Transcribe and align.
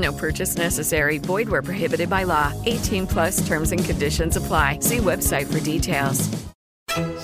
No 0.00 0.12
purchase 0.12 0.56
necessary. 0.56 1.18
Void 1.18 1.48
where 1.48 1.62
prohibited 1.62 2.08
by 2.08 2.24
law. 2.24 2.52
18 2.66 3.06
plus 3.06 3.46
terms 3.46 3.72
and 3.72 3.84
conditions 3.84 4.36
apply. 4.36 4.78
See 4.80 4.98
website 4.98 5.46
for 5.46 5.60
details. 5.60 6.28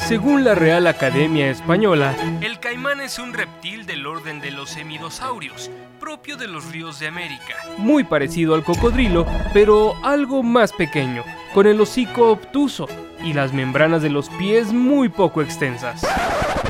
Según 0.07 0.45
la 0.45 0.55
Real 0.55 0.87
Academia 0.87 1.51
Española, 1.51 2.15
el 2.41 2.61
caimán 2.61 3.01
es 3.01 3.19
un 3.19 3.33
reptil 3.33 3.85
del 3.85 4.07
orden 4.07 4.41
de 4.41 4.53
los 4.53 4.77
hemidosaurios, 4.77 5.73
propio 5.99 6.37
de 6.37 6.47
los 6.47 6.71
ríos 6.71 7.01
de 7.01 7.09
América. 7.09 7.57
Muy 7.77 8.05
parecido 8.05 8.55
al 8.55 8.63
cocodrilo, 8.63 9.27
pero 9.53 9.95
algo 10.05 10.45
más 10.45 10.73
pequeño, 10.73 11.25
con 11.53 11.67
el 11.67 11.81
hocico 11.81 12.31
obtuso 12.31 12.87
y 13.23 13.33
las 13.33 13.53
membranas 13.53 14.03
de 14.03 14.11
los 14.11 14.29
pies 14.31 14.73
muy 14.73 15.09
poco 15.09 15.43
extensas. 15.43 16.07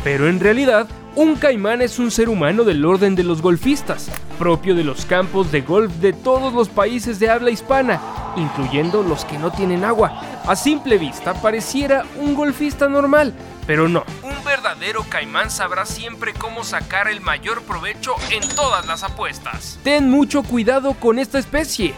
Pero 0.05 0.29
en 0.29 0.41
realidad, 0.41 0.87
un 1.15 1.37
caimán 1.37 1.83
es 1.83 1.99
un 1.99 2.11
ser 2.11 2.29
humano 2.29 2.65
del 2.65 2.85
orden 2.85 3.15
de 3.15 3.25
los 3.25 3.43
golfistas, 3.43 4.11
propio 4.39 4.75
de 4.75 4.85
los 4.85 5.07
campos 5.07 5.51
de 5.51 5.63
golf 5.63 5.93
de 5.95 6.13
todos 6.13 6.53
los 6.53 6.69
países 6.69 7.19
de 7.19 7.31
habla 7.31 7.51
hispana, 7.51 8.01
incluyendo 8.37 9.03
los 9.03 9.25
que 9.25 9.39
no 9.39 9.51
tienen 9.51 9.85
agua. 9.85 10.21
A 10.47 10.55
simple 10.55 10.99
vista 10.99 11.35
pareciera 11.35 12.05
un 12.21 12.35
golfista 12.35 12.89
normal, 12.89 13.35
pero 13.67 13.89
no. 13.89 14.05
Un 14.23 14.45
verdadero 14.45 15.05
caimán 15.09 15.51
sabrá 15.51 15.87
siempre 15.87 16.35
cómo 16.35 16.65
sacar 16.65 17.09
el 17.09 17.21
mayor 17.21 17.63
provecho 17.63 18.15
en 18.31 18.47
todas 18.55 18.87
las 18.87 19.03
apuestas. 19.03 19.79
Ten 19.83 20.11
mucho 20.11 20.43
cuidado 20.43 20.95
con 20.95 21.19
esta 21.19 21.39
especie. 21.39 21.95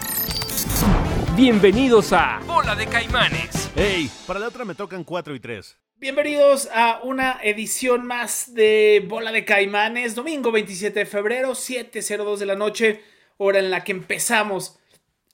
Bienvenidos 1.36 2.12
a 2.12 2.40
Bola 2.46 2.74
de 2.74 2.86
Caimanes. 2.86 3.67
Hey, 3.80 4.10
para 4.26 4.40
la 4.40 4.48
otra 4.48 4.64
me 4.64 4.74
tocan 4.74 5.04
4 5.04 5.36
y 5.36 5.38
3. 5.38 5.76
Bienvenidos 5.98 6.68
a 6.74 6.98
una 7.04 7.38
edición 7.44 8.06
más 8.06 8.52
de 8.52 9.06
Bola 9.06 9.30
de 9.30 9.44
Caimanes, 9.44 10.16
domingo 10.16 10.50
27 10.50 10.98
de 10.98 11.06
febrero, 11.06 11.52
7.02 11.52 12.38
de 12.38 12.46
la 12.46 12.56
noche, 12.56 13.04
hora 13.36 13.60
en 13.60 13.70
la 13.70 13.84
que 13.84 13.92
empezamos 13.92 14.80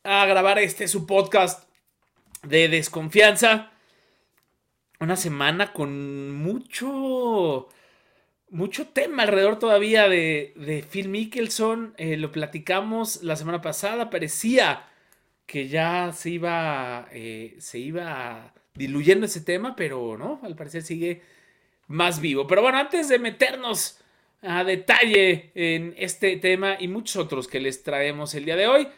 a 0.03 0.27
grabar 0.27 0.59
este 0.59 0.89
su 0.89 1.07
podcast 1.07 1.67
de 2.43 2.69
desconfianza. 2.69 3.71
Una 5.01 5.17
semana 5.17 5.73
con 5.73 6.31
mucho, 6.35 7.71
mucho 8.51 8.89
tema 8.89 9.23
alrededor 9.23 9.59
todavía 9.59 10.07
de, 10.07 10.53
de 10.57 10.83
Phil 10.83 11.09
Mickelson. 11.09 11.95
Eh, 11.97 12.19
lo 12.19 12.31
platicamos 12.31 13.23
la 13.23 13.37
semana 13.37 13.63
pasada, 13.63 14.11
parecía 14.11 14.85
que 15.47 15.69
ya 15.69 16.13
se 16.13 16.31
iba, 16.31 17.09
eh, 17.13 17.57
se 17.59 17.79
iba 17.79 18.55
diluyendo 18.75 19.27
ese 19.27 19.41
tema, 19.41 19.77
pero 19.77 20.17
no, 20.17 20.41
al 20.43 20.57
parecer 20.57 20.83
sigue 20.83 21.23
más 21.87 22.21
vivo. 22.21 22.47
Pero 22.47 22.63
bueno, 22.63 22.79
antes 22.79 23.09
de 23.09 23.19
meternos 23.19 24.01
a 24.43 24.65
detalle 24.65 25.53
en 25.55 25.95
este 25.97 26.37
tema 26.37 26.77
y 26.79 26.89
muchos 26.89 27.17
otros 27.17 27.49
que 27.49 27.61
les 27.61 27.83
traemos 27.83 28.35
el 28.35 28.45
día 28.45 28.57
de 28.57 28.67
hoy, 28.67 28.89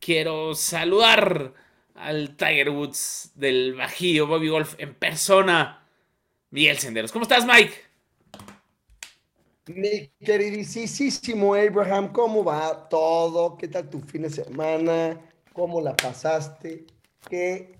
quiero 0.00 0.54
saludar 0.54 1.52
al 1.94 2.36
Tiger 2.36 2.70
Woods 2.70 3.32
del 3.34 3.74
Bajío, 3.74 4.26
Bobby 4.26 4.48
Golf 4.48 4.74
en 4.78 4.94
persona, 4.94 5.86
Miguel 6.50 6.78
Senderos. 6.78 7.12
¿Cómo 7.12 7.24
estás, 7.24 7.46
Mike? 7.46 7.74
Mi 9.66 10.10
queridísimo 10.22 11.54
Abraham, 11.54 12.12
¿cómo 12.12 12.44
va 12.44 12.88
todo? 12.88 13.56
¿Qué 13.56 13.68
tal 13.68 13.88
tu 13.88 14.00
fin 14.00 14.22
de 14.22 14.30
semana? 14.30 15.18
¿Cómo 15.54 15.80
la 15.80 15.96
pasaste? 15.96 16.84
¿Qué, 17.30 17.78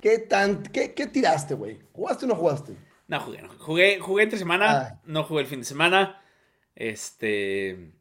qué, 0.00 0.18
tan, 0.18 0.62
qué, 0.64 0.94
qué 0.94 1.06
tiraste, 1.06 1.54
güey? 1.54 1.78
¿Jugaste 1.92 2.24
o 2.24 2.28
no 2.28 2.34
jugaste? 2.34 2.74
No, 3.06 3.20
jugué, 3.20 3.42
no. 3.42 3.48
Jugué, 3.58 4.00
jugué 4.00 4.22
entre 4.24 4.38
semana, 4.38 4.66
Ah. 4.80 5.00
no 5.04 5.22
jugué 5.24 5.42
el 5.42 5.46
fin 5.46 5.60
de 5.60 5.66
semana. 5.66 6.20
Este. 6.74 7.92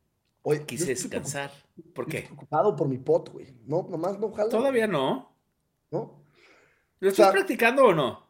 Oye, 0.41 0.65
Quise 0.65 0.85
descansar. 0.85 1.51
¿Por 1.93 2.05
qué? 2.07 2.19
estoy 2.19 2.27
preocupado 2.35 2.75
por 2.75 2.87
mi 2.87 2.97
pot, 2.97 3.29
güey. 3.31 3.53
No, 3.65 3.85
nomás 3.89 4.17
no 4.17 4.31
jala. 4.31 4.49
Todavía 4.49 4.87
no. 4.87 5.35
¿No? 5.91 6.23
¿Lo 6.99 7.09
estás 7.09 7.25
sea- 7.27 7.33
practicando 7.33 7.85
o 7.87 7.93
no? 7.93 8.25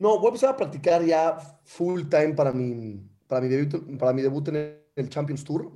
No, 0.00 0.16
voy 0.18 0.26
a 0.26 0.28
empezar 0.30 0.50
a 0.50 0.56
practicar 0.56 1.04
ya 1.04 1.38
full 1.64 2.02
time 2.08 2.34
para 2.34 2.50
mi, 2.52 3.00
para 3.28 3.40
mi, 3.42 3.48
debut, 3.48 3.96
para 3.98 4.12
mi 4.12 4.22
debut 4.22 4.48
en 4.48 4.82
el 4.96 5.08
Champions 5.08 5.44
Tour. 5.44 5.70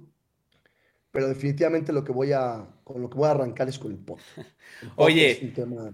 Pero 1.18 1.26
definitivamente 1.30 1.92
lo 1.92 2.04
que 2.04 2.12
voy 2.12 2.30
a, 2.30 2.64
con 2.84 3.02
lo 3.02 3.10
que 3.10 3.18
voy 3.18 3.26
a 3.26 3.32
arrancar 3.32 3.68
es 3.68 3.76
con 3.76 3.90
el 3.90 3.98
pot. 3.98 4.20
El 4.36 4.44
pot 4.90 4.92
Oye, 4.96 5.32
es 5.32 5.42
un 5.42 5.52
tema 5.52 5.92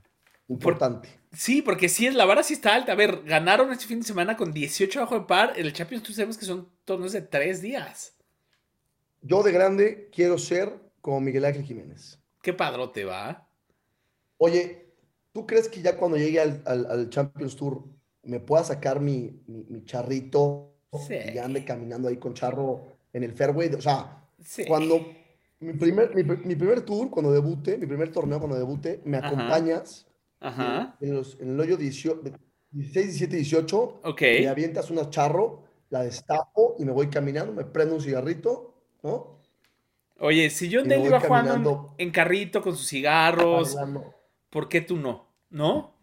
importante. 0.49 1.09
Sí, 1.33 1.63
porque 1.63 1.89
sí, 1.89 2.11
la 2.11 2.27
vara 2.27 2.43
sí 2.43 2.53
está 2.53 2.75
alta. 2.75 2.93
A 2.93 2.95
ver, 2.95 3.23
ganaron 3.25 3.73
este 3.73 3.87
fin 3.87 4.01
de 4.01 4.07
semana 4.07 4.37
con 4.37 4.53
18 4.53 5.01
bajo 5.01 5.15
de 5.19 5.25
par. 5.25 5.55
En 5.57 5.65
el 5.65 5.73
Champions 5.73 6.03
Tour 6.05 6.15
sabemos 6.15 6.37
que 6.37 6.45
son 6.45 6.69
torneos 6.85 7.13
de 7.13 7.23
tres 7.23 7.63
días. 7.63 8.15
Yo 9.23 9.43
de 9.43 9.51
grande 9.53 10.11
quiero 10.13 10.37
ser 10.37 10.75
como 11.01 11.23
Miguel 11.23 11.47
Ángel 11.47 11.65
Jiménez. 11.65 12.19
Qué 12.43 12.53
padrote 12.53 13.07
va. 13.07 13.49
Oye, 14.37 14.93
¿tú 15.33 15.47
crees 15.47 15.71
que 15.71 15.81
ya 15.81 15.97
cuando 15.97 16.19
llegue 16.19 16.39
al, 16.39 16.61
al- 16.67 16.85
al 16.85 17.09
Champions 17.09 17.57
Tour 17.57 17.83
me 18.25 18.41
pueda 18.41 18.63
sacar 18.63 19.01
mi, 19.01 19.41
mi- 19.47 19.65
mi 19.71 19.85
charrito 19.87 20.71
Sí. 21.09 21.15
y 21.35 21.39
ande 21.39 21.65
caminando 21.65 22.09
ahí 22.09 22.19
con 22.19 22.35
charro 22.35 22.85
en 23.15 23.23
el 23.25 23.33
fairway? 23.33 23.73
O 23.73 23.81
sea, 23.81 24.21
Sí. 24.43 24.65
cuando 24.67 25.07
mi 25.61 25.73
primer, 25.75 26.15
mi, 26.15 26.23
mi 26.25 26.55
primer 26.57 26.83
tour, 26.83 27.11
cuando 27.11 27.33
debute, 27.33 27.79
mi 27.79 27.87
primer 27.87 28.11
torneo 28.13 28.39
cuando 28.39 28.57
debute, 28.57 29.01
me 29.05 29.19
Ajá. 29.19 29.29
acompañas 29.29 30.07
Ajá. 30.41 30.97
en, 31.01 31.15
los- 31.15 31.39
en 31.41 31.51
el 31.51 31.61
hoyo 31.61 31.77
18 31.77 32.23
16, 32.71 33.07
17, 33.07 33.37
18, 33.37 34.01
Ok. 34.03 34.21
me 34.21 34.49
avientas 34.49 34.91
una 34.91 35.09
charro, 35.09 35.63
la 35.91 36.03
destapo 36.03 36.75
y 36.79 36.85
me 36.85 36.91
voy 36.91 37.07
caminando, 37.09 37.53
me 37.53 37.65
prendo 37.65 37.95
un 37.95 38.01
cigarrito, 38.01 38.75
¿no? 39.05 39.41
Oye, 40.19 40.51
si 40.51 40.67
John 40.73 40.87
Y 40.87 40.89
me 40.89 40.95
Dale 40.97 40.99
voy 41.01 41.09
iba 41.09 41.21
jugando 41.21 41.95
en, 41.99 42.11
carrito 42.11 42.63
con 42.63 42.77
sus 42.77 42.89
cigarros, 42.89 43.75
Bailando. 43.77 44.13
¿por 44.51 44.69
qué 44.69 44.81
tú 44.81 44.97
no? 44.97 45.29
¿No? 45.51 45.95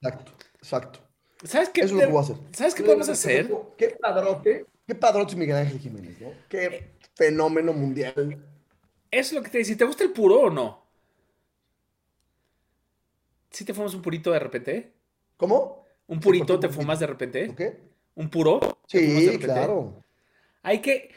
Exacto, 0.00 0.32
exacto. 0.58 1.00
¿Sabes 1.44 1.68
qué? 1.70 1.80
Eso 1.82 1.88
es 1.88 1.92
lo 1.94 2.00
que 2.00 2.06
voy 2.12 2.18
a 2.18 2.20
hacer. 2.20 2.36
¿Sabes 2.52 2.74
qué 2.74 2.82
Yo 2.82 2.86
podemos 2.86 3.08
hacer? 3.08 3.50
Qué 3.76 3.96
padrote, 4.00 4.66
qué 4.86 4.94
padrote 4.94 5.32
es 5.32 5.38
Miguel 5.38 5.56
Ángel 5.56 5.78
Jiménez, 5.78 6.20
¿no? 6.20 6.28
Qué 6.48 6.95
fenómeno 7.16 7.72
mundial. 7.72 8.14
Eso 9.10 9.28
es 9.30 9.32
lo 9.32 9.42
que 9.42 9.50
te 9.50 9.58
dice. 9.58 9.76
¿Te 9.76 9.84
gusta 9.84 10.04
el 10.04 10.12
puro 10.12 10.40
o 10.42 10.50
no? 10.50 10.86
¿Sí 13.50 13.64
te 13.64 13.74
fumas 13.74 13.94
un 13.94 14.02
purito 14.02 14.30
de 14.32 14.38
repente? 14.38 14.92
¿Cómo? 15.36 15.84
¿Un 16.06 16.20
purito 16.20 16.60
te 16.60 16.68
fumas 16.68 17.00
de 17.00 17.06
repente? 17.06 17.48
¿Ok? 17.48 17.62
¿Un 18.16 18.30
puro? 18.30 18.78
te 18.90 19.00
fumas 19.00 19.24
de 19.26 19.32
Sí, 19.32 19.38
repente? 19.38 19.46
claro. 19.46 20.04
Hay 20.62 20.80
que, 20.80 21.10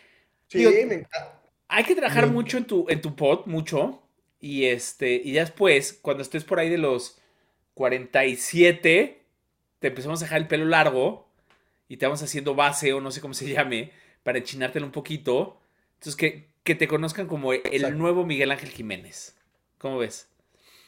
Sí, 0.48 0.60
Digo, 0.60 0.72
me 0.88 0.96
encanta. 0.96 1.42
hay 1.68 1.84
que 1.84 1.96
trabajar 1.96 2.28
mucho 2.28 2.58
en 2.58 2.66
tu, 2.66 2.86
en 2.90 3.02
tu 3.02 3.16
pod, 3.16 3.46
mucho. 3.46 4.04
Y 4.40 4.66
este, 4.66 5.14
y 5.16 5.34
ya 5.34 5.42
después, 5.42 5.94
cuando 6.02 6.24
estés 6.24 6.44
por 6.46 6.60
ahí 6.60 6.70
de 6.70 6.78
los 6.78 7.20
47, 7.76 9.22
te 9.80 9.88
empezamos 9.88 10.22
a 10.22 10.26
dejar 10.26 10.40
el 10.42 10.48
pelo 10.48 10.66
largo 10.66 11.28
y 11.90 11.98
te 11.98 12.06
vamos 12.06 12.24
haciendo 12.24 12.56
base 12.56 12.94
o 12.94 13.02
no 13.02 13.12
sé 13.12 13.22
cómo 13.22 13.34
se 13.34 13.50
llame, 13.50 13.92
para 14.24 14.40
enchinártelo 14.40 14.86
un 14.86 14.92
poquito. 14.92 15.60
Entonces, 16.00 16.16
que, 16.16 16.50
que 16.64 16.76
te 16.76 16.88
conozcan 16.88 17.28
como 17.28 17.54
el 17.54 17.98
Exacto. 17.98 17.98
nuevo 17.98 18.26
Miguel 18.26 18.52
Ángel 18.52 18.70
Jiménez. 18.70 19.38
¿Cómo 19.78 20.00
ves? 20.00 20.30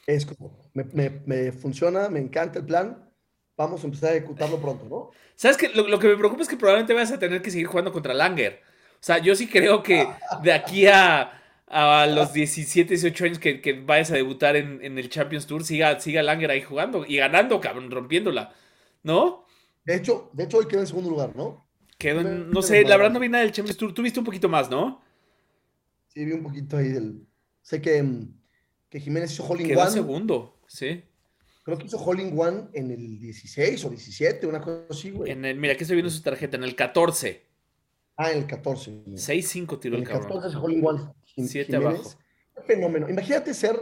Es 0.05 0.25
como, 0.27 0.69
me, 0.73 0.83
me- 0.85 1.09
me 1.25 1.51
funciona, 1.51 2.09
me 2.09 2.19
encanta 2.19 2.59
el 2.59 2.65
plan. 2.65 3.11
Vamos 3.57 3.83
a 3.83 3.85
empezar 3.87 4.11
a 4.13 4.15
ejecutarlo 4.15 4.59
pronto, 4.61 4.87
¿no? 4.89 5.17
¿Sabes 5.35 5.57
qué? 5.57 5.69
Lo, 5.69 5.87
lo 5.87 5.99
que 5.99 6.07
me 6.07 6.17
preocupa 6.17 6.43
es 6.43 6.47
que 6.49 6.57
probablemente 6.57 6.93
vas 6.93 7.11
a 7.11 7.19
tener 7.19 7.41
que 7.41 7.51
seguir 7.51 7.67
jugando 7.67 7.91
contra 7.91 8.13
Langer. 8.13 8.61
O 8.95 9.03
sea, 9.03 9.17
yo 9.17 9.35
sí 9.35 9.47
creo 9.47 9.81
que 9.83 10.19
de 10.37 10.53
aquí 10.53 10.87
a, 10.87 11.41
a 11.67 12.05
los 12.07 12.33
17, 12.33 12.89
18 12.95 13.25
años 13.25 13.39
que, 13.39 13.61
que 13.61 13.73
vayas 13.73 14.11
a 14.11 14.15
debutar 14.15 14.55
en, 14.55 14.83
en 14.83 14.97
el 14.99 15.09
Champions 15.09 15.47
Tour, 15.47 15.63
siga, 15.63 15.99
siga 15.99 16.21
Langer 16.23 16.51
ahí 16.51 16.61
jugando 16.61 17.05
y 17.07 17.17
ganando, 17.17 17.59
cabrón, 17.59 17.89
rompiéndola. 17.91 18.53
¿No? 19.03 19.45
De 19.85 19.95
hecho, 19.95 20.31
de 20.33 20.43
hecho 20.45 20.57
hoy 20.57 20.67
quedó 20.67 20.79
en 20.81 20.87
segundo 20.87 21.09
lugar, 21.11 21.35
¿no? 21.35 21.67
Quedó 22.01 22.21
en- 22.21 22.49
no 22.49 22.61
sé, 22.63 22.83
la 22.83 22.97
verdad 22.97 23.11
no 23.11 23.19
vi 23.19 23.29
nada 23.29 23.43
del 23.43 23.53
Champions 23.53 23.77
Tour. 23.77 23.93
Tú 23.93 24.01
viste 24.01 24.19
un 24.19 24.25
poquito 24.25 24.49
más, 24.49 24.69
¿no? 24.69 25.01
Sí, 26.07 26.25
vi 26.25 26.31
un 26.33 26.43
poquito 26.43 26.77
ahí 26.77 26.89
del. 26.89 27.27
Sé 27.61 27.79
que, 27.81 28.01
mm, 28.01 28.33
que 28.89 28.99
Jiménez 28.99 29.31
hizo 29.31 29.47
Quedó 29.55 29.81
One. 29.81 29.91
segundo, 29.91 30.59
sí. 30.67 31.03
Creo 31.63 31.77
que 31.77 31.85
hizo 31.85 31.97
Hole 32.03 32.23
in 32.23 32.37
One 32.37 32.69
en 32.73 32.89
el 32.89 33.19
16 33.19 33.85
o 33.85 33.89
17, 33.91 34.47
una 34.47 34.59
cosa 34.61 34.83
así, 34.89 35.11
güey. 35.11 35.31
En 35.31 35.45
el, 35.45 35.57
mira, 35.59 35.73
aquí 35.73 35.83
estoy 35.83 35.95
viendo 35.95 36.09
su 36.09 36.21
tarjeta, 36.23 36.57
en 36.57 36.63
el 36.63 36.75
14. 36.75 37.43
Ah, 38.17 38.31
en 38.31 38.39
el 38.39 38.47
14. 38.47 39.03
6-5 39.15 39.79
tiró 39.79 39.95
En 39.95 40.01
el 40.01 40.07
el 40.07 40.11
cabrón. 40.13 40.27
14 40.39 40.47
es 40.47 40.55
Hole 40.63 40.73
in 40.75 40.85
One. 40.85 41.01
Jim- 41.23 41.47
Siete 41.47 41.77
Jiménez. 41.77 41.99
abajo. 41.99 42.19
Qué 42.55 42.61
fenómeno. 42.63 43.09
Imagínate 43.09 43.53
ser, 43.53 43.79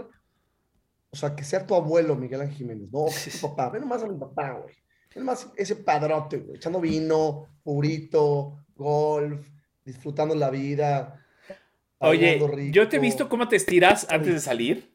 o 1.10 1.16
sea, 1.16 1.36
que 1.36 1.44
sea 1.46 1.66
tu 1.66 1.74
abuelo, 1.74 2.16
Miguel 2.18 2.42
Ángel 2.42 2.58
Jiménez, 2.58 2.90
¿no? 2.92 3.00
O 3.00 3.06
que 3.08 3.14
sea 3.14 3.34
tu 3.34 3.48
papá. 3.56 3.70
Ve 3.70 3.80
nomás 3.80 4.04
a 4.04 4.08
mi 4.08 4.20
papá, 4.20 4.52
güey. 4.62 4.76
Ve 5.14 5.20
nomás 5.22 5.52
ese 5.58 5.76
padrote, 5.78 6.38
güey. 6.38 6.58
Echando 6.58 6.80
vino, 6.80 7.48
purito, 7.64 8.66
golf, 8.76 9.48
disfrutando 9.84 10.36
la 10.36 10.50
vida. 10.50 11.26
Oye, 12.00 12.36
rico. 12.36 12.72
yo 12.74 12.88
te 12.88 12.98
he 12.98 13.00
visto 13.00 13.28
cómo 13.28 13.48
te 13.48 13.56
estiras 13.58 14.08
antes 14.10 14.34
de 14.34 14.40
salir. 14.40 14.90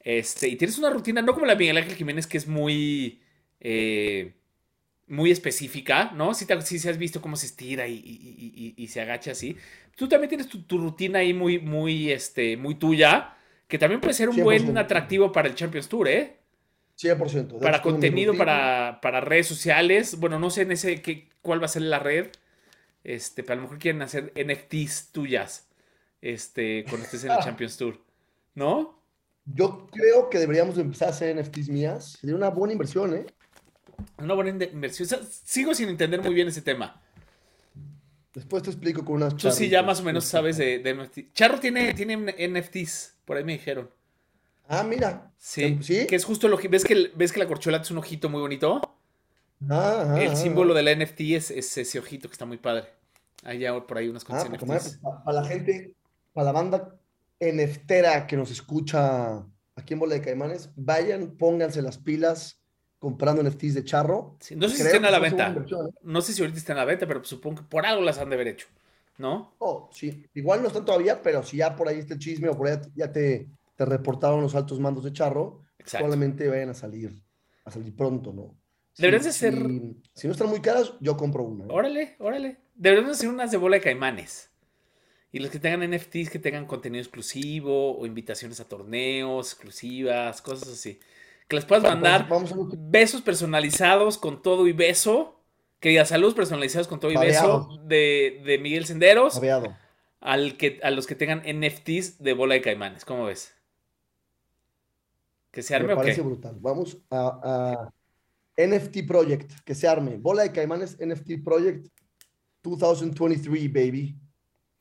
Este, 0.00 0.48
y 0.48 0.56
tienes 0.56 0.78
una 0.78 0.90
rutina, 0.90 1.20
no 1.22 1.34
como 1.34 1.46
la 1.46 1.54
de 1.54 1.58
Miguel 1.58 1.76
Ángel 1.78 1.96
Jiménez, 1.96 2.26
que 2.26 2.38
es 2.38 2.46
muy. 2.46 3.20
eh, 3.60 4.34
muy 5.06 5.32
específica, 5.32 6.12
¿no? 6.14 6.34
Sí, 6.34 6.46
te, 6.46 6.52
has 6.54 6.98
visto 6.98 7.20
cómo 7.20 7.34
se 7.34 7.46
estira 7.46 7.88
y, 7.88 7.94
y- 7.94 7.98
y- 7.98 8.74
y- 8.78 8.84
y 8.84 8.86
se 8.88 9.00
agacha 9.00 9.32
así. 9.32 9.56
Tú 9.96 10.08
también 10.08 10.28
tienes 10.28 10.46
tu, 10.48 10.62
tu 10.62 10.78
rutina 10.78 11.18
ahí 11.18 11.34
muy, 11.34 11.58
muy, 11.58 12.12
este, 12.12 12.56
muy 12.56 12.76
tuya, 12.76 13.34
que 13.66 13.76
también 13.76 14.00
puede 14.00 14.14
ser 14.14 14.28
un 14.28 14.36
buen 14.42 14.62
100%. 14.66 14.78
atractivo 14.78 15.32
para 15.32 15.48
el 15.48 15.56
Champions 15.56 15.88
Tour, 15.88 16.06
¿eh? 16.08 16.36
100%. 17.00 17.46
De 17.48 17.58
para 17.60 17.82
contenido, 17.82 18.36
para, 18.36 18.98
para 19.00 19.20
redes 19.20 19.46
sociales. 19.46 20.18
Bueno, 20.18 20.38
no 20.38 20.50
sé 20.50 20.62
en 20.62 20.72
ese 20.72 21.00
qué, 21.02 21.28
cuál 21.42 21.60
va 21.60 21.66
a 21.66 21.68
ser 21.68 21.82
la 21.82 21.98
red. 21.98 22.28
Este, 23.04 23.42
pero 23.42 23.54
a 23.54 23.56
lo 23.56 23.62
mejor 23.62 23.78
quieren 23.78 24.02
hacer 24.02 24.32
NFTs 24.36 25.10
tuyas. 25.12 25.68
Este, 26.20 26.84
cuando 26.88 27.06
estés 27.06 27.24
en 27.24 27.30
el 27.32 27.38
Champions 27.44 27.76
Tour. 27.76 27.98
¿No? 28.54 29.00
Yo 29.46 29.86
creo 29.90 30.28
que 30.28 30.38
deberíamos 30.38 30.76
de 30.76 30.82
empezar 30.82 31.08
a 31.08 31.10
hacer 31.12 31.34
NFTs 31.34 31.68
mías. 31.70 32.18
Sería 32.20 32.36
una 32.36 32.50
buena 32.50 32.72
inversión, 32.72 33.14
¿eh? 33.16 33.26
Una 34.18 34.34
buena 34.34 34.50
in- 34.50 34.62
inversión. 34.74 35.06
O 35.06 35.08
sea, 35.08 35.20
sigo 35.44 35.74
sin 35.74 35.88
entender 35.88 36.20
muy 36.22 36.34
bien 36.34 36.48
ese 36.48 36.62
tema. 36.62 37.00
Después 38.34 38.62
te 38.62 38.70
explico 38.70 39.04
con 39.04 39.16
unas 39.16 39.34
Tú 39.36 39.50
sí 39.50 39.68
ya 39.68 39.82
más 39.82 40.00
o 40.00 40.04
menos 40.04 40.24
sabes 40.24 40.56
de, 40.56 40.78
de 40.78 40.94
NFT. 40.94 41.18
Charro 41.32 41.58
tiene, 41.58 41.94
tiene 41.94 42.16
NFTs, 42.16 43.16
por 43.24 43.36
ahí 43.36 43.44
me 43.44 43.52
dijeron. 43.54 43.90
Ah, 44.72 44.84
mira. 44.84 45.32
Sí, 45.36 45.78
¿Sí? 45.82 46.06
Que 46.06 46.14
es 46.14 46.24
justo 46.24 46.46
lo 46.46 46.56
que. 46.56 46.68
¿Ves 46.68 46.84
que, 46.84 46.92
el- 46.92 47.12
ves 47.16 47.32
que 47.32 47.40
la 47.40 47.48
corcholata 47.48 47.82
es 47.82 47.90
un 47.90 47.98
ojito 47.98 48.28
muy 48.28 48.40
bonito? 48.40 48.80
Ah, 49.68 50.14
ah, 50.14 50.22
el 50.22 50.30
ah, 50.30 50.36
símbolo 50.36 50.72
ah. 50.72 50.76
de 50.76 50.82
la 50.84 50.92
NFT 50.92 51.20
es, 51.34 51.50
es 51.50 51.76
ese 51.76 51.98
ojito 51.98 52.28
que 52.28 52.32
está 52.34 52.46
muy 52.46 52.56
padre. 52.56 52.84
Hay 53.42 53.58
ya 53.58 53.78
por 53.84 53.98
ahí 53.98 54.08
unas 54.08 54.24
Ah, 54.28 54.32
madre, 54.34 54.50
NFTs. 54.50 54.66
pues, 54.66 54.98
pa- 55.02 55.24
para 55.24 55.42
la 55.42 55.48
gente, 55.48 55.94
para 56.32 56.44
la 56.46 56.52
banda 56.52 56.96
NFTera 57.40 58.26
que 58.28 58.36
nos 58.36 58.50
escucha 58.52 59.44
aquí 59.74 59.94
en 59.94 59.98
Bola 59.98 60.14
de 60.14 60.20
Caimanes, 60.22 60.70
vayan, 60.76 61.36
pónganse 61.36 61.82
las 61.82 61.98
pilas 61.98 62.62
comprando 63.00 63.42
NFTs 63.42 63.74
de 63.74 63.84
charro. 63.84 64.36
Sí, 64.40 64.54
no 64.54 64.68
sé 64.68 64.76
si 64.76 64.82
estén 64.82 65.04
a 65.04 65.10
la 65.10 65.18
venta. 65.18 65.48
¿eh? 65.48 65.92
No 66.02 66.20
sé 66.20 66.32
si 66.32 66.42
ahorita 66.42 66.58
están 66.58 66.76
a 66.76 66.80
la 66.80 66.86
venta, 66.86 67.08
pero 67.08 67.24
supongo 67.24 67.62
que 67.62 67.68
por 67.68 67.84
algo 67.86 68.02
las 68.02 68.18
han 68.18 68.28
de 68.28 68.36
haber 68.36 68.48
hecho. 68.48 68.68
¿No? 69.18 69.54
Oh, 69.58 69.90
sí, 69.92 70.24
igual 70.32 70.62
no 70.62 70.68
están 70.68 70.84
todavía, 70.84 71.20
pero 71.22 71.42
si 71.42 71.58
ya 71.58 71.74
por 71.76 71.88
ahí 71.88 71.98
está 71.98 72.14
el 72.14 72.20
chisme 72.20 72.48
o 72.48 72.56
por 72.56 72.68
ahí 72.68 72.78
ya 72.94 73.10
te, 73.12 73.48
te 73.80 73.86
reportaron 73.86 74.42
los 74.42 74.54
altos 74.54 74.78
mandos 74.78 75.04
de 75.04 75.12
charro, 75.14 75.62
Exacto. 75.78 76.04
probablemente 76.04 76.46
vayan 76.48 76.68
a 76.68 76.74
salir, 76.74 77.22
a 77.64 77.70
salir 77.70 77.96
pronto, 77.96 78.30
¿no? 78.30 78.54
Deberían 78.98 79.22
de 79.22 79.32
ser- 79.32 79.54
Si, 79.54 80.02
si 80.12 80.26
no 80.26 80.32
están 80.34 80.50
muy 80.50 80.60
caras, 80.60 80.92
yo 81.00 81.16
compro 81.16 81.44
una. 81.44 81.64
¿eh? 81.64 81.68
Órale, 81.70 82.16
órale. 82.18 82.58
Deberíamos 82.74 83.16
hacer 83.16 83.30
unas 83.30 83.50
de 83.50 83.56
bola 83.56 83.76
de 83.76 83.80
caimanes. 83.82 84.50
Y 85.32 85.38
los 85.38 85.48
que 85.50 85.58
tengan 85.58 85.82
NFTs 85.90 86.28
que 86.28 86.38
tengan 86.38 86.66
contenido 86.66 87.00
exclusivo 87.00 87.98
o 87.98 88.04
invitaciones 88.04 88.60
a 88.60 88.68
torneos 88.68 89.52
exclusivas, 89.52 90.42
cosas 90.42 90.68
así. 90.68 91.00
Que 91.48 91.56
les 91.56 91.64
puedas 91.64 91.82
mandar 91.82 92.28
Vamos, 92.28 92.50
vamos 92.50 92.74
a 92.74 92.76
besos 92.78 93.22
personalizados 93.22 94.18
con 94.18 94.42
todo 94.42 94.66
y 94.66 94.72
beso. 94.72 95.40
Que 95.78 95.88
diga 95.88 96.04
saludos 96.04 96.34
personalizados 96.34 96.86
con 96.86 97.00
todo 97.00 97.10
y 97.12 97.16
beso 97.16 97.80
de, 97.86 98.42
de 98.44 98.58
Miguel 98.58 98.84
Senderos 98.84 99.38
Aveado. 99.38 99.74
al 100.20 100.58
que, 100.58 100.80
a 100.82 100.90
los 100.90 101.06
que 101.06 101.14
tengan 101.14 101.40
NFTs 101.46 102.22
de 102.22 102.34
bola 102.34 102.52
de 102.52 102.60
caimanes. 102.60 103.06
¿Cómo 103.06 103.24
ves? 103.24 103.54
¿Que 105.50 105.62
se 105.62 105.74
arme 105.74 105.88
Me 105.88 105.92
o 105.94 105.96
qué? 105.96 106.02
parece 106.02 106.22
brutal. 106.22 106.56
Vamos 106.60 106.98
a, 107.10 107.90
a 108.56 108.66
NFT 108.66 109.06
Project, 109.06 109.52
que 109.64 109.74
se 109.74 109.88
arme. 109.88 110.16
Bola 110.18 110.42
de 110.44 110.52
Caimanes 110.52 110.96
NFT 111.00 111.42
Project 111.44 111.86
2023, 112.62 113.72
baby. 113.72 114.16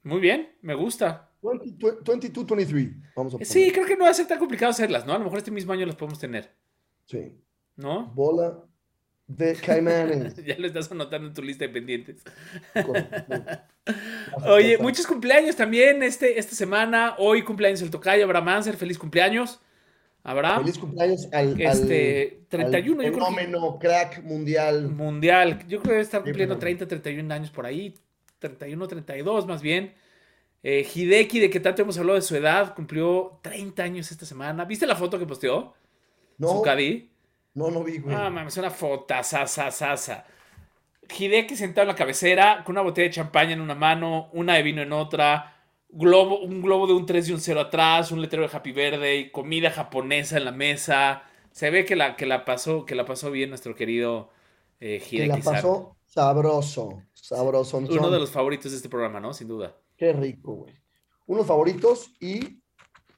Muy 0.03 0.19
bien, 0.19 0.49
me 0.61 0.73
gusta. 0.75 1.29
22-23. 1.41 3.01
Vamos 3.15 3.33
a 3.33 3.37
poner. 3.37 3.47
Sí, 3.47 3.71
creo 3.71 3.85
que 3.85 3.95
no 3.95 4.03
va 4.03 4.09
a 4.09 4.13
ser 4.13 4.27
tan 4.27 4.39
complicado 4.39 4.71
hacerlas, 4.71 5.05
¿no? 5.05 5.13
A 5.13 5.17
lo 5.17 5.23
mejor 5.23 5.37
este 5.39 5.51
mismo 5.51 5.71
año 5.73 5.85
las 5.85 5.95
podemos 5.95 6.19
tener, 6.19 6.53
Sí. 7.05 7.37
¿no? 7.77 8.07
Bola 8.07 8.59
de 9.27 9.53
Caimanes. 9.55 10.35
Ya 10.45 10.57
lo 10.57 10.67
estás 10.67 10.91
anotando 10.91 11.27
en 11.29 11.33
tu 11.33 11.41
lista 11.41 11.65
de 11.65 11.69
pendientes. 11.69 12.23
Oye, 14.47 14.77
muchos 14.77 15.07
cumpleaños 15.07 15.55
también 15.55 16.03
este, 16.03 16.37
esta 16.39 16.55
semana. 16.55 17.15
Hoy 17.17 17.43
cumpleaños 17.43 17.81
el 17.81 17.89
tocayo 17.89 18.25
Abraham 18.25 18.49
Anser. 18.49 18.75
Feliz 18.77 18.97
cumpleaños. 18.99 19.59
Abraham. 20.23 20.59
Feliz 20.61 20.77
cumpleaños 20.77 21.27
al, 21.31 21.59
Este, 21.59 22.41
31, 22.49 23.01
al 23.01 23.07
yo 23.07 23.13
creo 23.13 23.25
que- 23.29 23.35
fenómeno 23.35 23.79
crack 23.79 24.23
mundial. 24.23 24.89
Mundial. 24.89 25.59
Yo 25.67 25.79
creo 25.79 25.81
que 25.83 25.89
debe 25.91 26.01
estar 26.01 26.23
cumpliendo 26.23 26.55
pero- 26.55 26.59
30, 26.59 26.87
31 26.87 27.31
años 27.33 27.49
por 27.51 27.65
ahí. 27.65 27.95
31, 28.39 28.87
32 28.87 29.45
más 29.47 29.61
bien. 29.61 29.93
Eh, 30.61 30.85
Hideki, 30.93 31.39
de 31.39 31.49
que 31.49 31.59
tanto 31.61 31.81
hemos 31.83 31.97
hablado 31.97 32.15
de 32.15 32.21
su 32.21 32.35
edad, 32.35 32.75
cumplió 32.75 33.39
30 33.41 33.83
años 33.83 34.11
esta 34.11 34.25
semana. 34.25 34.65
¿Viste 34.65 34.85
la 34.85 34.95
foto 34.95 35.17
que 35.17 35.25
posteó? 35.25 35.73
No, 36.37 36.49
Su 36.49 36.61
Cadí. 36.61 37.09
no, 37.53 37.71
no 37.71 37.83
vi, 37.83 37.97
güey. 37.99 38.15
Ah, 38.15 38.29
mames, 38.29 38.55
una 38.57 38.69
foto, 38.69 39.13
sasa, 39.23 39.71
sasa. 39.71 40.25
Hideki 41.17 41.55
sentado 41.55 41.83
en 41.83 41.87
la 41.89 41.95
cabecera, 41.95 42.61
con 42.65 42.73
una 42.73 42.81
botella 42.81 43.07
de 43.07 43.13
champaña 43.13 43.53
en 43.53 43.61
una 43.61 43.73
mano, 43.75 44.29
una 44.33 44.55
de 44.55 44.63
vino 44.63 44.81
en 44.81 44.91
otra, 44.93 45.58
globo, 45.89 46.39
un 46.39 46.61
globo 46.61 46.87
de 46.87 46.93
un 46.93 47.05
3 47.05 47.29
y 47.29 47.33
un 47.33 47.39
0 47.41 47.59
atrás, 47.61 48.11
un 48.11 48.21
letrero 48.21 48.47
de 48.47 48.55
Happy 48.55 48.71
Verde, 48.71 49.31
comida 49.31 49.71
japonesa 49.71 50.37
en 50.37 50.45
la 50.45 50.51
mesa. 50.51 51.23
Se 51.51 51.69
ve 51.69 51.85
que 51.85 51.95
la, 51.95 52.15
que 52.15 52.25
la, 52.25 52.45
pasó, 52.45 52.85
que 52.85 52.95
la 52.95 53.05
pasó 53.05 53.31
bien 53.31 53.49
nuestro 53.49 53.75
querido 53.75 54.29
eh, 54.79 55.01
que 55.09 55.27
la 55.27 55.37
pasó 55.37 55.97
sabroso. 56.05 57.03
Sabroso. 57.13 57.77
Uno 57.77 58.09
de 58.09 58.19
los 58.19 58.31
favoritos 58.31 58.71
de 58.71 58.77
este 58.77 58.89
programa, 58.89 59.19
¿no? 59.19 59.33
Sin 59.33 59.47
duda. 59.47 59.75
Qué 59.97 60.13
rico, 60.13 60.53
güey. 60.53 60.73
Unos 61.25 61.45
favoritos 61.45 62.11
y 62.19 62.61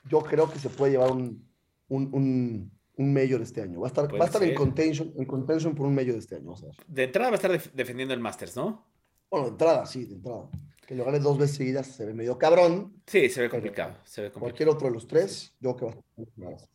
yo 0.10 0.20
creo 0.22 0.52
que 0.52 0.60
se 0.60 0.70
puede 0.70 0.94
llevar 0.94 1.12
un, 1.12 1.48
un, 1.90 2.10
un, 2.14 2.72
un 2.98 3.14
mayor 3.14 3.42
este 3.42 3.62
año. 3.62 3.80
Va 3.82 3.88
a 3.88 3.90
estar, 3.90 4.08
Puede 4.08 4.20
va 4.20 4.26
a 4.26 4.28
estar 4.28 4.42
en, 4.42 4.50
ser. 4.50 4.58
contention, 4.58 5.14
en 5.16 5.26
contention 5.26 5.76
por 5.76 5.86
un 5.86 5.96
mayor 5.96 6.18
este 6.18 6.36
año. 6.38 6.54
De 6.88 7.04
entrada 7.04 7.30
va 7.30 7.36
a 7.36 7.38
estar 7.38 7.52
def- 7.52 7.72
defendiendo 7.74 8.14
el 8.14 8.20
Masters, 8.20 8.56
¿no? 8.56 8.86
Bueno, 9.30 9.46
de 9.46 9.52
entrada, 9.52 9.86
sí, 9.86 10.06
de 10.06 10.16
entrada. 10.16 10.50
Que 10.92 10.98
lo 10.98 11.06
gane 11.06 11.20
dos 11.20 11.38
veces 11.38 11.56
seguidas 11.56 11.88
se 11.88 12.06
ve 12.06 12.14
medio 12.14 12.38
cabrón. 12.38 13.02
Sí, 13.08 13.30
se 13.30 13.40
ve 13.40 13.50
complicado. 13.50 13.96
Se 14.04 14.24
ve 14.24 14.28
complicado. 14.28 14.42
Cualquier 14.42 14.68
otro 14.68 14.90
de 14.90 14.94
los 14.94 15.08
tres, 15.08 15.56
yo 15.62 15.74
creo 15.78 15.92
que 15.92 15.96
va 15.96 16.04
a 16.18 16.22
estar 16.24 16.52
más. 16.52 16.70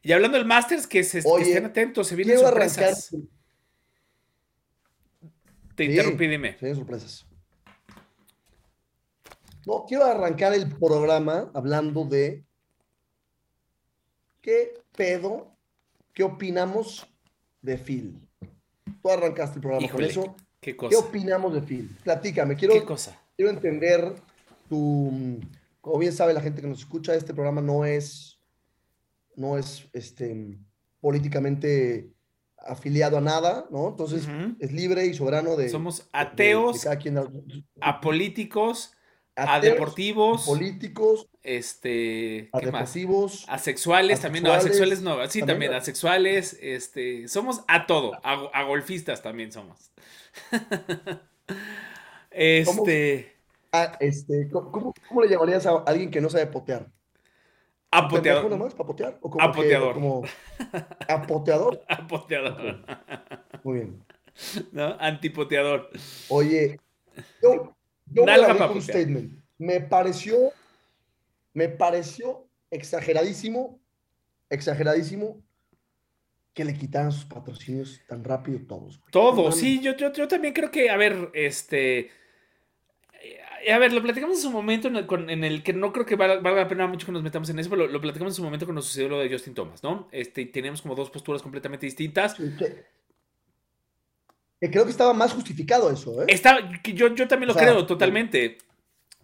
Y 0.00 0.12
hablando 0.12 0.38
del 0.38 0.46
Masters, 0.46 0.86
que, 0.86 1.02
se, 1.02 1.22
que 1.22 1.28
Oye, 1.28 1.48
estén 1.48 1.64
atentos, 1.64 2.06
se 2.06 2.14
vienen 2.14 2.36
Quiero 2.36 2.46
arrancar. 2.46 2.94
sorpresas. 2.94 3.16
Te 5.74 5.84
Sí, 5.86 5.90
interrumpí, 5.90 6.28
dime. 6.28 6.52
Se 6.52 6.66
vienen 6.66 6.76
sorpresas. 6.76 7.26
No, 9.66 9.84
quiero 9.88 10.04
arrancar 10.04 10.54
el 10.54 10.68
programa 10.76 11.50
hablando 11.52 12.04
de 12.04 12.44
qué 14.40 14.74
pedo, 14.96 15.52
qué 16.14 16.22
opinamos 16.22 17.08
de 17.60 17.76
Phil. 17.76 18.20
Tú 19.02 19.10
arrancaste 19.10 19.56
el 19.56 19.62
programa 19.62 19.84
Híjole, 19.84 20.14
con 20.14 20.22
eso. 20.24 20.36
qué 20.60 20.76
¿Qué 20.76 20.94
opinamos 20.94 21.54
de 21.54 21.62
Phil? 21.62 21.90
Platícame, 22.04 22.54
quiero, 22.54 22.74
¿Qué 22.74 22.84
cosa? 22.84 23.20
Quiero 23.38 23.52
entender 23.52 24.14
tu. 24.68 25.40
Como 25.80 25.98
bien 26.00 26.12
sabe 26.12 26.34
la 26.34 26.40
gente 26.42 26.60
que 26.60 26.66
nos 26.66 26.80
escucha, 26.80 27.14
este 27.14 27.32
programa 27.32 27.62
no 27.62 27.84
es, 27.86 28.40
no 29.36 29.56
es 29.56 29.88
este, 29.92 30.58
políticamente 31.00 32.10
afiliado 32.58 33.16
a 33.18 33.20
nada, 33.20 33.66
¿no? 33.70 33.88
Entonces 33.88 34.28
es 34.58 34.72
libre 34.72 35.06
y 35.06 35.14
soberano 35.14 35.56
de. 35.56 35.68
Somos 35.70 35.98
de- 35.98 36.02
de 36.04 36.08
ateos, 36.12 36.82
cada 36.82 36.98
quien, 36.98 37.16
a 37.16 37.22
ateos, 39.36 39.62
deportivos, 39.62 40.44
políticos, 40.44 41.28
este, 41.44 42.50
a 42.52 42.58
deportivos, 42.58 43.44
Asexuales 43.48 44.20
también, 44.20 44.42
no, 44.42 44.52
asexuales, 44.52 45.00
no, 45.00 45.24
sí, 45.28 45.42
también 45.42 45.72
a- 45.72 45.76
asexuales, 45.76 46.58
este, 46.60 47.28
somos 47.28 47.62
a 47.68 47.86
todo, 47.86 48.14
a, 48.24 48.32
a 48.52 48.64
golfistas 48.64 49.22
también 49.22 49.52
somos. 49.52 49.92
este, 52.30 53.34
Ah, 53.72 53.96
este, 54.00 54.48
¿cómo, 54.50 54.72
cómo- 54.72 54.94
cómo 55.08 55.22
le 55.22 55.28
llamarías 55.28 55.66
a 55.66 55.76
alguien 55.86 56.10
que 56.10 56.20
no 56.20 56.30
sabe 56.30 56.46
potear? 56.46 56.82
¿Un 56.82 56.90
pendejo 57.90 58.06
apoteador, 58.16 58.50
nomás 58.50 58.74
para 58.74 58.86
potear? 58.86 59.18
¿O 59.22 59.30
como 59.30 59.36
que- 59.38 59.44
Apoteador. 59.44 59.94
como 59.94 60.22
apoteador. 61.08 61.82
apoteador. 61.88 62.84
Muy 63.64 63.74
bien. 63.78 64.04
¿No? 64.72 64.96
Antipoteador. 65.00 65.90
Oye, 66.28 66.78
yo, 67.42 67.74
yo 68.06 68.24
a 68.28 68.70
un 68.70 68.82
statement. 68.82 69.38
Me 69.58 69.80
pareció, 69.80 70.52
me 71.52 71.68
pareció 71.68 72.46
exageradísimo, 72.70 73.80
exageradísimo 74.50 75.42
que 76.58 76.64
le 76.64 76.74
quitaran 76.74 77.12
sus 77.12 77.24
patrocinios 77.24 78.00
tan 78.08 78.24
rápido 78.24 78.58
todos. 78.66 79.00
Todos, 79.12 79.56
sí, 79.56 79.78
yo, 79.80 79.96
yo, 79.96 80.12
yo 80.12 80.26
también 80.26 80.52
creo 80.52 80.72
que, 80.72 80.90
a 80.90 80.96
ver, 80.96 81.30
este 81.32 82.10
eh, 83.22 83.70
a 83.70 83.78
ver, 83.78 83.92
lo 83.92 84.02
platicamos 84.02 84.38
en 84.38 84.42
su 84.42 84.50
momento 84.50 84.88
en 84.88 84.96
el, 85.44 85.62
que 85.62 85.72
no 85.72 85.92
creo 85.92 86.04
que 86.04 86.16
valga, 86.16 86.50
la 86.50 86.66
pena 86.66 86.88
mucho 86.88 87.06
que 87.06 87.12
nos 87.12 87.22
metamos 87.22 87.48
en 87.50 87.60
eso, 87.60 87.70
pero 87.70 87.86
lo, 87.86 88.00
platicamos 88.00 88.32
en 88.32 88.36
su 88.38 88.42
momento 88.42 88.66
cuando 88.66 88.82
sucedió 88.82 89.08
lo 89.08 89.20
de 89.20 89.30
Justin 89.30 89.54
Thomas, 89.54 89.84
¿no? 89.84 90.08
Este, 90.10 90.46
tenemos 90.46 90.82
como 90.82 90.96
dos 90.96 91.10
posturas 91.10 91.42
completamente 91.42 91.86
distintas. 91.86 92.34
que, 92.34 92.84
creo 94.68 94.84
que 94.84 94.90
estaba 94.90 95.14
más 95.14 95.32
justificado 95.32 95.92
eso, 95.92 96.24
¿eh? 96.24 96.26
Está, 96.26 96.58
yo, 96.92 97.14
yo 97.14 97.28
también 97.28 97.46
lo 97.46 97.54
creo, 97.54 97.86
totalmente. 97.86 98.58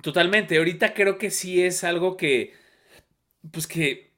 Totalmente. 0.02 0.56
Ahorita 0.56 0.94
creo 0.94 1.18
que 1.18 1.32
sí 1.32 1.60
es 1.64 1.82
algo 1.82 2.16
que, 2.16 2.52
pues 3.50 3.66
que, 3.66 4.13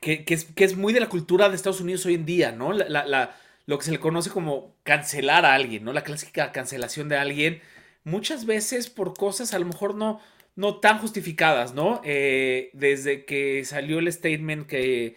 que, 0.00 0.24
es, 0.28 0.44
que 0.44 0.64
es 0.64 0.76
muy 0.76 0.92
de 0.92 1.00
la 1.00 1.08
cultura 1.08 1.48
de 1.48 1.56
Estados 1.56 1.80
Unidos 1.80 2.06
hoy 2.06 2.14
en 2.14 2.26
día, 2.26 2.52
¿no? 2.52 2.72
La, 2.72 3.06
la, 3.06 3.36
lo 3.66 3.78
que 3.78 3.84
se 3.84 3.92
le 3.92 4.00
conoce 4.00 4.30
como 4.30 4.74
cancelar 4.82 5.44
a 5.44 5.54
alguien, 5.54 5.84
¿no? 5.84 5.92
La 5.92 6.04
clásica 6.04 6.52
cancelación 6.52 7.08
de 7.08 7.16
alguien 7.16 7.60
muchas 8.04 8.46
veces 8.46 8.88
por 8.88 9.14
cosas 9.14 9.52
a 9.52 9.58
lo 9.58 9.66
mejor 9.66 9.94
no, 9.96 10.20
no 10.54 10.80
tan 10.80 10.98
justificadas, 10.98 11.74
¿no? 11.74 12.00
Eh, 12.04 12.70
desde 12.72 13.24
que 13.24 13.64
salió 13.64 13.98
el 13.98 14.12
statement 14.12 14.66
que, 14.66 15.16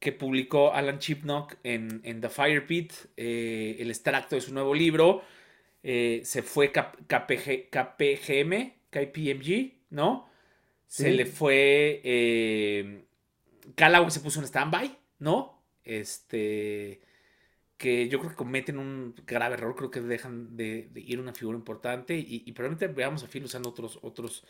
que 0.00 0.12
publicó 0.12 0.72
Alan 0.72 0.98
Chipnock 0.98 1.56
en, 1.62 2.00
en 2.04 2.20
The 2.20 2.28
Fire 2.28 2.66
Pit, 2.66 2.92
eh, 3.16 3.76
el 3.78 3.90
extracto 3.90 4.34
de 4.34 4.42
su 4.42 4.52
nuevo 4.52 4.74
libro, 4.74 5.22
eh, 5.82 6.22
se 6.24 6.42
fue 6.42 6.72
KPG, 6.72 7.70
KPGM, 7.70 8.72
KPMG, 8.90 9.72
¿no? 9.90 10.28
Se 10.88 11.10
le 11.12 11.26
fue... 11.26 13.05
Eh, 13.76 14.10
se 14.10 14.20
puso 14.20 14.40
en 14.40 14.46
stand-by, 14.46 14.98
¿no? 15.18 15.62
Este 15.84 17.00
que 17.76 18.08
yo 18.08 18.18
creo 18.18 18.30
que 18.30 18.36
cometen 18.36 18.78
un 18.78 19.14
grave 19.26 19.54
error, 19.54 19.76
creo 19.76 19.90
que 19.90 20.00
dejan 20.00 20.56
de, 20.56 20.88
ir 20.94 21.20
una 21.20 21.34
figura 21.34 21.58
importante 21.58 22.16
y, 22.16 22.50
probablemente 22.52 22.88
veamos 22.88 23.22
a 23.22 23.28
Phil 23.28 23.44
usando 23.44 23.68
otros, 23.68 23.98
otros, 24.02 24.44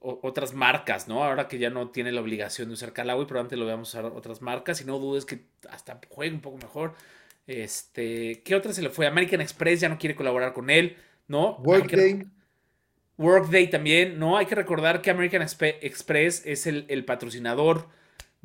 otras 0.00 0.54
marcas, 0.54 1.06
¿no? 1.06 1.22
Ahora 1.22 1.48
que 1.48 1.58
ya 1.58 1.68
no 1.68 1.90
tiene 1.90 2.12
la 2.12 2.22
obligación 2.22 2.68
de 2.68 2.74
usar 2.74 2.92
Calawi, 2.92 3.26
probablemente 3.26 3.56
lo 3.56 3.66
veamos 3.66 3.90
usar 3.90 4.06
otras 4.06 4.40
marcas 4.40 4.80
y 4.80 4.84
no 4.84 4.98
dudes 4.98 5.26
que 5.26 5.44
hasta 5.68 6.00
juegue 6.08 6.34
un 6.34 6.40
poco 6.40 6.56
mejor. 6.56 6.94
Este, 7.46 8.42
¿qué 8.42 8.54
otra 8.54 8.72
se 8.72 8.82
le 8.82 8.90
fue? 8.90 9.06
American 9.06 9.40
Express 9.42 9.80
ya 9.80 9.88
no 9.88 9.98
quiere 9.98 10.16
colaborar 10.16 10.54
con 10.54 10.70
él, 10.70 10.96
¿no? 11.28 11.56
Workday. 11.58 12.26
Workday 13.18 13.68
también, 13.68 14.18
¿no? 14.18 14.38
Hay 14.38 14.46
que 14.46 14.54
recordar 14.54 15.02
que 15.02 15.10
American 15.10 15.42
Express 15.42 16.42
es 16.46 16.66
el, 16.66 16.86
el 16.88 17.04
patrocinador 17.04 17.86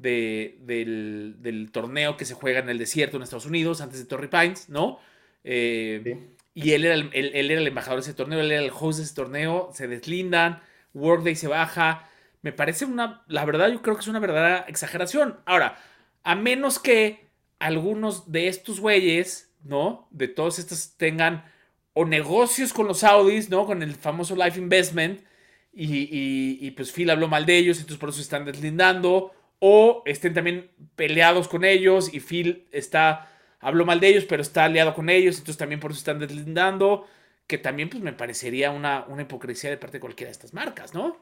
del, 0.02 1.70
torneo 1.72 2.18
que 2.18 2.26
se 2.26 2.34
juega 2.34 2.60
en 2.60 2.70
el 2.70 2.78
desierto 2.78 3.18
en 3.18 3.24
Estados 3.24 3.46
Unidos, 3.46 3.82
antes 3.82 4.00
de 4.00 4.06
Torrey 4.06 4.30
Pines, 4.30 4.70
¿no? 4.70 5.00
Eh, 5.44 6.30
y 6.54 6.72
él 6.72 6.86
era, 6.86 6.96
el, 6.96 7.10
él, 7.14 7.52
era 7.52 7.62
el 7.62 7.68
embajador 7.68 8.00
de 8.00 8.10
ese 8.10 8.14
torneo, 8.14 8.40
él 8.40 8.52
era 8.52 8.62
el 8.62 8.72
host 8.78 9.00
de 9.00 9.06
ese 9.06 9.16
torneo, 9.16 9.70
se 9.74 9.88
deslindan, 9.88 10.62
Workday 10.94 11.36
se 11.36 11.48
baja. 11.48 12.10
Me 12.42 12.52
parece 12.52 12.86
una, 12.86 13.24
la 13.28 13.46
verdad 13.46 13.70
yo 13.70 13.82
creo 13.82 13.96
que 13.96 14.02
es 14.02 14.08
una 14.08 14.20
verdadera 14.20 14.66
exageración. 14.68 15.40
Ahora, 15.46 15.78
a 16.24 16.36
menos 16.36 16.80
que 16.80 17.30
algunos 17.60 18.32
de 18.32 18.48
estos 18.48 18.80
güeyes, 18.80 19.54
¿no? 19.64 20.08
De 20.12 20.28
todos 20.28 20.60
estos 20.60 20.98
tengan 20.98 21.46
o 21.94 22.06
negocios 22.06 22.74
con 22.74 22.88
los 22.88 23.00
Saudis, 23.00 23.50
¿no? 23.50 23.66
Con 23.66 23.84
el 23.84 23.96
famoso 23.96 24.36
Life 24.36 24.60
Investment. 24.60 25.24
Y, 25.74 26.58
y 26.60 26.72
pues 26.72 26.92
Phil 26.92 27.10
habló 27.10 27.30
mal 27.30 27.46
de 27.46 27.58
ellos, 27.58 27.78
entonces 27.78 27.98
por 27.98 28.10
eso 28.10 28.18
se 28.18 28.24
están 28.24 28.44
deslindando 28.44 29.32
o 29.64 30.02
estén 30.08 30.34
también 30.34 30.72
peleados 30.96 31.48
con 31.48 31.64
ellos 31.64 32.12
y 32.12 32.20
Phil 32.20 32.68
está, 32.72 33.32
habló 33.60 33.86
mal 33.86 34.00
de 34.00 34.08
ellos, 34.08 34.26
pero 34.28 34.42
está 34.42 34.66
aliado 34.66 34.96
con 34.96 35.08
ellos, 35.08 35.36
entonces 35.36 35.58
también 35.58 35.80
por 35.80 35.92
eso 35.92 36.00
están 36.00 36.18
deslindando, 36.18 37.06
que 37.46 37.60
también 37.60 37.88
pues 37.88 38.02
me 38.02 38.12
parecería 38.12 38.72
una, 38.72 39.06
una 39.08 39.22
hipocresía 39.22 39.70
de 39.70 39.78
parte 39.78 39.98
de 39.98 40.02
cualquiera 40.02 40.30
de 40.30 40.32
estas 40.32 40.56
marcas, 40.56 40.96
¿no? 40.96 41.16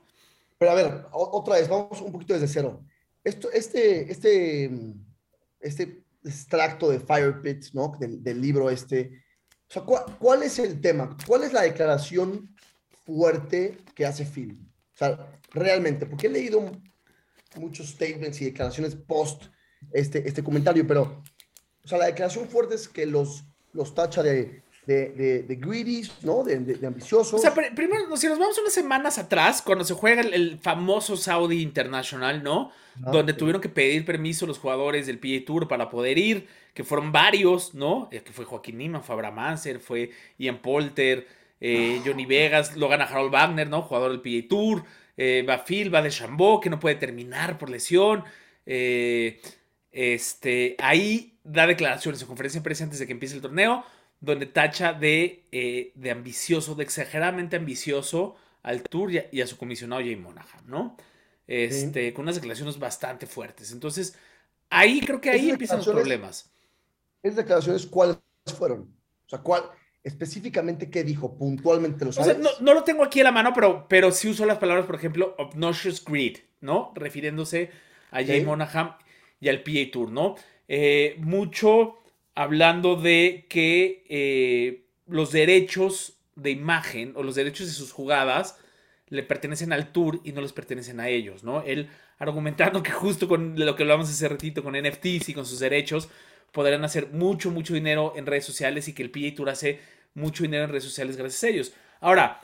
Pero 0.57 0.71
a 0.71 0.75
ver, 0.75 1.05
otra 1.11 1.55
vez, 1.55 1.67
vamos 1.67 1.99
un 1.99 2.13
poquito 2.13 2.33
desde 2.33 2.47
cero. 2.47 2.81
Esto, 3.25 3.51
este, 3.51 4.09
este, 4.09 4.71
este 5.59 6.03
extracto 6.23 6.89
de 6.89 7.01
Fire 7.01 7.41
Pit, 7.41 7.65
¿no? 7.73 7.91
Del, 7.99 8.23
del 8.23 8.41
libro 8.41 8.69
este. 8.69 9.21
O 9.67 9.71
sea, 9.71 9.81
¿cuál, 9.81 10.05
¿cuál, 10.17 10.43
es 10.43 10.59
el 10.59 10.79
tema? 10.79 11.17
¿Cuál 11.27 11.43
es 11.43 11.51
la 11.51 11.63
declaración 11.63 12.55
fuerte 13.05 13.77
que 13.93 14.05
hace 14.05 14.25
Phil? 14.25 14.57
O 14.93 14.97
sea, 14.97 15.29
realmente, 15.51 16.05
porque 16.05 16.27
he 16.27 16.29
leído 16.29 16.71
muchos 17.57 17.89
statements 17.89 18.41
y 18.41 18.45
declaraciones 18.45 18.95
post 18.95 19.45
este, 19.91 20.27
este 20.27 20.43
comentario, 20.43 20.85
pero, 20.85 21.23
o 21.83 21.87
sea, 21.87 21.97
la 21.97 22.05
declaración 22.05 22.47
fuerte 22.47 22.75
es 22.75 22.87
que 22.87 23.05
los, 23.05 23.45
los 23.73 23.95
tacha 23.95 24.21
de, 24.21 24.61
de, 24.85 25.43
de, 25.43 25.55
greedy, 25.55 26.09
¿no? 26.23 26.43
De, 26.43 26.59
de, 26.59 26.87
ambiciosos. 26.87 27.33
O 27.33 27.37
sea, 27.37 27.53
primero, 27.53 28.15
si 28.17 28.27
nos 28.27 28.39
vamos 28.39 28.57
unas 28.57 28.73
semanas 28.73 29.17
atrás, 29.17 29.61
cuando 29.61 29.83
se 29.83 29.93
juega 29.93 30.21
el, 30.21 30.59
famoso 30.59 31.15
Saudi 31.15 31.61
International, 31.61 32.43
¿no? 32.43 32.71
Ah, 33.03 33.11
Donde 33.11 33.33
tuvieron 33.33 33.61
que 33.61 33.69
pedir 33.69 34.03
permiso 34.03 34.45
los 34.47 34.57
jugadores 34.57 35.07
del 35.07 35.19
PA 35.19 35.45
Tour 35.45 35.67
para 35.67 35.89
poder 35.89 36.17
ir, 36.17 36.47
que 36.73 36.83
fueron 36.83 37.11
varios, 37.11 37.73
¿no? 37.73 38.09
Eh, 38.11 38.21
que 38.21 38.33
fue 38.33 38.45
Joaquín 38.45 38.77
Nima, 38.77 39.01
fue 39.01 39.15
Abraham 39.15 39.39
Anser, 39.39 39.79
fue 39.79 40.11
Ian 40.37 40.61
Polter, 40.61 41.27
eh, 41.61 41.97
ah. 41.99 42.03
Johnny 42.05 42.25
Vegas, 42.25 42.75
lo 42.75 42.87
gana 42.87 43.05
Harold 43.05 43.31
Wagner, 43.31 43.69
¿no? 43.69 43.83
Jugador 43.83 44.11
del 44.11 44.21
PA 44.21 44.47
Tour 44.49 44.83
eh, 45.21 45.43
va 45.43 45.65
Phil, 45.65 45.93
va 45.93 46.01
de 46.01 46.11
Chambó, 46.11 46.61
que 46.61 46.69
no 46.69 46.79
puede 46.79 46.95
terminar 46.95 47.57
por 47.57 47.69
lesión. 47.69 48.23
Eh, 48.65 49.41
este, 49.91 50.77
ahí 50.79 51.37
da 51.43 51.67
declaraciones 51.67 52.21
en 52.21 52.27
conferencia 52.27 52.61
de 52.61 52.63
prensa 52.63 52.85
antes 52.85 52.99
de 52.99 53.05
que 53.05 53.11
empiece 53.11 53.35
el 53.35 53.41
torneo, 53.41 53.83
donde 54.21 54.45
tacha 54.45 54.93
de, 54.93 55.43
eh, 55.51 55.91
de 55.95 56.11
ambicioso, 56.11 56.73
de 56.73 56.83
exageradamente 56.83 57.57
ambicioso 57.57 58.37
al 58.63 58.81
Tour 58.81 59.11
y 59.11 59.41
a, 59.41 59.47
su 59.47 59.57
comisionado 59.57 60.01
Jay 60.01 60.15
Monahan, 60.15 60.65
¿no? 60.67 60.95
Este, 61.47 62.13
Con 62.13 62.23
unas 62.23 62.35
declaraciones 62.35 62.79
bastante 62.79 63.27
fuertes. 63.27 63.73
Entonces, 63.73 64.15
ahí 64.69 65.01
creo 65.01 65.19
que 65.19 65.31
ahí 65.31 65.49
empiezan 65.49 65.79
los 65.79 65.87
problemas. 65.89 66.49
¿Esas 67.21 67.35
declaraciones 67.35 67.85
cuáles 67.87 68.19
fueron? 68.57 68.83
O 69.25 69.29
sea, 69.29 69.39
¿cuál, 69.39 69.63
específicamente 70.03 70.89
qué 70.89 71.03
dijo 71.03 71.37
puntualmente 71.37 72.05
los 72.05 72.17
no, 72.61 72.73
lo 72.73 72.83
tengo 72.83 73.03
aquí 73.03 73.19
a 73.19 73.25
la 73.25 73.31
mano, 73.31 73.51
pero, 73.53 73.85
pero 73.87 74.11
sí 74.11 74.29
usó 74.29 74.45
las 74.45 74.57
palabras, 74.57 74.85
por 74.85 74.95
ejemplo, 74.95 75.35
obnoxious 75.37 76.03
greed, 76.03 76.37
¿no? 76.61 76.93
Refiriéndose 76.95 77.69
a 78.11 78.23
Jay 78.23 78.43
Monahan 78.43 78.95
y 79.39 79.49
al 79.49 79.61
PA 79.61 79.91
Tour, 79.91 80.11
¿no? 80.11 80.35
Eh, 80.67 81.15
mucho 81.19 81.97
hablando 82.35 82.95
de 82.95 83.45
que 83.49 84.05
eh, 84.09 84.85
los 85.07 85.31
derechos 85.31 86.17
de 86.35 86.51
imagen 86.51 87.13
o 87.15 87.23
los 87.23 87.35
derechos 87.35 87.67
de 87.67 87.73
sus 87.73 87.91
jugadas 87.91 88.57
le 89.09 89.23
pertenecen 89.23 89.73
al 89.73 89.91
tour 89.91 90.21
y 90.23 90.31
no 90.31 90.41
les 90.41 90.53
pertenecen 90.53 90.99
a 90.99 91.09
ellos, 91.09 91.43
¿no? 91.43 91.63
Él 91.63 91.89
argumentando 92.19 92.83
que 92.83 92.91
justo 92.91 93.27
con 93.27 93.55
lo 93.57 93.75
que 93.75 93.83
hablamos 93.83 94.09
hace 94.09 94.29
ratito 94.29 94.63
con 94.63 94.75
NFTs 94.75 95.29
y 95.29 95.33
con 95.33 95.45
sus 95.45 95.59
derechos, 95.59 96.09
podrán 96.51 96.83
hacer 96.83 97.09
mucho, 97.11 97.51
mucho 97.51 97.73
dinero 97.73 98.13
en 98.15 98.25
redes 98.25 98.45
sociales 98.45 98.87
y 98.87 98.93
que 98.93 99.03
el 99.03 99.11
PA 99.11 99.35
Tour 99.35 99.49
hace 99.49 99.79
mucho 100.13 100.43
dinero 100.43 100.63
en 100.63 100.69
redes 100.69 100.83
sociales 100.83 101.17
gracias 101.17 101.43
a 101.43 101.49
ellos. 101.49 101.73
Ahora, 101.99 102.41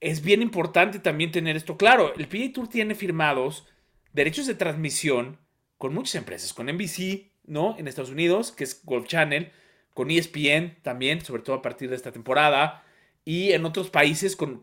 es 0.00 0.22
bien 0.22 0.42
importante 0.42 0.98
también 0.98 1.32
tener 1.32 1.56
esto 1.56 1.76
claro. 1.76 2.14
El 2.14 2.28
PA 2.28 2.52
Tour 2.52 2.68
tiene 2.68 2.94
firmados 2.94 3.66
derechos 4.12 4.46
de 4.46 4.54
transmisión 4.54 5.38
con 5.78 5.94
muchas 5.94 6.16
empresas, 6.16 6.52
con 6.52 6.66
NBC, 6.66 7.32
¿no? 7.44 7.76
En 7.78 7.88
Estados 7.88 8.10
Unidos, 8.10 8.52
que 8.52 8.64
es 8.64 8.84
Golf 8.84 9.06
Channel, 9.06 9.52
con 9.92 10.10
ESPN 10.10 10.76
también, 10.82 11.24
sobre 11.24 11.42
todo 11.42 11.56
a 11.56 11.62
partir 11.62 11.88
de 11.88 11.96
esta 11.96 12.12
temporada, 12.12 12.84
y 13.24 13.52
en 13.52 13.64
otros 13.64 13.90
países 13.90 14.36
con, 14.36 14.60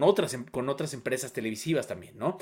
otras, 0.00 0.34
em, 0.34 0.44
con 0.44 0.68
otras 0.68 0.94
empresas 0.94 1.32
televisivas 1.32 1.86
también, 1.86 2.18
¿no? 2.18 2.38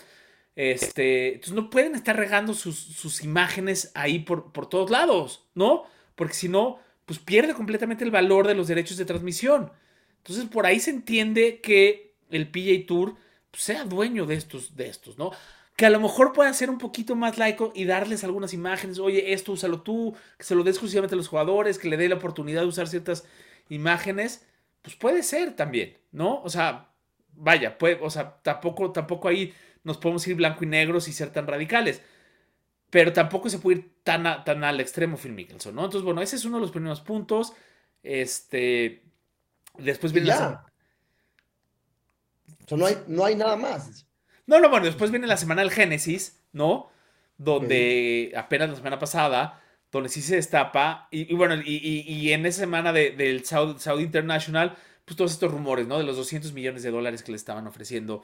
Este, 0.57 1.35
entonces 1.35 1.55
no 1.55 1.69
pueden 1.69 1.95
estar 1.95 2.17
regando 2.17 2.55
sus, 2.55 3.23
imágenes 3.23 3.91
ahí 3.95 4.21
por, 4.21 4.53
por, 4.53 4.69
todos 4.69 4.91
lados, 4.91 5.45
¿no? 5.55 5.85
Porque 6.15 6.35
si 6.35 6.49
no, 6.49 6.79
pues 7.07 7.19
pierde 7.19 7.55
completamente 7.55 8.05
el 8.05 8.11
valor 8.11 8.47
de 8.47 8.55
los 8.55 8.69
derechos 8.69 8.97
de 8.97 9.05
transmisión. 9.05 9.73
Entonces 10.19 10.45
por 10.47 10.67
ahí 10.67 10.81
se 10.81 10.91
entiende 10.91 11.61
que 11.61 12.15
el 12.31 12.51
PJ 12.51 12.87
Tour 12.87 13.17
pues, 13.51 13.63
sea 13.63 13.85
dueño 13.85 14.27
de 14.27 14.35
estos, 14.37 14.77
de 14.77 14.89
estos, 14.89 15.19
¿no? 15.19 15.33
Que 15.77 15.87
a 15.87 15.91
lo 15.91 15.99
mejor 15.99 16.33
pueda 16.33 16.53
ser 16.53 16.71
un 16.71 16.79
poquito 16.79 17.17
más 17.17 17.37
laico 17.37 17.73
y 17.75 17.85
darles 17.85 18.23
algunas 18.23 18.55
imágenes, 18.55 19.01
oye, 19.01 19.33
esto 19.33 19.53
úsalo 19.53 19.83
tú, 19.83 20.15
que 20.39 20.45
se 20.45 20.55
lo 20.55 20.63
dé 20.63 20.71
exclusivamente 20.71 21.15
a 21.15 21.19
los 21.19 21.29
jugadores, 21.29 21.79
que 21.79 21.89
le 21.89 21.97
dé 21.97 22.09
la 22.09 22.15
oportunidad 22.15 22.61
de 22.61 22.69
usar 22.69 22.87
ciertas 22.87 23.25
imágenes, 23.69 24.47
pues 24.83 24.95
puede 24.95 25.23
ser 25.25 25.57
también, 25.57 25.99
¿no? 26.13 26.41
O 26.43 26.49
sea, 26.49 26.94
vaya, 27.37 27.79
puede, 27.79 27.99
o 28.03 28.11
sea, 28.11 28.39
tampoco, 28.43 28.93
tampoco 28.93 29.29
ahí 29.29 29.55
nos 29.85 29.99
podemos 29.99 30.27
ir 30.29 30.37
blanco 30.37 30.65
y 30.65 30.67
negros 30.69 31.09
y 31.09 31.13
ser 31.13 31.31
tan 31.33 31.47
radicales. 31.47 32.03
Pero 32.91 33.13
tampoco 33.13 33.51
se 33.51 33.59
puede 33.59 33.79
ir 33.79 33.93
tan, 34.05 34.45
tan 34.45 34.65
al 34.65 34.81
extremo 34.81 35.17
Phil 35.17 35.33
Mickelson, 35.33 35.75
¿no? 35.75 35.85
Entonces, 35.85 36.05
bueno, 36.05 36.23
ese 36.23 36.37
es 36.37 36.45
uno 36.45 36.57
de 36.59 36.63
los 36.63 36.71
primeros 36.71 37.01
puntos. 37.01 37.53
Este, 38.03 39.03
después 39.79 40.13
viene 40.13 40.29
ya. 40.29 40.41
la 40.41 40.67
O 42.65 42.69
sea, 42.69 42.79
no 42.79 42.87
hay, 42.87 42.97
no 43.07 43.25
hay 43.25 43.35
nada 43.37 43.57
más. 43.57 44.07
No, 44.47 44.61
no, 44.61 44.69
bueno, 44.71 44.87
después 44.87 45.11
viene 45.11 45.27
la 45.27 45.37
semana 45.37 45.63
del 45.63 45.71
Génesis, 45.71 46.43
¿no? 46.53 46.91
Donde 47.39 48.33
apenas 48.37 48.69
la 48.71 48.77
semana 48.77 48.99
pasada, 48.99 49.61
donde 49.91 50.09
sí 50.09 50.23
se 50.23 50.37
destapa, 50.37 51.09
y, 51.11 51.33
y 51.33 51.35
bueno, 51.37 51.55
y, 51.57 51.77
y- 51.77 52.01
y 52.03 52.33
en 52.33 52.47
esa 52.47 52.61
semana 52.61 52.93
de- 52.93 53.11
del 53.13 53.45
Saudi, 53.45 53.79
Saudi 53.79 54.05
International, 54.05 54.77
pues 55.05 55.17
todos 55.17 55.33
estos 55.33 55.51
rumores, 55.53 55.87
¿no? 55.87 55.99
De 55.99 56.05
los 56.05 56.17
200 56.17 56.53
millones 56.53 56.83
de 56.83 56.91
dólares 56.91 57.23
que 57.23 57.33
le 57.33 57.37
estaban 57.37 57.67
ofreciendo 57.67 58.23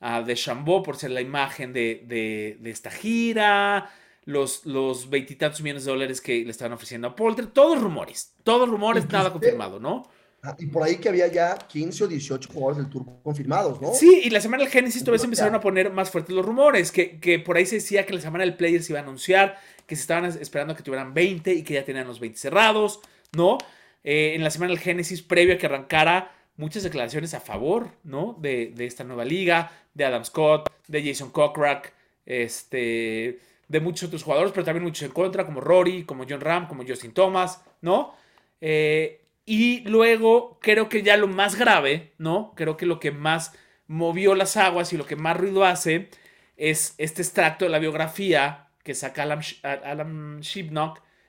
a 0.00 0.22
Deschambault 0.22 0.84
por 0.84 0.96
ser 0.96 1.10
la 1.10 1.20
imagen 1.20 1.72
de, 1.72 2.04
de- 2.06 2.56
de 2.60 2.70
esta 2.70 2.90
gira, 2.90 3.90
los 4.24 4.64
los 4.66 5.10
veintitantos 5.10 5.60
millones 5.62 5.84
de 5.84 5.90
dólares 5.90 6.20
que 6.20 6.44
le 6.44 6.50
estaban 6.50 6.72
ofreciendo 6.72 7.08
a 7.08 7.16
Polter, 7.16 7.46
todos 7.48 7.80
rumores, 7.80 8.34
todos 8.44 8.68
rumores, 8.68 9.08
nada 9.10 9.30
confirmado, 9.32 9.78
¿no? 9.80 10.08
Ah, 10.42 10.56
Y 10.58 10.66
por 10.66 10.82
ahí 10.82 10.96
que 10.96 11.10
había 11.10 11.26
ya 11.26 11.54
15 11.54 12.04
o 12.04 12.08
18 12.08 12.48
jugadores 12.50 12.78
del 12.78 12.88
Tour 12.88 13.04
confirmados, 13.22 13.78
¿no? 13.82 13.92
Sí, 13.92 14.22
y 14.24 14.30
la 14.30 14.40
semana 14.40 14.62
del 14.62 14.72
Génesis 14.72 15.04
todavía 15.04 15.18
se 15.18 15.26
empezaron 15.26 15.54
a 15.54 15.60
poner 15.60 15.92
más 15.92 16.10
fuertes 16.10 16.34
los 16.34 16.46
rumores, 16.46 16.90
que, 16.92 17.20
que 17.20 17.38
por 17.40 17.58
ahí 17.58 17.66
se 17.66 17.74
decía 17.76 18.06
que 18.06 18.14
la 18.14 18.22
semana 18.22 18.44
del 18.44 18.56
Player 18.56 18.82
se 18.82 18.92
iba 18.92 19.00
a 19.00 19.02
anunciar, 19.02 19.58
que 19.86 19.96
se 19.96 20.00
estaban 20.02 20.24
esperando 20.24 20.74
que 20.74 20.82
tuvieran 20.82 21.12
20 21.12 21.52
y 21.52 21.62
que 21.62 21.74
ya 21.74 21.84
tenían 21.84 22.06
los 22.06 22.20
20 22.20 22.38
cerrados, 22.38 23.00
¿no? 23.32 23.58
Eh, 24.04 24.34
en 24.34 24.42
la 24.42 24.50
semana 24.50 24.70
del 24.70 24.78
Génesis, 24.80 25.22
previo 25.22 25.54
a 25.54 25.58
que 25.58 25.66
arrancara, 25.66 26.32
muchas 26.56 26.82
declaraciones 26.82 27.34
a 27.34 27.40
favor, 27.40 27.90
¿no? 28.04 28.36
De, 28.40 28.72
de 28.74 28.86
esta 28.86 29.04
nueva 29.04 29.24
liga, 29.24 29.72
de 29.94 30.04
Adam 30.04 30.24
Scott, 30.24 30.70
de 30.88 31.04
Jason 31.04 31.30
Cochrack, 31.30 31.92
este, 32.26 33.38
de 33.68 33.80
muchos 33.80 34.08
otros 34.08 34.22
jugadores, 34.22 34.52
pero 34.52 34.64
también 34.64 34.84
muchos 34.84 35.02
en 35.02 35.12
contra, 35.12 35.44
como 35.44 35.60
Rory, 35.60 36.04
como 36.04 36.24
John 36.28 36.40
Ram, 36.40 36.66
como 36.68 36.84
Justin 36.86 37.12
Thomas, 37.12 37.62
¿no? 37.80 38.14
Eh, 38.60 39.20
y 39.46 39.80
luego 39.88 40.58
creo 40.60 40.88
que 40.88 41.02
ya 41.02 41.16
lo 41.16 41.26
más 41.26 41.56
grave, 41.56 42.12
¿no? 42.18 42.52
Creo 42.56 42.76
que 42.76 42.86
lo 42.86 43.00
que 43.00 43.10
más 43.10 43.52
movió 43.86 44.34
las 44.34 44.56
aguas 44.56 44.92
y 44.92 44.96
lo 44.96 45.06
que 45.06 45.16
más 45.16 45.36
ruido 45.36 45.64
hace 45.64 46.08
es 46.56 46.94
este 46.98 47.22
extracto 47.22 47.64
de 47.64 47.70
la 47.70 47.78
biografía 47.78 48.68
que 48.84 48.94
saca 48.94 49.22
Alan, 49.24 49.40
Sh- 49.40 49.60
Alan 49.62 50.40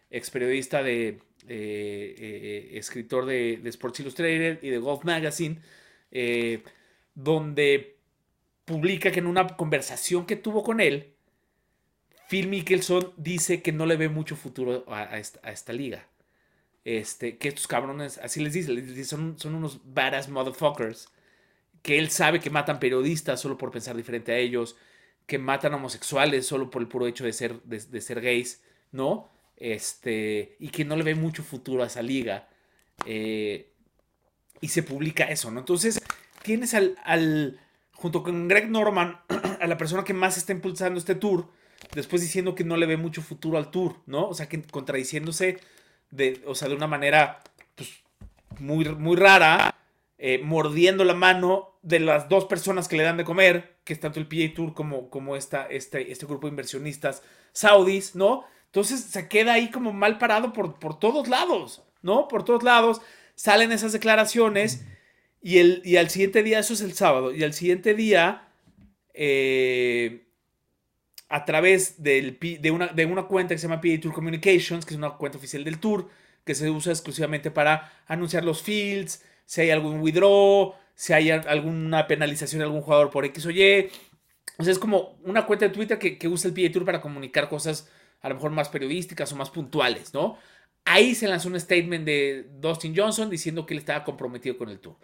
ex 0.10 0.30
periodista 0.30 0.84
de, 0.84 1.20
escritor 1.48 3.26
de, 3.26 3.62
Sports 3.66 4.00
Illustrated 4.02 4.60
y 4.62 4.70
de 4.70 4.78
Golf 4.78 5.04
Magazine, 5.04 5.60
eh, 6.12 6.64
donde 7.16 7.98
publica 8.66 9.12
que 9.12 9.20
en 9.20 9.28
una 9.28 9.56
conversación 9.56 10.26
que 10.26 10.36
tuvo 10.36 10.64
con 10.64 10.80
él, 10.80 11.14
Phil 12.30 12.48
Mickelson 12.48 13.14
dice 13.18 13.62
que 13.62 13.72
no 13.72 13.86
le 13.86 13.98
ve 13.98 14.10
mucho 14.10 14.36
futuro 14.36 14.86
a, 14.88 15.18
esta, 15.18 15.74
liga. 15.74 16.08
Este, 16.86 17.38
que 17.38 17.50
estos 17.50 17.68
cabrones, 17.68 18.18
así 18.20 18.42
les 18.42 18.54
dice, 18.54 18.72
les 18.72 18.88
dice, 18.88 19.04
son, 19.06 19.36
unos 19.46 19.82
badass 19.84 20.30
motherfuckers. 20.30 21.10
Que 21.82 22.00
él 22.00 22.10
sabe 22.10 22.40
que 22.40 22.50
matan 22.50 22.80
periodistas 22.80 23.42
solo 23.42 23.58
por 23.58 23.72
pensar 23.72 23.98
diferente 23.98 24.32
a 24.32 24.38
ellos. 24.38 24.78
Que 25.26 25.40
matan 25.40 25.74
homosexuales 25.74 26.46
solo 26.46 26.70
por 26.70 26.82
el 26.82 26.88
puro 26.88 27.08
hecho 27.08 27.26
de 27.26 27.34
ser, 27.34 27.62
de 27.64 28.02
ser 28.02 28.22
gays, 28.22 28.62
¿no? 28.92 29.30
Este, 29.62 30.56
y 30.60 30.70
que 30.70 30.86
no 30.86 30.96
le 30.96 31.04
ve 31.04 31.14
mucho 31.14 31.44
futuro 31.44 31.84
a 31.84 31.88
esa 31.88 32.02
liga. 32.02 32.50
Eh, 33.06 33.72
y 34.60 34.68
se 34.70 34.82
publica 34.82 35.26
eso, 35.26 35.52
¿no? 35.52 35.60
Entonces, 35.60 36.02
tienes 36.42 36.74
al, 36.74 36.98
al, 37.04 37.60
junto 37.94 38.24
con 38.24 38.48
Greg 38.48 38.72
Norman, 38.72 39.22
a 39.62 39.68
la 39.68 39.78
persona 39.78 40.04
que 40.04 40.14
más 40.14 40.38
está 40.38 40.52
impulsando 40.52 41.00
este 41.00 41.14
tour, 41.14 41.48
después 41.94 42.24
diciendo 42.24 42.56
que 42.56 42.64
no 42.64 42.76
le 42.76 42.88
ve 42.88 42.98
mucho 42.98 43.22
futuro 43.22 43.60
al 43.60 43.70
tour, 43.70 43.98
¿no? 44.08 44.28
O 44.28 44.34
sea, 44.34 44.50
que 44.50 44.62
contradiciéndose 44.64 45.60
de, 46.10 46.42
o 46.48 46.56
sea, 46.56 46.68
de 46.68 46.76
una 46.76 46.88
manera 46.88 47.44
pues, 47.76 48.02
muy, 48.60 48.86
muy 48.86 49.16
rara, 49.16 49.76
eh, 50.18 50.40
mordiendo 50.44 51.04
la 51.04 51.14
mano 51.14 51.80
de 51.84 52.00
las 52.00 52.30
dos 52.30 52.46
personas 52.46 52.88
que 52.88 52.98
le 52.98 53.04
dan 53.04 53.18
de 53.18 53.26
comer, 53.26 53.78
que 53.84 53.94
es 53.94 54.00
tanto 54.00 54.20
el 54.20 54.28
PA 54.28 54.56
Tour 54.56 54.74
como, 54.74 55.10
como 55.10 55.36
esta, 55.36 55.68
este, 55.68 56.12
este 56.12 56.26
grupo 56.26 56.48
de 56.48 56.52
inversionistas 56.52 57.22
saudis, 57.54 58.16
¿no? 58.16 58.46
Entonces 58.72 59.02
se 59.02 59.28
queda 59.28 59.54
ahí 59.54 59.70
como 59.70 59.92
mal 59.92 60.18
parado 60.18 60.54
por, 60.54 60.80
por 60.80 60.98
todos 60.98 61.28
lados, 61.28 61.84
¿no? 62.02 62.30
Por 62.30 62.46
todos 62.46 62.64
lados 62.64 63.02
salen 63.36 63.74
esas 63.74 63.92
declaraciones 63.92 64.86
y, 65.42 65.58
el, 65.58 65.82
y 65.84 65.98
al 65.98 66.10
siguiente 66.10 66.42
día, 66.42 66.60
eso 66.60 66.74
es 66.74 66.80
el 66.80 66.94
sábado, 66.94 67.34
y 67.36 67.44
al 67.44 67.54
siguiente 67.54 67.96
día, 67.96 68.48
eh, 69.14 70.28
a 71.28 71.44
través 71.44 72.02
del, 72.02 72.38
de, 72.40 72.72
una, 72.72 72.88
de 72.88 73.06
una 73.06 73.24
cuenta 73.24 73.54
que 73.54 73.58
se 73.60 73.68
llama 73.68 73.82
PA 73.82 74.00
Tour 74.02 74.14
Communications, 74.14 74.86
que 74.86 74.94
es 74.94 74.98
una 74.98 75.18
cuenta 75.18 75.38
oficial 75.38 75.66
del 75.66 75.80
tour, 75.80 76.08
que 76.46 76.56
se 76.56 76.70
usa 76.70 76.94
exclusivamente 76.94 77.52
para 77.52 77.92
anunciar 78.08 78.46
los 78.46 78.62
fields, 78.62 79.22
si 79.46 79.60
hay 79.60 79.72
algún 79.72 80.00
withdraw, 80.00 80.76
si 80.96 81.12
hay 81.12 81.30
alguna 81.32 82.08
penalización 82.08 82.60
de 82.60 82.66
algún 82.66 82.82
jugador 82.82 83.10
por 83.10 83.26
X 83.26 83.46
o 83.48 83.52
Y. 83.52 83.90
O 84.58 84.64
sea, 84.64 84.72
es 84.72 84.80
como 84.80 85.20
una 85.24 85.46
cuenta 85.46 85.68
de 85.68 85.74
Twitter 85.74 86.00
que, 86.00 86.18
que 86.18 86.30
usa 86.30 86.50
el 86.50 86.54
PA 86.54 86.72
Tour 86.72 86.86
para 86.86 87.02
comunicar 87.02 87.50
cosas 87.50 87.90
a 88.22 88.30
lo 88.30 88.36
mejor 88.36 88.52
más 88.52 88.70
periodísticas 88.70 89.32
o 89.34 89.36
más 89.36 89.50
puntuales, 89.50 90.14
¿no? 90.14 90.38
Ahí 90.86 91.16
se 91.16 91.28
lanzó 91.28 91.50
un 91.50 91.60
statement 91.60 92.06
de 92.06 92.48
Dustin 92.60 92.96
Johnson 92.96 93.30
diciendo 93.30 93.66
que 93.66 93.74
él 93.74 93.80
estaba 93.80 94.04
comprometido 94.04 94.58
con 94.58 94.70
el 94.70 94.80
tour. 94.80 94.98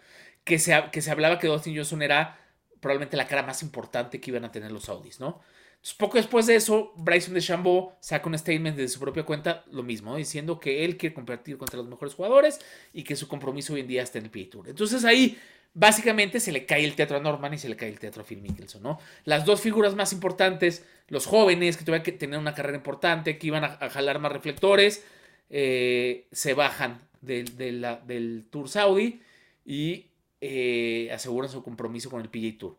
Que 0.44 0.58
se, 0.58 0.74
que 0.92 1.02
se 1.02 1.10
hablaba 1.10 1.38
que 1.38 1.46
Dustin 1.46 1.76
Johnson 1.76 2.02
era 2.02 2.40
probablemente 2.80 3.16
la 3.16 3.26
cara 3.26 3.42
más 3.42 3.62
importante 3.62 4.20
que 4.20 4.30
iban 4.30 4.44
a 4.44 4.52
tener 4.52 4.72
los 4.72 4.84
Saudis, 4.84 5.20
¿no? 5.20 5.40
Entonces, 5.78 5.94
poco 5.94 6.16
después 6.16 6.46
de 6.46 6.56
eso, 6.56 6.92
Bryson 6.96 7.34
DeChambeau 7.34 7.92
saca 8.00 8.28
un 8.28 8.36
statement 8.36 8.76
de 8.76 8.88
su 8.88 8.98
propia 8.98 9.22
cuenta, 9.22 9.64
lo 9.70 9.84
mismo, 9.84 10.10
¿no? 10.10 10.16
diciendo 10.16 10.58
que 10.58 10.84
él 10.84 10.96
quiere 10.96 11.14
competir 11.14 11.56
contra 11.56 11.76
los 11.76 11.86
mejores 11.86 12.14
jugadores 12.14 12.58
y 12.92 13.04
que 13.04 13.14
su 13.14 13.28
compromiso 13.28 13.74
hoy 13.74 13.80
en 13.80 13.86
día 13.86 14.02
está 14.02 14.18
en 14.18 14.24
el 14.24 14.30
PGA 14.30 14.50
Tour. 14.50 14.68
Entonces 14.68 15.04
ahí, 15.04 15.38
básicamente, 15.74 16.40
se 16.40 16.52
le 16.52 16.66
cae 16.66 16.84
el 16.84 16.94
teatro 16.94 17.16
a 17.16 17.20
Norman 17.20 17.54
y 17.54 17.58
se 17.58 17.68
le 17.68 17.76
cae 17.76 17.88
el 17.88 17.98
teatro 17.98 18.22
a 18.22 18.24
Phil 18.24 18.40
Mickelson, 18.40 18.82
¿no? 18.82 18.98
Las 19.24 19.44
dos 19.44 19.60
figuras 19.60 19.94
más 19.94 20.12
importantes, 20.12 20.84
los 21.08 21.26
jóvenes 21.26 21.76
que 21.76 21.84
tuvieron 21.84 22.04
que 22.04 22.12
tener 22.12 22.38
una 22.38 22.54
carrera 22.54 22.76
importante, 22.76 23.38
que 23.38 23.46
iban 23.46 23.64
a, 23.64 23.90
jalar 23.90 24.18
más 24.18 24.32
reflectores, 24.32 25.04
eh, 25.50 26.26
se 26.32 26.54
bajan 26.54 27.00
del, 27.20 28.46
Tour 28.50 28.68
Saudi 28.68 29.22
y 29.64 30.06
eh, 30.40 31.10
aseguran 31.12 31.50
su 31.50 31.62
compromiso 31.62 32.10
con 32.10 32.20
el 32.20 32.28
PGA 32.28 32.58
Tour. 32.58 32.76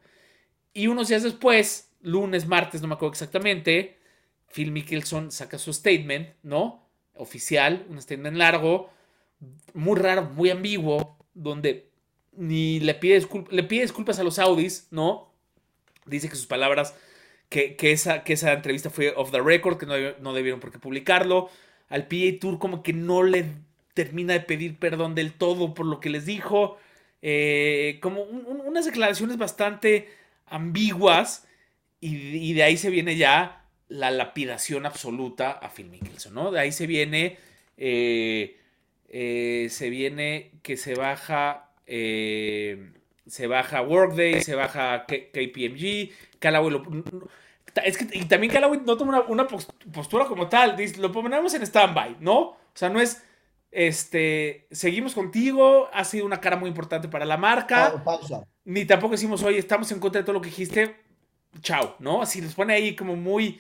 Y 0.73 0.88
unos 0.88 1.08
días 1.08 1.23
después, 1.23 1.91
lunes, 2.02 2.47
martes, 2.47 2.82
no 2.82 2.88
me 2.88 2.95
acuerdo 2.95 3.13
exactamente, 3.13 3.97
Phil 4.52 4.71
Mickelson 4.71 5.32
saca 5.32 5.58
su 5.58 5.73
statement, 5.73 6.30
¿no? 6.43 6.88
Oficial, 7.15 7.86
un 7.89 8.02
statement 8.02 8.38
largo, 8.38 8.89
muy 9.73 9.97
raro, 9.97 10.23
muy 10.23 10.49
ambiguo, 10.49 11.17
donde 11.34 11.88
ni 12.39 12.80
le 12.80 12.95
pide, 12.95 13.28
le 13.52 13.63
pide 13.63 13.84
disculpas 13.84 14.19
a 14.19 14.23
los 14.23 14.36
Saudis, 14.36 14.88
¿no? 14.91 15.32
Dice 16.06 16.30
que 16.30 16.36
sus 16.36 16.47
palabras, 16.47 16.95
que, 17.49 17.75
que 17.75 17.91
esa, 17.91 18.23
que 18.23 18.34
esa 18.34 18.54
entrevista 18.54 18.89
fue 18.89 19.13
off 19.15 19.32
the 19.32 19.41
record, 19.41 19.78
que 19.78 19.86
no, 19.86 19.95
no 20.21 20.34
debieron 20.34 20.60
por 20.60 20.71
qué 20.71 20.80
publicarlo. 20.80 21.49
Al 21.89 22.08
PA 22.08 22.39
Tour 22.39 22.60
como 22.60 22.84
que 22.84 22.93
no 22.93 23.23
le 23.23 23.45
termina 23.93 24.34
de 24.34 24.41
pedir 24.41 24.78
perdón 24.78 25.15
del 25.15 25.34
todo 25.34 25.73
por 25.73 25.86
lo 25.86 25.99
que 25.99 26.10
les 26.10 26.25
dijo. 26.25 26.78
Eh, 27.21 27.99
como 28.02 28.23
un- 28.23 28.45
un- 28.45 28.62
unas 28.62 28.86
declaraciones 28.86 29.38
bastante 29.38 30.10
ambiguas 30.47 31.47
y, 32.02 32.15
y 32.15 32.54
de 32.54 32.63
ahí 32.63 32.78
se 32.78 32.89
viene 32.89 33.17
ya 33.17 33.65
la 33.89 34.12
lapidación 34.12 34.86
absoluta 34.86 35.52
a 35.52 35.69
Phil 35.69 35.89
Mickelson, 35.89 36.34
¿no? 36.34 36.52
De 36.52 36.60
ahí 36.60 36.71
se 36.71 36.88
viene, 36.88 37.38
eh, 37.78 38.58
eh, 39.10 39.67
se 39.69 39.89
viene 39.89 40.52
que 40.63 40.78
se 40.78 40.95
baja, 40.95 41.68
eh, 41.89 42.91
se 43.28 43.47
baja 43.47 43.82
Workday, 43.82 44.41
se 44.41 44.56
baja 44.56 45.06
K- 45.08 45.32
KPMG, 45.34 46.12
Callaway 46.39 46.71
lo- 46.71 46.84
es 47.84 47.97
que 47.97 48.08
y 48.17 48.25
también 48.25 48.52
Callaway 48.54 48.80
no 48.86 48.97
toma 48.97 49.19
una, 49.19 49.28
una 49.28 49.47
pos- 49.47 49.67
postura 49.93 50.25
como 50.25 50.47
tal, 50.49 50.75
dice, 50.78 50.99
lo 50.99 51.12
ponemos 51.12 51.54
en 51.54 51.62
stand-by, 51.63 52.17
¿no? 52.19 52.39
O 52.39 52.58
sea, 52.73 52.89
no 52.89 52.99
es, 53.02 53.23
este, 53.71 54.67
seguimos 54.71 55.13
contigo, 55.13 55.89
ha 55.93 56.04
sido 56.04 56.25
una 56.25 56.41
cara 56.41 56.56
muy 56.58 56.69
importante 56.69 57.08
para 57.08 57.25
la 57.25 57.38
marca 57.38 58.04
pausa. 58.04 58.43
ni 58.65 58.86
tampoco 58.86 59.12
decimos, 59.13 59.43
oye, 59.43 59.60
estamos 59.60 59.91
en 59.91 59.99
contra 59.99 60.21
de 60.21 60.25
todo 60.25 60.34
lo 60.34 60.41
que 60.41 60.49
dijiste, 60.49 60.95
chao, 61.62 61.95
¿no? 61.99 62.21
Así 62.21 62.41
nos 62.41 62.56
pone 62.56 62.73
ahí 62.73 62.95
como 62.95 63.15
muy, 63.15 63.60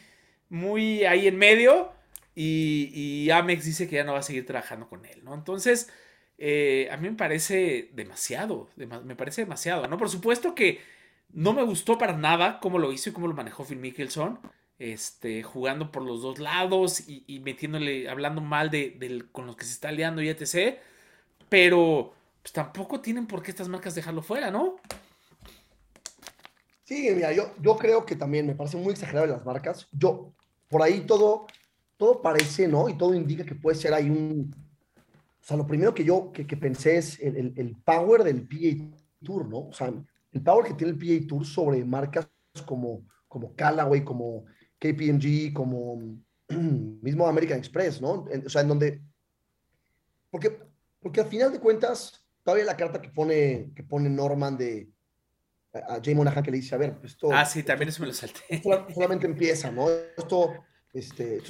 muy 0.49 1.05
ahí 1.05 1.27
en 1.27 1.37
medio 1.37 1.91
y, 2.35 2.91
y 2.93 3.29
Amex 3.31 3.65
dice 3.65 3.87
que 3.87 3.97
ya 3.97 4.03
no 4.03 4.13
va 4.13 4.19
a 4.19 4.23
seguir 4.23 4.45
trabajando 4.45 4.87
con 4.87 5.05
él, 5.05 5.23
¿no? 5.23 5.33
Entonces, 5.35 5.91
eh, 6.39 6.89
a 6.91 6.97
mí 6.97 7.09
me 7.09 7.15
parece 7.15 7.89
demasiado, 7.93 8.69
dema- 8.77 9.01
me 9.03 9.15
parece 9.15 9.41
demasiado, 9.43 9.87
¿no? 9.87 9.97
Por 9.97 10.09
supuesto 10.09 10.55
que 10.55 10.81
no 11.33 11.53
me 11.53 11.63
gustó 11.63 11.97
para 11.97 12.17
nada 12.17 12.59
cómo 12.61 12.79
lo 12.79 12.91
hizo 12.93 13.09
y 13.09 13.13
cómo 13.13 13.27
lo 13.27 13.33
manejó 13.35 13.65
Phil 13.65 13.79
Mickelson, 13.79 14.39
este, 14.79 15.43
jugando 15.43 15.91
por 15.91 16.03
los 16.03 16.21
dos 16.21 16.39
lados 16.39 17.03
y, 17.07 17.39
metiéndole, 17.41 18.09
hablando 18.09 18.41
mal 18.41 18.69
de, 18.71 19.25
con 19.31 19.45
los 19.47 19.55
que 19.57 19.65
se 19.65 19.73
está 19.73 19.91
liando 19.91 20.21
y 20.21 20.29
etc. 20.29 20.79
Pero 21.49 22.13
pues 22.41 22.53
tampoco 22.53 23.01
tienen 23.01 23.27
por 23.27 23.43
qué 23.43 23.51
estas 23.51 23.67
marcas 23.69 23.95
dejarlo 23.95 24.21
fuera, 24.23 24.51
¿no? 24.51 24.77
Sí, 26.83 27.09
mira, 27.15 27.31
yo, 27.33 27.53
yo 27.61 27.77
creo 27.77 28.05
que 28.05 28.15
también 28.15 28.47
me 28.47 28.55
parece 28.55 28.77
muy 28.77 28.93
exagerado 28.93 29.27
las 29.27 29.45
marcas. 29.45 29.87
Yo, 29.91 30.33
por 30.67 30.81
ahí 30.81 31.01
todo, 31.05 31.45
todo 31.97 32.21
parece, 32.21 32.67
¿no? 32.67 32.89
Y 32.89 32.97
todo 32.97 33.13
indica 33.13 33.45
que 33.45 33.55
puede 33.55 33.77
ser 33.77 33.93
ahí 33.93 34.09
un 34.09 34.51
sea, 35.49 35.57
lo 35.57 35.67
primero 35.67 35.93
que 35.93 36.03
yo 36.03 36.31
que, 36.31 36.45
que 36.45 36.57
pensé 36.57 36.97
es 36.97 37.19
el, 37.19 37.35
el, 37.35 37.53
el, 37.57 37.75
power 37.77 38.23
del 38.23 38.47
PA 38.47 38.85
Tour, 39.23 39.47
¿no? 39.49 39.67
O 39.67 39.73
sea, 39.73 39.91
el 40.31 40.41
power 40.43 40.67
que 40.67 40.73
tiene 40.75 40.93
el 40.93 40.97
PA 40.97 41.27
Tour 41.27 41.45
sobre 41.45 41.83
marcas 41.83 42.29
como, 42.65 43.05
como 43.27 43.55
Callaway, 43.55 44.03
como 44.03 44.45
KPMG, 44.77 45.53
como 45.53 46.17
mismo 46.49 47.27
American 47.27 47.57
Express, 47.57 47.99
¿no? 47.99 48.27
o 48.45 48.49
sea, 48.49 48.61
en 48.61 48.67
donde... 48.67 49.01
Porque, 50.29 50.59
porque 50.99 51.21
al 51.21 51.27
final 51.27 51.51
de 51.51 51.59
cuentas, 51.59 52.23
todavía 52.43 52.65
la 52.65 52.77
carta 52.77 53.01
que 53.01 53.09
pone, 53.09 53.71
que 53.75 53.83
pone 53.83 54.09
Norman 54.09 54.55
de 54.55 54.89
a 55.73 55.99
Jay 56.03 56.15
Monahan 56.15 56.43
que 56.43 56.51
le 56.51 56.57
dice, 56.57 56.75
a 56.75 56.77
ver, 56.77 56.99
esto... 57.03 57.29
Ah, 57.31 57.45
sí, 57.45 57.63
también 57.63 57.89
eso 57.89 58.01
me 58.01 58.07
lo 58.07 58.13
salté. 58.13 58.41
Solamente 58.93 59.25
empieza, 59.25 59.71
¿no? 59.71 59.87
Esto, 59.89 60.53
este, 60.93 61.41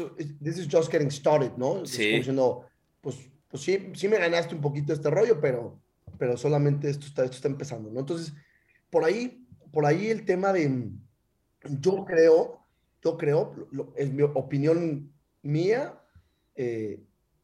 this 0.42 0.58
is 0.58 0.68
just 0.70 0.92
getting 0.92 1.12
started, 1.12 1.54
¿no? 1.58 1.86
Sí. 1.86 2.18
Diciendo, 2.18 2.66
pues, 3.02 3.30
pues 3.50 3.64
sí, 3.64 3.92
sí 3.96 4.08
me 4.08 4.18
ganaste 4.18 4.56
un 4.56 4.62
poquito 4.62 4.94
este 4.94 5.10
rollo, 5.10 5.40
pero, 5.40 5.80
pero 6.18 6.38
solamente 6.38 6.90
esto 6.90 7.08
está, 7.08 7.24
esto 7.24 7.38
está 7.38 7.48
empezando, 7.48 7.90
¿no? 7.90 8.00
Entonces, 8.00 8.34
por 8.90 9.04
ahí, 9.04 9.46
por 9.72 9.86
ahí 9.86 10.08
el 10.08 10.26
tema 10.26 10.54
de, 10.54 10.90
yo 11.80 12.06
creo, 12.06 12.66
yo 13.04 13.18
creo, 13.18 13.70
es 13.96 14.12
mi 14.12 14.24
opinión 14.24 15.12
mía, 15.42 16.00
eh, 16.56 17.02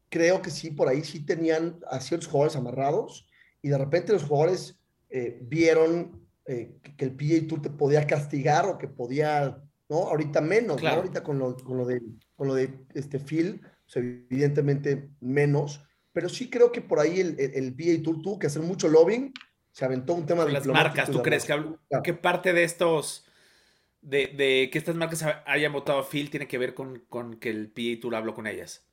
creo 0.08 0.42
que 0.42 0.50
sí, 0.50 0.70
por 0.70 0.88
ahí 0.88 1.02
sí 1.02 1.24
tenían 1.24 1.80
a 1.90 2.00
ciertos 2.00 2.28
jugadores 2.28 2.56
amarrados 2.56 3.28
y 3.62 3.68
de 3.68 3.78
repente 3.78 4.12
los 4.12 4.24
jugadores 4.24 4.78
eh, 5.10 5.40
vieron 5.42 6.26
eh, 6.44 6.78
que, 6.82 6.96
que, 6.96 7.04
el 7.04 7.16
PGA 7.16 7.48
Tour 7.48 7.62
te 7.62 7.70
podía 7.70 8.06
castigar 8.06 8.66
o 8.66 8.78
que 8.78 8.86
podía, 8.86 9.60
¿no? 9.88 9.96
Ahorita 10.08 10.40
menos, 10.40 10.76
claro. 10.76 10.96
¿no? 10.96 11.02
Ahorita 11.02 11.22
con 11.24 11.38
lo, 11.38 11.56
con 11.56 11.76
lo 11.76 11.86
de, 11.86 12.02
con 12.36 12.46
lo 12.46 12.54
de 12.54 12.78
este 12.94 13.18
Phil, 13.18 13.60
sea, 13.86 14.02
evidentemente 14.02 15.10
menos, 15.20 15.84
pero 16.16 16.30
sí 16.30 16.48
creo 16.48 16.72
que 16.72 16.80
por 16.80 16.98
ahí 16.98 17.20
el, 17.20 17.38
el, 17.38 17.52
el 17.56 17.74
PGA 17.74 18.02
Tour 18.02 18.22
tuvo 18.22 18.38
que 18.38 18.46
hacer 18.46 18.62
mucho 18.62 18.88
lobbying, 18.88 19.34
se 19.70 19.84
aventó 19.84 20.14
un 20.14 20.24
tema 20.24 20.46
de 20.46 20.52
las 20.52 20.66
marcas, 20.66 21.10
¿tú 21.10 21.20
crees 21.20 21.44
que, 21.44 22.14
parte 22.14 22.54
de 22.54 22.64
estos 22.64 23.26
de, 24.00 24.28
de, 24.28 24.70
que 24.72 24.78
estas 24.78 24.94
marcas 24.94 25.22
hayan 25.44 25.74
votado 25.74 25.98
a 25.98 26.08
Phil 26.08 26.30
tiene 26.30 26.48
que 26.48 26.56
ver 26.56 26.72
con, 26.72 27.00
con 27.10 27.36
que 27.38 27.50
el 27.50 27.68
PA 27.70 28.00
Tour 28.00 28.14
habló 28.14 28.34
con 28.34 28.46
ellas. 28.46 28.86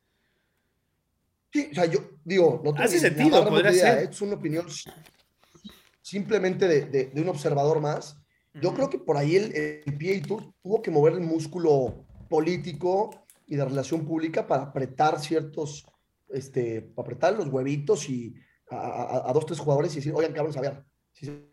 Sí, 1.53 1.69
o 1.71 1.75
sea, 1.75 1.85
yo 1.85 1.99
digo, 2.25 2.61
no 2.61 2.73
hace 2.75 2.99
sentido, 2.99 3.47
podría 3.47 3.71
idea, 3.71 3.93
ser. 3.99 4.09
Es 4.09 4.21
una 4.21 4.33
opinión 4.33 4.65
simplemente 6.01 6.67
de, 6.67 6.81
de, 6.87 7.05
de 7.05 7.21
un 7.21 7.29
observador 7.29 7.79
más. 7.79 8.17
Yo 8.53 8.67
uh 8.67 8.73
-huh. 8.73 8.75
creo 8.75 8.89
que 8.89 8.99
por 8.99 9.15
ahí 9.15 9.37
el, 9.37 9.55
el 9.55 9.93
PA 9.97 10.27
Tour 10.27 10.53
tuvo 10.61 10.81
que 10.81 10.91
mover 10.91 11.13
el 11.13 11.21
músculo 11.21 12.03
político 12.27 13.25
y 13.47 13.55
de 13.55 13.63
relación 13.63 14.05
pública 14.05 14.45
para 14.45 14.63
apretar 14.63 15.21
ciertos, 15.21 15.85
este, 16.33 16.81
para 16.81 17.05
apretar 17.05 17.33
los 17.33 17.47
huevitos 17.47 18.09
y 18.09 18.35
a, 18.69 18.77
a, 18.77 19.29
a 19.29 19.33
dos, 19.33 19.45
tres 19.45 19.59
jugadores 19.59 19.93
y 19.93 19.97
decir, 19.97 20.13
oigan, 20.15 20.33
cabrones, 20.33 20.57
a 20.57 20.61
ver, 20.61 20.83
si 21.11 21.25
se 21.25 21.45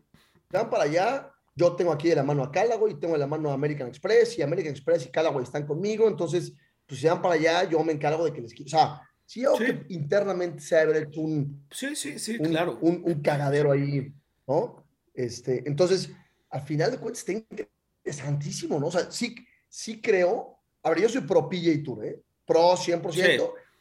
van 0.52 0.70
para 0.70 0.84
allá, 0.84 1.32
yo 1.54 1.76
tengo 1.76 1.92
aquí 1.92 2.08
de 2.08 2.16
la 2.16 2.22
mano 2.22 2.42
a 2.42 2.50
Callaway, 2.50 2.98
tengo 2.98 3.14
de 3.14 3.20
la 3.20 3.26
mano 3.26 3.50
a 3.50 3.54
American 3.54 3.88
Express, 3.88 4.38
y 4.38 4.42
American 4.42 4.72
Express 4.72 5.06
y 5.06 5.10
Callaway 5.10 5.44
están 5.44 5.66
conmigo, 5.66 6.08
entonces, 6.08 6.54
pues 6.86 7.00
si 7.00 7.06
van 7.06 7.20
para 7.20 7.34
allá, 7.34 7.68
yo 7.68 7.82
me 7.84 7.92
encargo 7.92 8.24
de 8.24 8.32
que 8.32 8.40
les... 8.40 8.52
O 8.52 8.68
sea, 8.68 9.02
si 9.26 9.42
yo 9.42 9.56
sí. 9.56 9.64
que 9.64 9.84
internamente 9.90 10.60
se 10.60 10.76
ha 10.76 10.98
hecho 10.98 11.20
un... 11.20 11.66
Sí, 11.70 11.94
sí, 11.94 12.18
sí, 12.18 12.36
un, 12.40 12.48
claro. 12.48 12.78
Un, 12.80 13.02
un, 13.04 13.20
cagadero 13.20 13.72
ahí, 13.72 14.12
¿no? 14.46 14.84
Este, 15.14 15.62
entonces, 15.68 16.10
al 16.48 16.62
final 16.62 16.90
de 16.90 16.98
cuentas, 16.98 17.20
está 17.20 17.32
interesantísimo, 17.32 18.80
¿no? 18.80 18.86
O 18.86 18.92
sea, 18.92 19.10
sí, 19.10 19.36
sí 19.68 20.00
creo... 20.00 20.56
A 20.82 20.90
ver, 20.90 21.02
yo 21.02 21.08
soy 21.10 21.20
pro 21.20 21.48
PJ 21.48 21.82
Tour, 21.84 22.06
¿eh? 22.06 22.22
Pro 22.46 22.72
100%, 22.72 23.12
sí. 23.12 23.20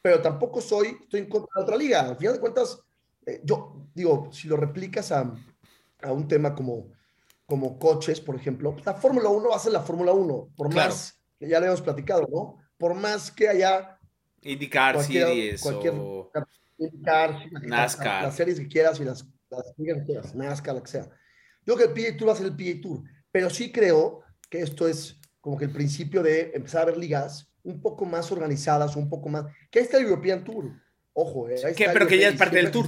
Pero 0.02 0.20
tampoco 0.20 0.60
soy, 0.60 0.96
estoy 1.02 1.20
en 1.20 1.28
contra 1.28 1.48
de 1.56 1.62
otra 1.62 1.76
liga. 1.76 2.00
Al 2.00 2.16
final 2.16 2.34
de 2.34 2.40
cuentas, 2.40 2.78
eh, 3.26 3.40
yo 3.44 3.86
digo, 3.94 4.30
si 4.32 4.48
lo 4.48 4.56
replicas 4.56 5.12
a, 5.12 5.34
a 6.02 6.12
un 6.12 6.26
tema 6.26 6.54
como 6.54 6.88
como 7.50 7.80
coches, 7.80 8.20
por 8.20 8.36
ejemplo, 8.36 8.76
la 8.84 8.94
Fórmula 8.94 9.28
1 9.28 9.48
va 9.48 9.56
a 9.56 9.58
ser 9.58 9.72
la 9.72 9.80
Fórmula 9.80 10.12
1, 10.12 10.52
por 10.56 10.70
claro. 10.70 10.90
más 10.90 11.20
que 11.36 11.48
ya 11.48 11.58
le 11.58 11.66
hemos 11.66 11.82
platicado, 11.82 12.28
¿no? 12.30 12.58
Por 12.78 12.94
más 12.94 13.32
que 13.32 13.48
haya 13.48 13.98
indicar 14.40 14.94
cualquier, 14.94 15.26
series 15.26 15.60
cualquier, 15.60 15.94
o 15.96 16.30
indicar, 16.78 17.36
NASCAR, 17.62 18.06
las, 18.06 18.22
las, 18.22 18.36
series 18.36 18.60
que 18.60 18.68
quieras 18.68 19.00
y 19.00 19.04
las, 19.04 19.26
las 19.50 19.74
que 19.76 20.04
quieras, 20.06 20.32
NASCAR, 20.32 20.76
lo 20.76 20.82
que 20.84 20.90
sea. 20.92 21.10
Yo 21.66 21.74
creo 21.74 21.92
que 21.92 22.00
el 22.00 22.12
PGA 22.12 22.16
Tour 22.16 22.28
va 22.28 22.32
a 22.34 22.36
ser 22.36 22.46
el 22.46 22.56
PGA 22.56 22.80
Tour, 22.80 23.02
pero 23.32 23.50
sí 23.50 23.72
creo 23.72 24.22
que 24.48 24.60
esto 24.60 24.86
es 24.86 25.18
como 25.40 25.58
que 25.58 25.64
el 25.64 25.72
principio 25.72 26.22
de 26.22 26.52
empezar 26.54 26.82
a 26.82 26.84
ver 26.84 26.98
ligas 26.98 27.49
un 27.62 27.80
poco 27.80 28.04
más 28.04 28.30
organizadas, 28.32 28.96
un 28.96 29.08
poco 29.08 29.28
más, 29.28 29.46
que 29.70 29.78
ahí 29.78 29.84
está 29.84 29.98
el 29.98 30.04
European 30.04 30.44
Tour. 30.44 30.72
Ojo, 31.12 31.48
eh, 31.48 31.74
que, 31.76 31.88
pero 31.92 32.06
que 32.06 32.18
ya 32.18 32.28
es 32.28 32.36
parte 32.36 32.56
del 32.56 32.70
tour. 32.70 32.86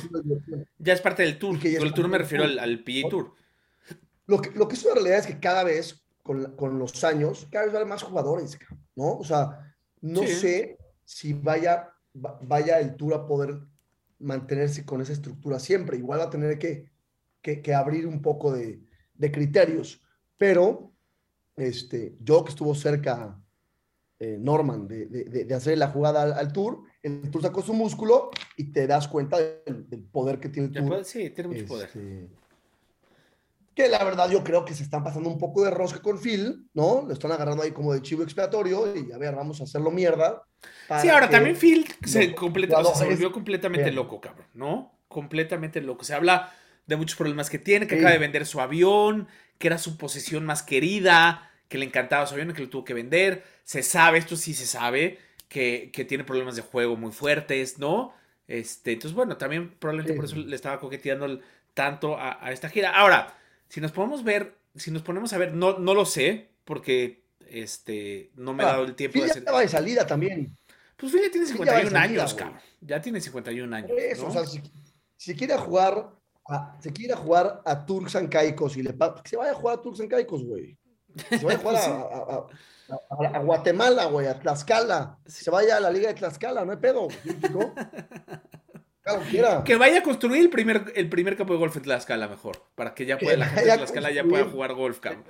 Ya 0.79 0.93
es 0.93 1.01
parte 1.01 1.23
del 1.23 1.39
tour. 1.39 1.59
Que 1.59 1.77
el 1.77 1.93
tour 1.93 2.09
me 2.09 2.19
refiero 2.19 2.45
al, 2.45 2.59
al 2.59 2.83
PGA 2.83 3.09
Tour. 3.11 3.35
Lo 4.27 4.41
que, 4.41 4.51
lo 4.53 4.69
que 4.69 4.77
es 4.77 4.85
una 4.85 4.95
realidad 4.95 5.19
es 5.19 5.27
que 5.27 5.41
cada 5.41 5.65
vez, 5.65 6.05
con, 6.23 6.57
con 6.57 6.79
los 6.79 7.03
años, 7.05 7.49
cada 7.51 7.65
vez 7.65 7.75
va 7.75 7.79
a 7.79 7.81
haber 7.81 7.91
más 7.91 8.03
jugadores, 8.03 8.59
¿no? 8.95 9.19
O 9.19 9.25
sea, 9.25 9.75
no 10.01 10.23
sí. 10.23 10.35
sé 10.35 10.79
si 11.05 11.33
vaya, 11.33 11.91
vaya 12.15 12.79
el 12.79 12.97
Tour 12.97 13.15
a 13.15 13.27
poder 13.27 13.59
mantenerse 14.19 14.85
con 14.85 15.03
esa 15.03 15.13
estructura 15.13 15.59
siempre. 15.59 15.99
Igual 15.99 16.21
va 16.21 16.25
a 16.25 16.31
tener 16.31 16.59
que, 16.59 16.91
que, 17.43 17.61
que 17.61 17.75
abrir 17.75 18.07
un 18.07 18.23
poco 18.23 18.53
de, 18.53 18.81
de, 19.15 19.33
criterios. 19.33 20.01
Pero 20.39 20.93
este, 21.57 22.17
yo 22.21 22.45
que 22.45 22.51
estuvo 22.51 22.75
cerca, 22.75 23.42
eh, 24.23 24.37
Norman, 24.39 24.87
de, 24.87 25.07
de, 25.07 25.45
de, 25.45 25.55
hacer 25.55 25.77
la 25.77 25.89
jugada 25.89 26.23
al, 26.23 26.33
al, 26.35 26.53
Tour, 26.53 26.85
el 27.03 27.31
Tour 27.31 27.43
sacó 27.43 27.61
su 27.61 27.75
músculo 27.75 28.31
y 28.57 28.73
te 28.73 28.87
das 28.87 29.09
cuenta 29.09 29.37
del, 29.39 29.89
del 29.91 30.05
poder 30.05 30.39
que 30.39 30.49
tiene 30.49 30.69
el 30.69 30.75
Tour. 30.75 30.89
Puede, 30.89 31.05
sí, 31.05 31.31
tiene 31.31 31.49
mucho 31.49 31.63
este, 31.63 31.69
poder 31.69 31.89
que 33.75 33.89
la 33.89 34.05
verdad 34.05 34.31
yo 34.31 34.45
creo 34.45 34.65
que 34.65 34.75
se 34.75 34.83
están 34.83 35.03
pasando 35.03 35.31
un 35.31 35.39
poco 35.39 35.65
de 35.65 35.71
rosca 35.71 36.01
con 36.01 36.21
Phil, 36.21 36.69
¿no? 36.75 37.05
Lo 37.07 37.13
están 37.13 37.33
agarrando 37.33 37.63
ahí 37.63 37.71
como 37.71 37.93
de 37.93 38.03
chivo 38.03 38.23
expiatorio 38.23 38.95
y 38.95 39.13
a 39.13 39.19
ver, 39.19 39.35
vamos 39.35 39.61
a 39.61 39.65
hacerlo 39.65 39.91
mierda. 39.91 40.43
Sí, 41.01 41.09
ahora 41.09 41.31
también 41.31 41.57
Phil 41.57 41.87
se, 42.05 42.35
completa, 42.35 42.79
o 42.79 42.85
sea, 42.85 42.95
se 42.95 43.07
volvió 43.07 43.33
completamente 43.33 43.85
bien. 43.85 43.97
loco, 43.97 44.21
cabrón, 44.21 44.47
¿no? 44.55 44.99
Completamente 45.09 45.81
loco. 45.81 46.05
Se 46.05 46.15
habla 46.15 46.53
de 46.87 46.97
muchos 46.97 47.17
problemas 47.17 47.49
que 47.49 47.59
tiene, 47.59 47.87
que 47.87 47.95
sí. 47.95 48.01
acaba 48.01 48.13
de 48.13 48.19
vender 48.19 48.47
su 48.47 48.61
avión, 48.61 49.27
que 49.59 49.69
era 49.69 49.79
su 49.79 49.97
posesión 49.97 50.45
más 50.45 50.63
querida, 50.63 51.51
que 51.73 51.79
le 51.79 51.87
encantaba 51.87 52.27
su 52.27 52.35
avión 52.35 52.51
y 52.51 52.53
que 52.53 52.61
lo 52.61 52.69
tuvo 52.69 52.85
que 52.85 52.93
vender. 52.93 53.45
Se 53.65 53.83
sabe, 53.83 54.19
esto 54.19 54.37
sí 54.37 54.53
se 54.53 54.67
sabe, 54.67 55.19
que, 55.49 55.91
que 55.91 56.05
tiene 56.05 56.23
problemas 56.23 56.55
de 56.55 56.61
juego 56.61 56.97
muy 56.97 57.13
fuertes, 57.13 57.79
¿no? 57.79 58.13
Este, 58.47 58.93
entonces, 58.93 59.17
bueno, 59.17 59.39
también 59.39 59.71
probablemente 59.79 60.13
sí. 60.13 60.17
por 60.17 60.27
eso 60.27 60.37
le 60.37 60.55
estaba 60.55 60.79
coqueteando 60.79 61.41
tanto 61.73 62.19
a, 62.19 62.45
a 62.45 62.53
esta 62.53 62.69
gira. 62.69 62.91
Ahora, 62.95 63.35
si 63.71 63.81
nos 63.81 63.91
podemos 63.91 64.23
ver, 64.23 64.55
si 64.77 64.91
nos 64.91 65.01
ponemos 65.01 65.33
a 65.33 65.39
ver, 65.39 65.55
no, 65.55 65.79
no 65.79 65.95
lo 65.95 66.05
sé, 66.05 66.51
porque 66.67 67.25
este, 67.49 68.33
no 68.35 68.53
me 68.53 68.65
ah, 68.65 68.67
ha 68.67 68.73
dado 68.73 68.85
el 68.85 68.95
tiempo 68.95 69.15
Phil 69.15 69.23
de 69.23 69.29
ya 69.29 69.33
hacer. 69.33 69.43
estaba 69.43 69.61
de 69.63 69.69
salida 69.69 70.07
también. 70.07 70.55
Pues 70.99 71.11
Phil 71.11 71.23
ya 71.23 71.31
tiene 71.31 71.47
51 71.47 71.91
salida, 71.91 72.01
años, 72.03 72.35
cabrón. 72.35 72.61
Ya 72.83 73.01
tiene 73.01 73.19
51 73.19 73.77
años. 73.77 73.91
Eso, 73.97 74.25
¿no? 74.25 74.29
o 74.29 74.33
sea, 74.33 74.45
si, 74.45 74.61
si, 75.17 75.35
quiere 75.35 75.57
jugar 75.57 76.11
a, 76.51 76.77
se 76.83 76.93
quiere 76.93 77.15
jugar 77.15 77.63
a 77.65 77.87
Turks 77.87 78.17
and 78.17 78.29
Caicos 78.29 78.77
y 78.77 78.83
le 78.83 78.91
que 78.93 79.31
se 79.31 79.39
vaya 79.39 79.53
a 79.53 79.55
jugar 79.55 79.79
a 79.79 79.81
Turks 79.81 80.01
and 80.01 80.11
Caicos, 80.11 80.45
güey. 80.45 80.77
Se 81.31 81.45
vaya 81.45 81.59
a 81.59 81.61
jugar 81.61 81.77
a, 81.77 83.29
a, 83.29 83.35
a, 83.35 83.37
a, 83.37 83.39
Guatemala, 83.41 84.07
güey, 84.07 84.27
a 84.27 84.39
Tlaxcala. 84.39 85.19
Se 85.27 85.51
vaya 85.51 85.77
a 85.77 85.81
la 85.81 85.91
Liga 85.91 86.09
de 86.09 86.15
Tlaxcala, 86.15 86.65
no 86.65 86.73
hay 86.73 86.79
pedo. 86.79 87.09
¿no? 87.51 87.75
Claro, 89.03 89.65
que 89.65 89.77
vaya 89.77 89.99
a 89.99 90.03
construir 90.03 90.43
el 90.43 90.51
primer, 90.51 90.93
el 90.95 91.09
primer 91.09 91.37
campo 91.37 91.55
de 91.55 91.59
golf 91.59 91.77
en 91.77 91.83
Tlaxcala 91.83 92.29
mejor, 92.29 92.63
para 92.77 92.95
que 92.95 93.05
ya 93.05 93.19
pueda, 93.19 93.37
la 93.37 93.47
gente 93.47 93.69
de 93.69 93.77
Tlaxcala 93.77 94.13
ya 94.13 94.23
pueda 94.23 94.45
jugar 94.45 94.75
golf, 94.75 95.01
cabrón. 95.01 95.25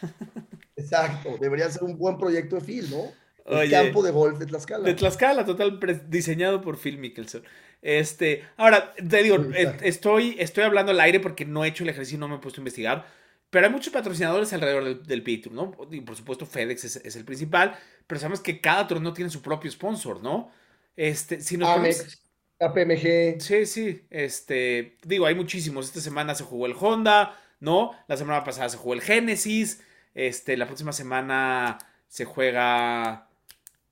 Exacto, 0.76 1.36
debería 1.40 1.68
ser 1.68 1.82
un 1.82 1.98
buen 1.98 2.16
proyecto 2.16 2.56
de 2.56 2.62
Phil, 2.62 2.88
¿no? 2.90 3.12
El 3.44 3.58
Oye, 3.58 3.70
campo 3.70 4.04
de 4.04 4.12
golf 4.12 4.38
de 4.38 4.46
Tlaxcala. 4.46 4.84
De 4.84 4.94
Tlaxcala, 4.94 5.44
total, 5.44 5.80
diseñado 6.08 6.60
por 6.60 6.78
Phil 6.78 6.98
Mickelson. 6.98 7.42
Este, 7.82 8.44
ahora, 8.56 8.94
te 8.94 9.22
digo, 9.24 9.38
sí, 9.42 9.66
estoy, 9.82 10.36
estoy 10.38 10.62
hablando 10.62 10.92
al 10.92 11.00
aire 11.00 11.18
porque 11.18 11.44
no 11.44 11.64
he 11.64 11.68
hecho 11.68 11.82
el 11.82 11.90
ejercicio, 11.90 12.20
no 12.20 12.28
me 12.28 12.36
he 12.36 12.38
puesto 12.38 12.60
a 12.60 12.62
investigar, 12.62 13.06
pero 13.52 13.66
hay 13.66 13.72
muchos 13.72 13.92
patrocinadores 13.92 14.50
alrededor 14.54 14.82
del, 14.82 15.22
del 15.22 15.50
¿no? 15.52 15.76
Y 15.90 16.00
por 16.00 16.16
supuesto 16.16 16.46
FedEx 16.46 16.84
es, 16.84 16.96
es, 16.96 17.16
el 17.16 17.26
principal, 17.26 17.78
pero 18.06 18.18
sabemos 18.18 18.40
que 18.40 18.62
cada 18.62 18.88
torneo 18.88 19.12
tiene 19.12 19.30
su 19.30 19.42
propio 19.42 19.70
sponsor, 19.70 20.22
¿no? 20.22 20.50
Este, 20.96 21.38
si 21.42 21.58
nos 21.58 21.68
Amex. 21.68 21.98
ponemos... 21.98 22.22
KPMG. 22.58 23.42
Sí, 23.42 23.66
sí. 23.66 24.06
Este, 24.08 24.96
digo, 25.02 25.26
hay 25.26 25.34
muchísimos. 25.34 25.84
Esta 25.84 26.00
semana 26.00 26.34
se 26.34 26.44
jugó 26.44 26.64
el 26.64 26.74
Honda, 26.80 27.38
¿no? 27.60 27.90
La 28.08 28.16
semana 28.16 28.42
pasada 28.42 28.70
se 28.70 28.78
jugó 28.78 28.94
el 28.94 29.02
Genesis. 29.02 29.82
Este, 30.14 30.56
la 30.56 30.64
próxima 30.64 30.94
semana 30.94 31.76
se 32.08 32.24
juega. 32.24 33.28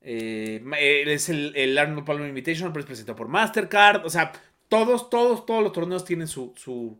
Eh, 0.01 0.63
es 1.05 1.29
el, 1.29 1.55
el 1.55 1.77
Arnold 1.77 2.03
Palmer 2.03 2.27
Invitation, 2.27 2.73
pero 2.73 2.79
es 2.79 2.87
presentado 2.87 3.15
por 3.15 3.27
Mastercard. 3.27 4.07
O 4.07 4.09
sea, 4.09 4.31
todos, 4.69 5.11
todos, 5.11 5.45
todos 5.45 5.61
los 5.61 5.71
torneos 5.71 6.03
tienen 6.03 6.27
su, 6.27 6.51
su, 6.57 6.99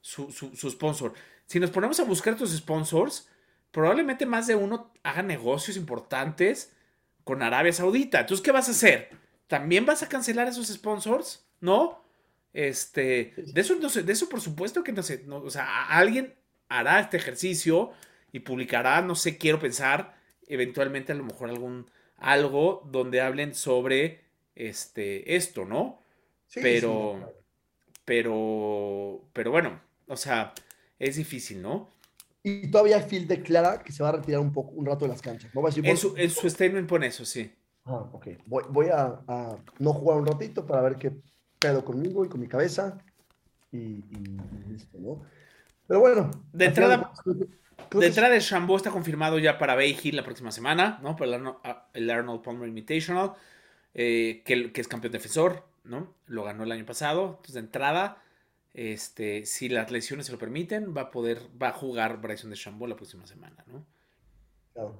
su, 0.00 0.32
su, 0.32 0.56
su 0.56 0.70
sponsor. 0.70 1.12
Si 1.48 1.58
nos 1.58 1.72
ponemos 1.72 1.98
a 1.98 2.04
buscar 2.04 2.34
estos 2.34 2.56
sponsors, 2.56 3.28
probablemente 3.72 4.24
más 4.24 4.46
de 4.46 4.54
uno 4.54 4.92
haga 5.02 5.22
negocios 5.22 5.76
importantes 5.76 6.72
con 7.24 7.42
Arabia 7.42 7.72
Saudita. 7.72 8.20
Entonces, 8.20 8.44
¿qué 8.44 8.52
vas 8.52 8.68
a 8.68 8.70
hacer? 8.70 9.10
¿También 9.48 9.84
vas 9.84 10.04
a 10.04 10.08
cancelar 10.08 10.46
esos 10.46 10.68
sponsors? 10.68 11.48
¿no? 11.60 12.02
Este, 12.52 13.34
de 13.36 13.60
eso, 13.60 13.76
no 13.76 13.88
sé, 13.88 14.02
de 14.02 14.12
eso 14.12 14.28
por 14.28 14.40
supuesto 14.40 14.82
que 14.82 14.92
no 14.92 15.02
sé, 15.02 15.22
no, 15.26 15.36
o 15.36 15.50
sea, 15.50 15.86
alguien 15.86 16.34
hará 16.68 17.00
este 17.00 17.16
ejercicio 17.16 17.92
y 18.32 18.40
publicará, 18.40 19.00
no 19.02 19.14
sé, 19.14 19.38
quiero 19.38 19.58
pensar, 19.58 20.16
eventualmente 20.46 21.12
a 21.12 21.14
lo 21.14 21.24
mejor 21.24 21.50
algún, 21.50 21.90
algo 22.16 22.82
donde 22.90 23.20
hablen 23.20 23.54
sobre 23.54 24.24
este, 24.54 25.36
esto, 25.36 25.64
¿no? 25.64 26.02
pero, 26.54 27.34
pero, 28.04 29.28
pero 29.32 29.50
bueno, 29.50 29.80
o 30.06 30.16
sea, 30.16 30.54
es 30.98 31.16
difícil, 31.16 31.62
¿no? 31.62 31.90
Y 32.42 32.70
todavía 32.70 33.00
Phil 33.00 33.26
declara 33.26 33.82
que 33.82 33.92
se 33.92 34.02
va 34.02 34.10
a 34.10 34.12
retirar 34.12 34.40
un 34.40 34.52
poco, 34.52 34.70
un 34.70 34.86
rato 34.86 35.04
de 35.04 35.10
las 35.10 35.20
canchas. 35.20 35.54
¿no? 35.54 35.66
en, 35.66 35.96
su, 35.96 36.14
en 36.16 36.30
su 36.30 36.48
statement 36.48 36.88
pone 36.88 37.08
eso, 37.08 37.24
sí. 37.24 37.52
Ah, 37.84 38.06
ok. 38.12 38.28
Voy, 38.46 38.64
voy 38.68 38.86
a, 38.92 39.20
no 39.78 39.92
jugar 39.92 40.18
un 40.18 40.26
ratito 40.26 40.66
para 40.66 40.82
ver 40.82 40.96
qué 40.96 41.12
pedo 41.58 41.84
conmigo 41.84 42.24
y 42.24 42.28
con 42.28 42.40
mi 42.40 42.48
cabeza. 42.48 42.98
Y, 43.72 44.02
listo, 44.68 44.98
¿no? 44.98 45.22
Pero 45.86 46.00
bueno. 46.00 46.30
De 46.52 46.66
entrada, 46.66 47.12
de 47.24 48.06
entrada 48.06 48.32
de 48.32 48.40
Shambo 48.40 48.76
está 48.76 48.90
confirmado 48.90 49.38
ya 49.38 49.58
para 49.58 49.74
Bay 49.74 49.98
Hill 50.00 50.16
la 50.16 50.24
próxima 50.24 50.52
semana, 50.52 51.00
¿no? 51.02 51.16
Para 51.16 51.56
el 51.94 52.10
Arnold, 52.10 52.42
Palmer 52.42 52.68
Invitational, 52.68 53.32
eh, 53.94 54.42
que, 54.44 54.72
que, 54.72 54.80
es 54.80 54.88
campeón 54.88 55.12
defensor, 55.12 55.66
¿no? 55.84 56.14
Lo 56.26 56.44
ganó 56.44 56.64
el 56.64 56.72
año 56.72 56.86
pasado. 56.86 57.28
Entonces, 57.30 57.54
de 57.54 57.60
entrada, 57.60 58.22
este, 58.74 59.46
si 59.46 59.68
las 59.68 59.90
lesiones 59.90 60.26
se 60.26 60.32
lo 60.32 60.38
permiten, 60.38 60.94
va 60.96 61.02
a 61.02 61.10
poder, 61.10 61.40
va 61.60 61.68
a 61.68 61.72
jugar 61.72 62.20
Bryson 62.20 62.50
de 62.50 62.56
Chambo 62.56 62.86
la 62.86 62.96
próxima 62.96 63.26
semana, 63.26 63.64
¿no? 63.66 63.84
Claro. 64.72 64.98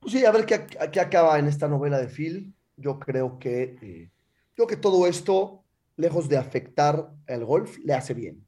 Pues 0.00 0.12
sí, 0.12 0.24
a 0.24 0.30
ver 0.30 0.46
qué, 0.46 0.66
qué, 0.90 1.00
acaba 1.00 1.38
en 1.38 1.46
esta 1.46 1.68
novela 1.68 1.98
de 1.98 2.08
Phil. 2.08 2.52
Yo 2.76 2.98
creo 2.98 3.38
que, 3.38 3.76
eh, 3.82 4.10
yo 4.56 4.66
que 4.66 4.76
todo 4.76 5.06
esto, 5.06 5.62
lejos 5.96 6.28
de 6.28 6.36
afectar 6.36 7.10
el 7.26 7.44
golf, 7.44 7.78
le 7.78 7.94
hace 7.94 8.14
bien. 8.14 8.44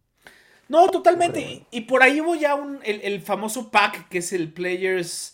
No, 0.69 0.89
totalmente. 0.89 1.67
Y, 1.71 1.81
por 1.83 2.03
ahí 2.03 2.21
hubo 2.21 2.35
ya 2.35 2.55
un, 2.55 2.81
el, 2.85 3.01
el 3.03 3.21
famoso 3.21 3.71
pack 3.71 4.09
que 4.09 4.19
es 4.19 4.33
el 4.33 4.53
Players 4.53 5.34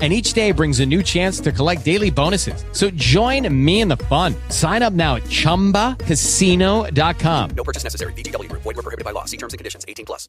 and 0.00 0.12
each 0.12 0.34
day 0.34 0.52
brings 0.52 0.78
a 0.78 0.86
new 0.86 1.02
chance 1.02 1.40
to 1.40 1.50
collect 1.50 1.84
daily 1.84 2.10
bonuses. 2.10 2.64
So 2.72 2.90
join 2.90 3.52
me 3.52 3.80
in 3.80 3.88
the 3.88 3.96
fun. 3.96 4.36
Sign 4.48 4.84
up 4.84 4.92
now 4.92 5.16
at 5.16 5.24
ChumbaCasino.com. 5.24 7.50
No 7.56 7.64
purchase 7.64 7.82
necessary. 7.82 8.12
BGW. 8.12 8.48
Void 8.52 8.64
were 8.64 8.74
prohibited 8.74 9.04
by 9.04 9.10
law. 9.10 9.24
See 9.24 9.36
terms 9.36 9.54
and 9.54 9.58
conditions. 9.58 9.84
18 9.88 10.06
plus. 10.06 10.28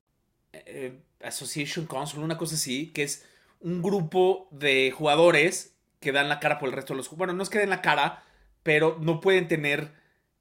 Eh, 0.54 0.94
Association 1.22 1.86
Council, 1.86 2.24
una 2.24 2.38
cosa 2.38 2.56
así, 2.56 2.92
que 2.94 3.04
es 3.04 3.26
un 3.60 3.82
grupo 3.82 4.48
de 4.52 4.92
jugadores 4.92 5.76
que 6.00 6.12
dan 6.12 6.30
la 6.30 6.40
cara 6.40 6.60
por 6.60 6.70
el 6.70 6.76
resto 6.76 6.94
de 6.94 6.98
los... 6.98 7.10
Bueno, 7.10 7.34
no 7.34 7.44
es 7.44 7.50
que 7.50 7.60
den 7.60 7.70
la 7.70 7.82
cara, 7.82 8.24
pero 8.64 8.98
no 9.02 9.20
pueden 9.20 9.48
tener, 9.48 9.92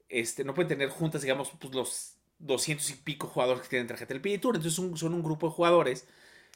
este, 0.08 0.44
no 0.44 0.54
pueden 0.54 0.68
tener 0.68 0.88
juntas, 0.88 1.22
digamos, 1.22 1.50
pues 1.58 1.74
los 1.74 2.14
200 2.38 2.90
y 2.90 2.94
pico 2.94 3.26
jugadores 3.26 3.62
que 3.62 3.70
tienen 3.70 3.88
tarjeta 3.88 4.14
del 4.14 4.22
PGA 4.22 4.40
Tour. 4.40 4.56
Entonces 4.56 4.98
son 4.98 5.14
un 5.14 5.22
grupo 5.22 5.48
de 5.48 5.52
jugadores. 5.52 6.06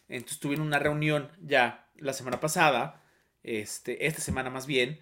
Entonces 0.08 0.38
tuvieron 0.38 0.66
una 0.66 0.78
reunión 0.78 1.30
ya 1.40 1.88
la 2.02 2.12
semana 2.12 2.40
pasada, 2.40 3.02
este, 3.42 4.06
esta 4.06 4.20
semana 4.20 4.50
más 4.50 4.66
bien, 4.66 5.00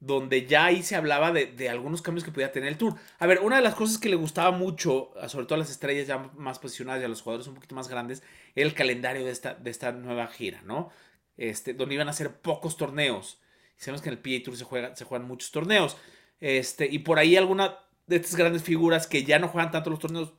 donde 0.00 0.46
ya 0.46 0.66
ahí 0.66 0.82
se 0.82 0.96
hablaba 0.96 1.32
de, 1.32 1.68
algunos 1.68 2.02
cambios 2.02 2.24
que 2.24 2.30
podía 2.30 2.52
tener 2.52 2.68
el 2.68 2.76
tour. 2.76 2.94
A 3.18 3.26
ver, 3.26 3.40
una 3.40 3.56
de 3.56 3.62
las 3.62 3.74
cosas 3.74 3.98
que 3.98 4.10
le 4.10 4.16
gustaba 4.16 4.50
mucho, 4.50 5.12
sobre 5.28 5.46
todo 5.46 5.54
a 5.56 5.58
las 5.58 5.70
estrellas 5.70 6.06
ya 6.06 6.18
más 6.36 6.58
posicionadas 6.58 7.00
y 7.00 7.04
a 7.06 7.08
los 7.08 7.22
jugadores 7.22 7.46
un 7.46 7.54
poquito 7.54 7.74
más 7.74 7.88
grandes, 7.88 8.22
era 8.54 8.66
el 8.68 8.74
calendario 8.74 9.24
de 9.24 9.30
esta, 9.30 9.54
de 9.54 9.70
esta 9.70 9.92
nueva 9.92 10.26
gira, 10.26 10.60
¿no? 10.62 10.90
Este, 11.36 11.72
donde 11.72 11.94
iban 11.94 12.08
a 12.08 12.12
ser 12.12 12.32
pocos 12.40 12.76
torneos. 12.76 13.40
sabemos 13.76 14.02
que 14.02 14.10
en 14.10 14.16
el 14.16 14.20
PA 14.20 14.44
Tour 14.44 14.56
se, 14.56 14.64
juega, 14.64 14.94
se 14.94 15.04
juegan 15.04 15.26
muchos 15.26 15.50
torneos. 15.50 15.96
Este, 16.40 16.86
y 16.86 16.98
por 16.98 17.18
ahí 17.18 17.36
alguna 17.36 17.78
de 18.06 18.16
estas 18.16 18.36
grandes 18.36 18.62
figuras 18.62 19.06
que 19.06 19.24
ya 19.24 19.38
no 19.38 19.48
juegan 19.48 19.70
tanto 19.70 19.90
los 19.90 20.00
torneos 20.00 20.34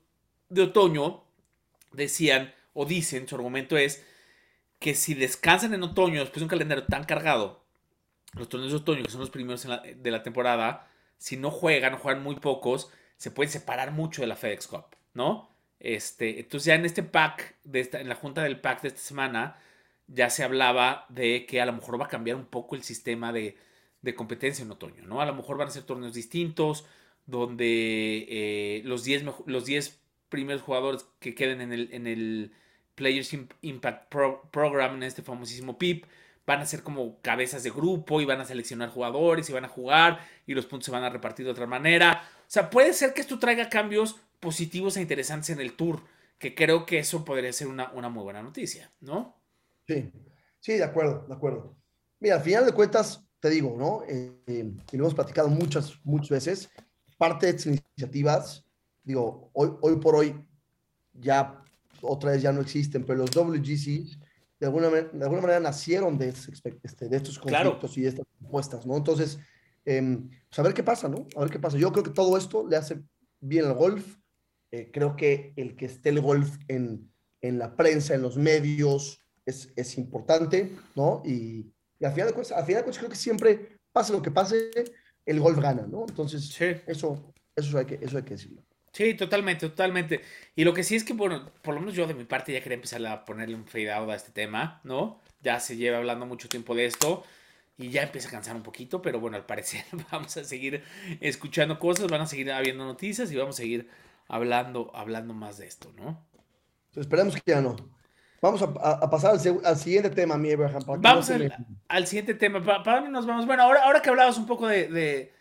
de 0.50 0.62
otoño, 0.62 1.24
decían 1.92 2.54
o 2.74 2.86
dicen, 2.86 3.28
su 3.28 3.36
argumento 3.36 3.78
es 3.78 4.06
que 4.86 4.94
si 4.94 5.16
descansan 5.16 5.74
en 5.74 5.82
otoño 5.82 6.20
después 6.20 6.42
de 6.42 6.44
un 6.44 6.50
calendario 6.50 6.86
tan 6.86 7.06
cargado, 7.06 7.66
los 8.34 8.48
torneos 8.48 8.72
de 8.72 8.78
otoño, 8.78 9.02
que 9.02 9.10
son 9.10 9.20
los 9.20 9.32
primeros 9.32 9.66
de 9.66 10.12
la 10.12 10.22
temporada, 10.22 10.88
si 11.18 11.38
no 11.38 11.50
juegan 11.50 11.96
o 11.96 11.98
juegan 11.98 12.22
muy 12.22 12.36
pocos, 12.36 12.92
se 13.18 13.32
pueden 13.32 13.52
separar 13.52 13.94
mucho 13.94 14.22
de 14.22 14.28
la 14.28 14.36
FedEx 14.36 14.68
Cup, 14.68 14.96
¿no? 15.16 15.50
Este, 15.80 16.40
entonces 16.40 16.68
ya 16.68 16.76
en 16.76 16.86
este 16.86 17.02
pack, 17.02 17.56
de 17.64 17.90
en 17.94 18.08
la 18.08 18.14
junta 18.14 18.44
del 18.44 18.62
pack 18.62 18.84
de 18.84 18.90
esta 18.90 19.00
semana, 19.00 19.60
ya 20.06 20.30
se 20.30 20.44
hablaba 20.44 21.08
de 21.10 21.48
que 21.48 21.62
a 21.62 21.66
lo 21.66 21.74
mejor 21.74 22.00
va 22.00 22.06
a 22.06 22.10
cambiar 22.10 22.38
un 22.38 22.46
poco 22.46 22.76
el 22.76 22.84
sistema 22.84 23.34
de, 23.34 23.58
competencia 24.16 24.64
en 24.64 24.70
otoño, 24.70 25.04
¿no? 25.08 25.20
A 25.20 25.26
lo 25.26 25.34
mejor 25.34 25.58
van 25.58 25.70
a 25.70 25.72
ser 25.72 25.82
torneos 25.82 26.14
distintos, 26.14 26.86
donde 27.26 28.28
eh, 28.30 28.82
los 28.86 29.04
10 29.04 29.24
los 29.48 30.00
primeros 30.30 30.62
jugadores 30.62 31.08
que 31.20 31.34
queden 31.34 31.60
en 31.60 32.06
el 32.06 32.52
Players 32.96 33.36
Impact 33.62 34.14
Program, 34.52 34.96
en 34.96 35.04
este 35.04 35.22
famosísimo 35.22 35.78
PIP, 35.78 36.06
van 36.46 36.62
a 36.62 36.66
ser 36.66 36.84
como 36.84 37.20
cabezas 37.22 37.64
de 37.64 37.72
grupo 37.72 38.22
y 38.22 38.26
van 38.26 38.40
a 38.40 38.46
seleccionar 38.46 38.90
jugadores 38.90 39.50
y 39.50 39.54
van 39.54 39.66
a 39.66 39.70
jugar 39.70 40.20
y 40.46 40.54
los 40.54 40.66
puntos 40.66 40.86
se 40.86 40.92
van 40.92 41.04
a 41.04 41.10
repartir 41.10 41.46
de 41.46 41.52
otra 41.52 41.68
manera. 41.68 42.24
O 42.42 42.46
sea, 42.48 42.70
puede 42.70 42.94
ser 42.94 43.14
que 43.14 43.22
esto 43.22 43.40
traiga 43.40 43.70
cambios 43.70 44.16
positivos 44.40 44.98
e 44.98 45.02
interesantes 45.02 45.50
en 45.50 45.60
el 45.60 45.74
tour, 45.74 46.02
que 46.38 46.54
creo 46.54 46.86
que 46.86 47.00
eso 47.00 47.26
podría 47.26 47.52
ser 47.52 47.68
una, 47.68 47.92
una 47.92 48.10
muy 48.10 48.24
buena 48.24 48.44
noticia, 48.44 48.92
¿no? 49.02 49.36
Sí, 49.88 50.12
sí, 50.60 50.74
de 50.74 50.84
acuerdo, 50.84 51.26
de 51.28 51.34
acuerdo. 51.34 51.76
Mira, 52.20 52.36
al 52.36 52.42
final 52.42 52.66
de 52.66 52.74
cuentas, 52.74 53.26
te 53.40 53.50
digo, 53.50 53.76
¿no? 53.78 54.04
Eh, 54.08 54.32
eh, 54.48 54.72
y 54.92 54.98
lo 54.98 55.04
hemos 55.04 55.16
platicado 55.16 55.48
muchas, 55.48 56.00
muchas 56.04 56.30
veces, 56.30 56.70
parte 57.18 57.48
de 57.48 57.52
estas 57.54 57.68
iniciativas, 57.68 58.66
digo, 59.04 59.50
hoy, 59.54 59.72
hoy 59.82 59.96
por 59.98 60.16
hoy 60.16 60.36
ya 61.14 61.65
otra 62.02 62.32
vez 62.32 62.42
ya 62.42 62.52
no 62.52 62.62
existen, 62.62 63.06
pero 63.06 63.20
los 63.20 63.32
WGCs 63.32 64.20
de 64.60 64.66
alguna, 64.66 64.90
de 64.90 65.24
alguna 65.24 65.42
manera 65.42 65.60
nacieron 65.60 66.18
de, 66.18 66.30
este, 66.30 67.10
de 67.10 67.18
estos 67.18 67.38
conflictos 67.40 67.98
y 67.98 68.02
de 68.02 68.10
estas 68.10 68.26
propuestas, 68.40 68.86
¿no? 68.86 68.96
Entonces, 68.96 69.40
eh, 69.86 70.20
pues 70.50 70.60
a 70.60 70.64
ver 70.64 70.74
qué 70.74 70.84
pasa, 70.84 71.10
¿no? 71.10 71.28
A 71.36 71.42
ver 71.42 71.50
qué 71.50 71.60
pasa. 71.60 71.78
Yo 71.78 71.92
creo 71.92 72.04
que 72.04 72.12
todo 72.12 72.38
esto 72.38 72.68
le 72.68 72.78
hace 72.78 73.02
bien 73.40 73.66
al 73.66 73.74
golf. 73.74 74.18
Eh, 74.72 74.90
creo 74.92 75.16
que 75.16 75.54
el 75.56 75.76
que 75.76 75.86
esté 75.86 76.10
el 76.10 76.22
golf 76.22 76.58
en, 76.68 77.12
en 77.42 77.60
la 77.60 77.76
prensa, 77.76 78.16
en 78.16 78.22
los 78.22 78.38
medios, 78.38 79.22
es, 79.46 79.72
es 79.76 79.98
importante, 79.98 80.76
¿no? 80.96 81.22
Y, 81.26 81.72
y, 82.00 82.06
al, 82.06 82.14
final 82.14 82.30
de 82.30 82.34
cuentas, 82.34 82.58
al 82.58 82.66
final 82.66 82.80
de 82.80 82.84
cuentas 82.84 83.00
creo 83.00 83.10
que 83.10 83.16
siempre, 83.16 83.78
pase 83.92 84.12
lo 84.12 84.22
que 84.22 84.32
pase, 84.32 84.72
el 85.26 85.40
golf 85.40 85.60
gana, 85.60 85.86
¿no? 85.88 86.06
Entonces, 86.08 86.60
eso, 86.88 87.34
eso, 87.56 87.78
hay 87.78 87.86
que, 87.86 88.00
eso 88.02 88.18
hay 88.18 88.24
que 88.24 88.36
decirlo. 88.36 88.64
Sí, 88.96 89.14
totalmente, 89.14 89.68
totalmente. 89.68 90.22
Y 90.56 90.64
lo 90.64 90.74
que 90.74 90.82
sí 90.82 90.96
es 90.96 91.04
que, 91.04 91.12
bueno, 91.12 91.52
por 91.62 91.74
lo 91.74 91.82
menos 91.82 91.96
yo 91.96 92.08
de 92.08 92.14
mi 92.14 92.24
parte 92.24 92.54
ya 92.54 92.62
quería 92.62 92.76
empezar 92.76 93.06
a 93.06 93.26
ponerle 93.26 93.54
un 93.54 93.66
fade 93.66 93.92
out 93.92 94.10
a 94.10 94.16
este 94.16 94.32
tema, 94.32 94.80
¿no? 94.86 95.20
Ya 95.42 95.60
se 95.60 95.76
lleva 95.76 95.98
hablando 95.98 96.26
mucho 96.26 96.48
tiempo 96.48 96.74
de 96.74 96.86
esto 96.86 97.26
y 97.78 97.90
ya 97.90 98.04
empieza 98.04 98.30
a 98.30 98.32
cansar 98.32 98.56
un 98.56 98.64
poquito, 98.64 99.02
pero 99.02 99.20
bueno, 99.20 99.36
al 99.36 99.46
parecer 99.46 99.84
vamos 100.12 100.38
a 100.38 100.46
seguir 100.46 100.82
escuchando 101.20 101.78
cosas, 101.78 102.08
van 102.08 102.22
a 102.22 102.26
seguir 102.26 102.50
habiendo 102.54 102.86
noticias 102.86 103.30
y 103.34 103.36
vamos 103.36 103.56
a 103.56 103.64
seguir 103.64 103.90
hablando, 104.30 104.92
hablando 104.96 105.34
más 105.34 105.58
de 105.58 105.68
esto, 105.68 105.92
¿no? 105.98 106.26
esperemos 106.96 107.36
que 107.36 107.52
ya 107.52 107.60
no. 107.60 107.76
Vamos 108.42 108.62
a, 108.62 109.10
pasar 109.10 109.32
al, 109.66 109.78
siguiente 109.78 110.10
tema, 110.10 110.38
mi 110.38 110.54
Abraham. 110.54 110.84
Vamos 111.00 111.30
al, 111.90 112.08
siguiente 112.08 112.34
tema. 112.36 112.64
¿Para, 112.64 112.98
dónde 112.98 113.10
nos 113.12 113.26
vamos? 113.26 113.46
Bueno, 113.46 113.64
ahora, 113.64 113.84
ahora 113.84 114.02
que 114.02 114.10
hablabas 114.10 114.38
un 114.38 114.46
poco 114.46 114.68
de 114.68 114.88
de, 114.88 115.34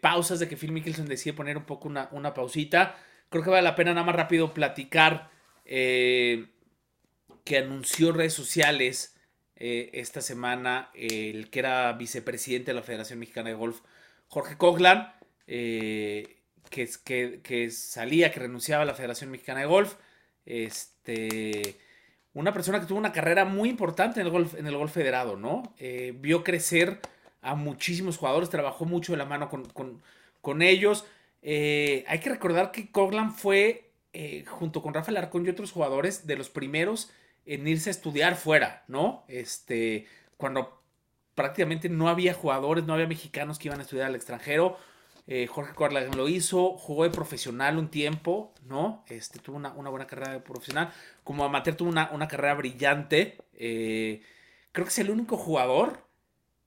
pausas, 0.00 0.38
de 0.38 0.48
que 0.48 0.56
Phil 0.56 0.72
Mickelson 0.72 1.06
decide 1.06 1.34
poner 1.34 1.56
un 1.56 1.64
poco 1.64 1.88
una, 1.88 2.08
una 2.12 2.34
pausita. 2.34 2.96
Creo 3.28 3.42
que 3.42 3.50
vale 3.50 3.62
la 3.62 3.74
pena 3.74 3.92
nada 3.92 4.06
más 4.06 4.14
rápido 4.14 4.54
platicar 4.54 5.30
eh, 5.64 6.46
que 7.44 7.58
anunció 7.58 8.12
redes 8.12 8.34
sociales 8.34 9.16
eh, 9.56 9.90
esta 9.94 10.20
semana 10.20 10.90
el 10.94 11.50
que 11.50 11.58
era 11.60 11.92
vicepresidente 11.94 12.70
de 12.70 12.74
la 12.74 12.82
Federación 12.82 13.18
Mexicana 13.18 13.50
de 13.50 13.56
Golf, 13.56 13.80
Jorge 14.28 14.56
Coglan, 14.56 15.12
eh, 15.46 16.42
que, 16.70 16.88
que, 17.04 17.40
que 17.42 17.70
salía, 17.70 18.30
que 18.30 18.40
renunciaba 18.40 18.82
a 18.82 18.86
la 18.86 18.94
Federación 18.94 19.30
Mexicana 19.30 19.60
de 19.60 19.66
Golf. 19.66 19.96
Este, 20.44 21.76
una 22.32 22.52
persona 22.52 22.80
que 22.80 22.86
tuvo 22.86 22.98
una 22.98 23.12
carrera 23.12 23.44
muy 23.44 23.68
importante 23.68 24.20
en 24.20 24.26
el 24.26 24.32
golf, 24.32 24.54
en 24.54 24.66
el 24.66 24.76
golf 24.76 24.92
federado, 24.92 25.36
¿no? 25.36 25.74
Vio 26.14 26.44
crecer 26.44 27.00
a 27.46 27.54
muchísimos 27.54 28.18
jugadores, 28.18 28.50
trabajó 28.50 28.84
mucho 28.84 29.12
de 29.12 29.18
la 29.18 29.24
mano 29.24 29.48
con, 29.48 29.64
con, 29.66 30.02
con 30.40 30.62
ellos. 30.62 31.06
Eh, 31.42 32.04
hay 32.08 32.18
que 32.18 32.30
recordar 32.30 32.72
que 32.72 32.90
Coglan 32.90 33.32
fue, 33.32 33.90
eh, 34.12 34.44
junto 34.48 34.82
con 34.82 34.92
Rafael 34.94 35.16
Arcón 35.16 35.46
y 35.46 35.48
otros 35.48 35.70
jugadores, 35.70 36.26
de 36.26 36.36
los 36.36 36.50
primeros 36.50 37.10
en 37.44 37.68
irse 37.68 37.90
a 37.90 37.92
estudiar 37.92 38.34
fuera, 38.34 38.82
¿no? 38.88 39.24
Este, 39.28 40.06
cuando 40.36 40.82
prácticamente 41.36 41.88
no 41.88 42.08
había 42.08 42.34
jugadores, 42.34 42.84
no 42.84 42.94
había 42.94 43.06
mexicanos 43.06 43.60
que 43.60 43.68
iban 43.68 43.78
a 43.78 43.82
estudiar 43.82 44.08
al 44.08 44.16
extranjero. 44.16 44.76
Eh, 45.28 45.46
Jorge 45.46 45.74
Coglan 45.74 46.16
lo 46.16 46.28
hizo, 46.28 46.76
jugó 46.76 47.04
de 47.04 47.10
profesional 47.10 47.78
un 47.78 47.88
tiempo, 47.88 48.52
¿no? 48.64 49.04
Este, 49.06 49.38
tuvo 49.38 49.56
una, 49.56 49.72
una 49.74 49.90
buena 49.90 50.08
carrera 50.08 50.32
de 50.32 50.40
profesional. 50.40 50.92
Como 51.22 51.44
amateur 51.44 51.76
tuvo 51.76 51.90
una, 51.90 52.10
una 52.12 52.26
carrera 52.26 52.54
brillante. 52.54 53.38
Creo 53.52 54.84
que 54.84 54.90
es 54.90 54.98
el 54.98 55.10
único 55.10 55.36
jugador 55.36 56.05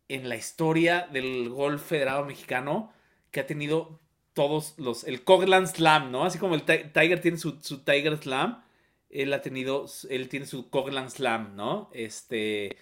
en 0.09 0.27
la 0.27 0.35
historia 0.35 1.07
del 1.11 1.49
golf 1.49 1.81
federado 1.81 2.25
mexicano 2.25 2.91
que 3.31 3.39
ha 3.39 3.47
tenido 3.47 3.99
todos 4.33 4.73
los. 4.77 5.03
El 5.03 5.23
Coglan 5.23 5.67
Slam, 5.67 6.11
¿no? 6.11 6.25
Así 6.25 6.39
como 6.39 6.55
el 6.55 6.63
Tiger 6.63 7.21
tiene 7.21 7.37
su, 7.37 7.59
su, 7.61 7.83
Tiger 7.83 8.17
Slam, 8.17 8.61
él 9.09 9.33
ha 9.33 9.41
tenido. 9.41 9.85
Él 10.09 10.29
tiene 10.29 10.45
su 10.45 10.69
Coglan 10.69 11.09
Slam, 11.09 11.55
¿no? 11.55 11.89
Este. 11.93 12.75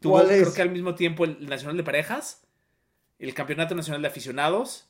Tuvo, 0.00 0.22
creo 0.22 0.54
que 0.54 0.62
al 0.62 0.70
mismo 0.70 0.94
tiempo, 0.94 1.24
el 1.24 1.46
Nacional 1.46 1.76
de 1.76 1.84
Parejas, 1.84 2.42
el 3.18 3.34
Campeonato 3.34 3.74
Nacional 3.74 4.02
de 4.02 4.08
Aficionados. 4.08 4.88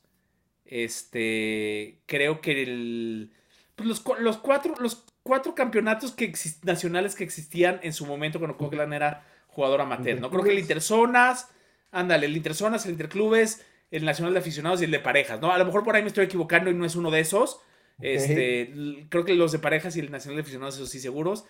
Este. 0.65 2.01
Creo 2.07 2.41
que 2.41 2.63
el. 2.63 3.33
Pues 3.75 3.89
los, 3.89 4.05
los, 4.21 4.37
cuatro, 4.37 4.75
los 4.79 5.05
cuatro 5.23 5.55
campeonatos 5.55 6.13
que 6.13 6.33
nacionales 6.63 7.15
que 7.15 7.25
existían 7.25 7.81
en 7.83 7.95
su 7.95 8.05
momento 8.05 8.39
cuando 8.39 8.59
Coglan 8.59 8.93
era 8.93 9.27
jugador 9.47 9.81
amateur, 9.81 10.21
¿no? 10.21 10.31
Creo 10.31 10.43
que 10.43 10.51
el 10.51 10.59
Interzonas, 10.59 11.49
ándale, 11.93 12.27
el 12.27 12.37
Interzonas, 12.37 12.85
el 12.87 12.93
Interclubes, 12.93 13.65
el 13.91 14.05
Nacional 14.05 14.33
de 14.33 14.41
Aficionados 14.41 14.81
y 14.81 14.85
el 14.87 14.91
de 14.91 14.99
Parejas, 14.99 15.41
¿no? 15.41 15.53
A 15.53 15.59
lo 15.59 15.65
mejor 15.65 15.85
por 15.85 15.95
ahí 15.95 16.03
me 16.03 16.09
estoy 16.09 16.25
equivocando 16.25 16.71
y 16.71 16.75
no 16.75 16.85
es 16.85 16.97
uno 16.97 17.11
de 17.11 17.21
esos. 17.21 17.61
Okay. 17.99 18.15
Este, 18.17 19.07
creo 19.11 19.25
que 19.25 19.35
los 19.35 19.53
de 19.53 19.59
Parejas 19.59 19.97
y 19.97 20.01
el 20.01 20.11
Nacional 20.11 20.37
de 20.37 20.43
Aficionados, 20.43 20.75
esos 20.75 20.91
sí 20.91 20.99
seguros. 20.99 21.45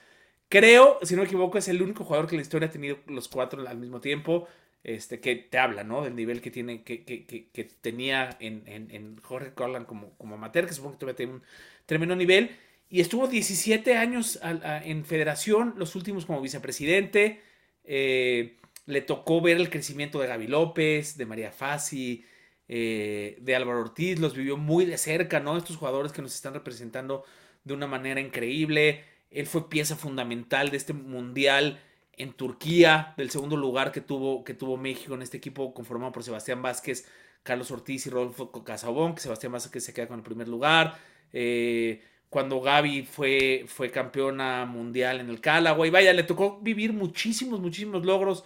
Creo, 0.49 0.99
si 1.03 1.15
no 1.15 1.23
me 1.23 1.27
equivoco, 1.27 1.57
es 1.57 1.69
el 1.69 1.81
único 1.81 2.05
jugador 2.05 2.27
que 2.27 2.35
en 2.35 2.41
la 2.41 2.43
historia 2.43 2.69
ha 2.69 2.71
tenido 2.71 2.99
los 3.07 3.29
cuatro 3.29 3.67
al 3.67 3.79
mismo 3.79 4.01
tiempo. 4.01 4.49
Este, 4.85 5.21
que 5.21 5.37
te 5.37 5.59
habla, 5.59 5.85
¿no? 5.85 6.03
Del 6.03 6.17
nivel 6.17 6.41
que 6.41 6.51
tiene, 6.51 6.83
que, 6.83 7.05
que, 7.05 7.25
que, 7.25 7.49
que 7.51 7.65
tenía 7.65 8.37
en, 8.41 8.65
en, 8.67 8.91
en, 8.91 9.17
Jorge 9.19 9.55
Corlan 9.55 9.85
como, 9.85 10.11
como 10.19 10.35
amateur, 10.35 10.67
que 10.67 10.75
supongo 10.75 10.95
que 10.95 10.99
todavía 10.99 11.17
tiene 11.17 11.33
un 11.35 11.43
tremendo 11.87 12.17
nivel. 12.17 12.51
Y 12.91 13.01
estuvo 13.01 13.29
17 13.29 13.97
años 13.97 14.41
a, 14.43 14.49
a, 14.49 14.85
en 14.85 15.05
federación, 15.05 15.75
los 15.77 15.95
últimos 15.95 16.27
como 16.27 16.41
vicepresidente. 16.41 17.41
Eh, 17.85 18.59
le 18.87 19.01
tocó 19.01 19.41
ver 19.41 19.57
el 19.57 19.71
crecimiento 19.71 20.21
de 20.21 20.27
Gaby 20.29 20.47
López, 20.49 21.17
de 21.17 21.27
María 21.27 21.53
Fassi, 21.53 22.25
eh, 22.69 23.37
de 23.41 23.55
Álvaro 23.57 23.81
Ortiz, 23.81 24.19
los 24.19 24.35
vivió 24.35 24.57
muy 24.57 24.85
de 24.85 24.99
cerca, 24.99 25.41
¿no? 25.41 25.57
Estos 25.57 25.77
jugadores 25.77 26.13
que 26.13 26.23
nos 26.23 26.35
están 26.35 26.55
representando 26.55 27.25
de 27.65 27.75
una 27.75 27.87
manera 27.87 28.21
increíble. 28.21 29.05
Él 29.31 29.47
fue 29.47 29.69
pieza 29.69 29.97
fundamental 29.97 30.71
de 30.71 30.77
este 30.77 30.93
mundial 30.93 31.81
en 32.15 32.33
Turquía, 32.33 33.15
del 33.17 33.31
segundo 33.31 33.57
lugar 33.57 33.93
que 33.93 34.01
tuvo, 34.01 34.45
que 34.45 34.55
tuvo 34.55 34.77
México 34.77 35.15
en 35.15 35.23
este 35.23 35.37
equipo 35.39 35.73
conformado 35.75 36.13
por 36.13 36.23
Sebastián 36.23 36.63
Vázquez, 36.63 37.09
Carlos 37.43 37.71
Ortiz 37.71 38.07
y 38.07 38.11
Rodolfo 38.11 38.53
Casabón, 38.65 39.15
que 39.15 39.21
Sebastián 39.21 39.53
Vázquez 39.53 39.85
se 39.85 39.95
queda 39.95 40.09
con 40.09 40.19
el 40.19 40.25
primer 40.25 40.49
lugar. 40.49 40.99
Eh, 41.33 42.03
cuando 42.29 42.61
Gaby 42.61 43.03
fue, 43.03 43.65
fue 43.67 43.91
campeona 43.91 44.65
mundial 44.65 45.21
en 45.21 45.29
el 45.29 45.41
Callaway. 45.41 45.91
Vaya, 45.91 46.13
le 46.13 46.23
tocó 46.23 46.61
vivir 46.61 46.93
muchísimos, 46.93 47.61
muchísimos 47.61 48.05
logros 48.05 48.45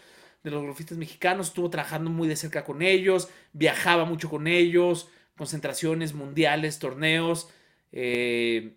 de 0.51 0.57
los 0.57 0.65
golfistas 0.65 0.97
mexicanos. 0.97 1.49
Estuvo 1.49 1.69
trabajando 1.69 2.09
muy 2.11 2.29
de 2.29 2.37
cerca 2.37 2.65
con 2.65 2.83
ellos, 2.83 3.29
viajaba 3.53 4.05
mucho 4.05 4.31
con 4.31 4.47
ellos, 4.47 5.09
concentraciones 5.37 6.15
mundiales, 6.15 6.79
torneos. 6.79 7.51
Eh, 7.93 8.77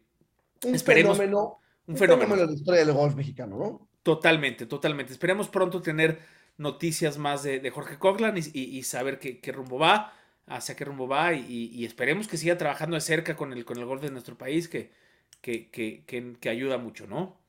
un 0.65 0.75
esperemos, 0.75 1.17
fenómeno. 1.17 1.59
Un, 1.85 1.97
fenómeno. 1.97 2.21
fenómeno 2.21 2.41
de 2.41 2.47
la 2.47 2.59
historia 2.59 2.85
del 2.85 2.93
golf 2.93 3.15
mexicano, 3.15 3.57
¿no? 3.57 3.87
Totalmente, 4.03 4.65
totalmente. 4.65 5.13
Esperemos 5.13 5.47
pronto 5.47 5.81
tener 5.81 6.19
noticias 6.57 7.17
más 7.17 7.43
de, 7.43 7.59
de 7.59 7.69
Jorge 7.69 7.97
Coglan 7.97 8.37
y, 8.37 8.41
y, 8.53 8.77
y 8.77 8.83
saber 8.83 9.19
qué, 9.19 9.39
qué, 9.39 9.51
rumbo 9.51 9.77
va, 9.77 10.13
hacia 10.47 10.75
qué 10.75 10.85
rumbo 10.85 11.07
va 11.07 11.33
y, 11.33 11.69
y, 11.73 11.85
esperemos 11.85 12.27
que 12.27 12.37
siga 12.37 12.57
trabajando 12.57 12.95
de 12.95 13.01
cerca 13.01 13.35
con 13.35 13.53
el, 13.53 13.63
con 13.63 13.77
el 13.77 13.85
golf 13.85 14.01
de 14.01 14.11
nuestro 14.11 14.37
país, 14.37 14.67
que, 14.67 14.91
que, 15.41 15.69
que, 15.69 16.03
que, 16.05 16.49
ayuda 16.49 16.77
mucho, 16.77 17.07
¿no? 17.07 17.39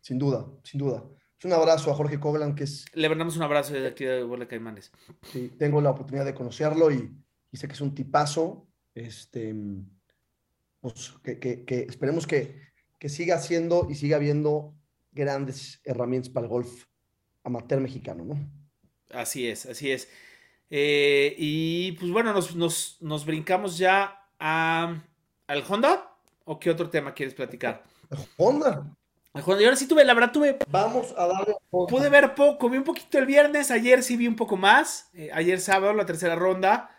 Sin 0.00 0.18
duda, 0.18 0.46
sin 0.62 0.78
duda. 0.80 1.04
Es 1.38 1.44
un 1.44 1.52
abrazo 1.52 1.90
a 1.90 1.94
Jorge 1.94 2.18
Coglan, 2.18 2.54
que 2.54 2.64
es... 2.64 2.86
Le 2.94 3.08
mandamos 3.08 3.36
un 3.36 3.42
abrazo 3.42 3.74
desde 3.74 3.88
aquí 3.88 4.04
de 4.04 4.22
Bola 4.22 4.48
Caimanes. 4.48 4.90
Sí, 5.22 5.52
tengo 5.58 5.80
la 5.80 5.90
oportunidad 5.90 6.24
de 6.24 6.34
conocerlo 6.34 6.90
y, 6.90 7.14
y 7.52 7.56
sé 7.56 7.66
que 7.68 7.74
es 7.74 7.80
un 7.80 7.94
tipazo. 7.94 8.66
Este, 8.94 9.54
pues 10.80 11.12
que, 11.22 11.38
que, 11.38 11.64
que 11.64 11.80
esperemos 11.80 12.26
que, 12.26 12.60
que 12.98 13.10
siga 13.10 13.36
haciendo 13.36 13.86
y 13.90 13.94
siga 13.96 14.16
viendo 14.18 14.74
grandes 15.12 15.80
herramientas 15.84 16.30
para 16.30 16.46
el 16.46 16.50
golf 16.50 16.84
amateur 17.44 17.80
mexicano, 17.80 18.24
¿no? 18.24 18.38
Así 19.10 19.46
es, 19.46 19.66
así 19.66 19.90
es. 19.90 20.08
Eh, 20.70 21.34
y 21.38 21.92
pues 21.92 22.10
bueno, 22.10 22.32
nos, 22.32 22.56
nos, 22.56 22.96
nos 23.00 23.26
brincamos 23.26 23.76
ya 23.76 24.26
a, 24.38 25.02
al 25.46 25.64
Honda. 25.68 26.12
¿O 26.48 26.58
qué 26.60 26.70
otro 26.70 26.88
tema 26.88 27.12
quieres 27.12 27.34
platicar? 27.34 27.82
Honda. 28.36 28.96
El 29.36 29.42
Honda. 29.44 29.62
Y 29.62 29.64
ahora 29.64 29.76
sí 29.76 29.86
tuve, 29.86 30.04
la 30.04 30.14
verdad 30.14 30.32
tuve. 30.32 30.58
Vamos 30.68 31.14
a 31.16 31.26
darle. 31.26 31.56
Honda. 31.70 31.90
Pude 31.90 32.08
ver 32.08 32.34
poco, 32.34 32.68
vi 32.68 32.78
un 32.78 32.84
poquito 32.84 33.18
el 33.18 33.26
viernes. 33.26 33.70
Ayer 33.70 34.02
sí 34.02 34.16
vi 34.16 34.26
un 34.26 34.36
poco 34.36 34.56
más. 34.56 35.10
Eh, 35.14 35.30
ayer 35.32 35.60
sábado, 35.60 35.92
la 35.92 36.06
tercera 36.06 36.34
ronda. 36.34 36.90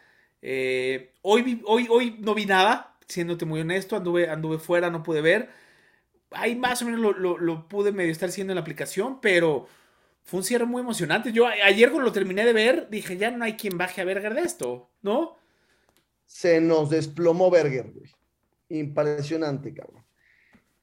Eh, 0.41 1.13
hoy, 1.21 1.41
vi, 1.41 1.61
hoy, 1.65 1.87
hoy 1.89 2.17
no 2.19 2.33
vi 2.35 2.45
nada, 2.45 2.95
siéndote 3.07 3.45
muy 3.45 3.61
honesto. 3.61 3.95
Anduve, 3.95 4.29
anduve 4.29 4.59
fuera, 4.59 4.89
no 4.89 5.03
pude 5.03 5.21
ver. 5.21 5.49
Ahí 6.31 6.55
más 6.55 6.81
o 6.81 6.85
menos 6.85 6.99
lo, 6.99 7.13
lo, 7.13 7.37
lo 7.37 7.67
pude 7.67 7.91
medio 7.91 8.11
estar 8.11 8.29
haciendo 8.29 8.51
en 8.51 8.55
la 8.55 8.61
aplicación, 8.61 9.21
pero 9.21 9.67
fue 10.23 10.39
un 10.39 10.43
cierre 10.43 10.65
muy 10.65 10.81
emocionante. 10.81 11.31
Yo 11.31 11.47
ayer 11.47 11.89
cuando 11.89 12.07
lo 12.07 12.11
terminé 12.11 12.45
de 12.45 12.51
ver, 12.51 12.89
dije, 12.89 13.15
ya 13.17 13.31
no 13.31 13.45
hay 13.45 13.53
quien 13.53 13.77
baje 13.77 14.01
a 14.01 14.05
Berger 14.05 14.33
de 14.33 14.41
esto, 14.41 14.91
¿no? 15.01 15.37
Se 16.25 16.59
nos 16.59 16.89
desplomó 16.89 17.49
Berger, 17.49 17.91
güey. 17.91 18.11
Impresionante, 18.67 19.73
cabrón. 19.73 20.06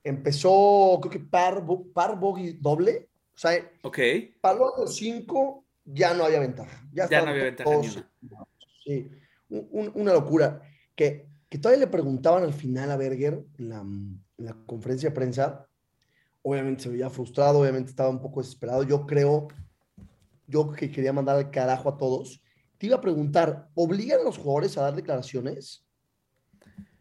Empezó, 0.05 0.99
creo 1.01 1.11
que 1.11 1.19
par, 1.19 1.65
par 1.93 2.19
bogey 2.19 2.59
doble. 2.61 3.09
O 3.35 3.39
sea, 3.39 3.53
okay. 3.83 4.37
palo 4.41 4.73
de 4.79 4.87
5 4.87 5.65
ya 5.87 6.15
no 6.15 6.25
había 6.25 6.39
ventaja. 6.39 6.87
Ya, 6.93 7.09
ya 7.09 7.23
no 7.23 7.31
había 7.31 7.45
ventaja. 7.45 7.81
Sí, 8.85 9.11
un, 9.49 9.69
un, 9.73 9.93
una 9.95 10.13
locura. 10.13 10.61
Que, 10.95 11.27
que 11.49 11.59
todavía 11.59 11.87
le 11.87 11.91
preguntaban 11.91 12.45
al 12.45 12.53
final 12.53 12.93
a 12.93 12.97
Berger 12.97 13.43
en 13.59 13.69
la, 13.69 13.81
en 13.81 14.23
la 14.37 14.55
conferencia 14.67 15.09
de 15.09 15.15
prensa 15.15 15.67
obviamente 16.45 16.83
se 16.83 16.91
veía 16.91 17.09
frustrado, 17.09 17.61
obviamente 17.61 17.91
estaba 17.91 18.11
un 18.11 18.21
poco 18.21 18.41
desesperado. 18.41 18.83
Yo 18.83 19.07
creo, 19.07 19.49
yo 20.47 20.71
que 20.71 20.91
quería 20.91 21.13
mandar 21.13 21.37
al 21.37 21.51
carajo 21.51 21.89
a 21.89 21.97
todos. 21.97 22.43
Te 22.77 22.87
iba 22.87 22.97
a 22.97 23.01
preguntar, 23.01 23.71
¿obligan 23.75 24.21
a 24.21 24.25
los 24.25 24.37
jugadores 24.37 24.77
a 24.77 24.83
dar 24.83 24.95
declaraciones? 24.95 25.84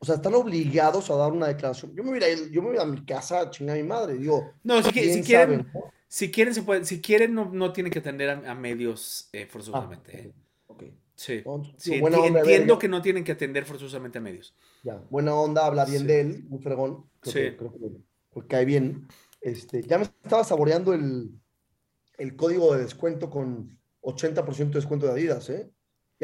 O 0.04 0.06
sea, 0.06 0.16
¿están 0.16 0.36
obligados 0.36 1.10
a 1.10 1.16
dar 1.16 1.32
una 1.32 1.48
declaración? 1.48 1.96
Yo 1.96 2.04
me 2.04 2.10
voy 2.10 2.22
a 2.22 2.30
ir, 2.30 2.52
yo 2.52 2.62
me 2.62 2.72
voy 2.72 2.78
a 2.78 2.84
mi 2.84 3.06
casa 3.06 3.40
a 3.40 3.50
chingar 3.50 3.78
a 3.78 3.82
mi 3.82 3.88
madre, 3.88 4.16
digo. 4.16 4.52
No, 4.62 4.84
si, 4.84 4.92
si 4.92 5.24
quieren, 5.24 5.66
¿no? 5.74 5.94
si 6.10 6.30
quieren, 6.30 6.54
se 6.54 6.62
puede, 6.62 6.84
si 6.84 7.00
quieren, 7.00 7.34
no, 7.34 7.50
no 7.54 7.72
tienen 7.72 7.90
que 7.90 8.00
atender 8.00 8.30
a, 8.30 8.52
a 8.52 8.54
medios 8.54 9.30
eh, 9.32 9.46
forzosamente. 9.46 10.12
Ah, 10.12 10.44
okay. 10.68 10.90
okay. 10.90 11.00
Sí, 11.16 11.34
Entonces, 11.36 11.76
sí 11.78 12.02
buena 12.02 12.18
enti 12.18 12.28
onda 12.28 12.40
entiendo 12.42 12.78
que 12.78 12.90
no 12.90 13.02
tienen 13.02 13.24
que 13.24 13.32
atender 13.32 13.64
forzosamente 13.64 14.18
a 14.18 14.22
medios. 14.22 14.54
Ya, 14.84 15.02
buena 15.10 15.36
onda, 15.36 15.66
habla 15.66 15.86
bien 15.86 16.02
sí. 16.02 16.08
de 16.08 16.20
él, 16.20 16.44
muy 16.50 16.60
fregón. 16.60 17.10
Creo 17.22 17.34
sí. 17.34 17.40
Que, 17.40 17.56
creo 17.56 17.72
que, 17.72 18.42
que 18.42 18.48
cae 18.48 18.66
bien. 18.66 19.08
Este, 19.40 19.84
ya 19.84 20.00
me 20.00 20.04
estaba 20.04 20.44
saboreando 20.44 20.94
el, 20.94 21.32
el 22.18 22.36
código 22.36 22.76
de 22.76 22.84
descuento 22.84 23.30
con 23.30 23.80
80% 24.02 24.58
de 24.58 24.66
descuento 24.66 25.06
de 25.06 25.14
Adidas, 25.14 25.50
¿eh? 25.50 25.72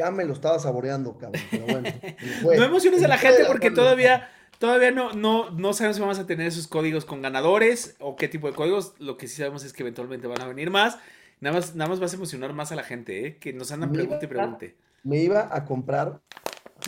Ya 0.00 0.10
me 0.10 0.24
lo 0.24 0.32
estaba 0.32 0.58
saboreando, 0.58 1.18
cabrón. 1.18 1.42
Pero 1.50 1.66
bueno, 1.66 1.90
no 2.44 2.64
emociones 2.64 3.02
a 3.02 3.08
la 3.08 3.18
gente 3.18 3.44
porque 3.46 3.70
todavía, 3.70 4.30
todavía 4.58 4.92
no, 4.92 5.12
no, 5.12 5.50
no 5.50 5.74
sabemos 5.74 5.96
si 5.96 6.00
vamos 6.00 6.18
a 6.18 6.26
tener 6.26 6.46
esos 6.46 6.66
códigos 6.66 7.04
con 7.04 7.20
ganadores 7.20 7.96
o 7.98 8.16
qué 8.16 8.26
tipo 8.26 8.46
de 8.46 8.54
códigos. 8.54 8.94
Lo 8.98 9.18
que 9.18 9.28
sí 9.28 9.36
sabemos 9.36 9.62
es 9.62 9.74
que 9.74 9.82
eventualmente 9.82 10.26
van 10.26 10.40
a 10.40 10.46
venir 10.46 10.70
más. 10.70 10.96
Nada 11.40 11.56
más, 11.56 11.74
nada 11.74 11.90
más 11.90 12.00
vas 12.00 12.14
a 12.14 12.16
emocionar 12.16 12.54
más 12.54 12.72
a 12.72 12.76
la 12.76 12.82
gente, 12.82 13.26
¿eh? 13.26 13.36
Que 13.36 13.52
nos 13.52 13.72
andan 13.72 13.92
pregunte 13.92 14.24
y 14.24 14.28
pregunte. 14.28 14.76
Me 15.02 15.18
iba 15.18 15.54
a 15.54 15.66
comprar 15.66 16.22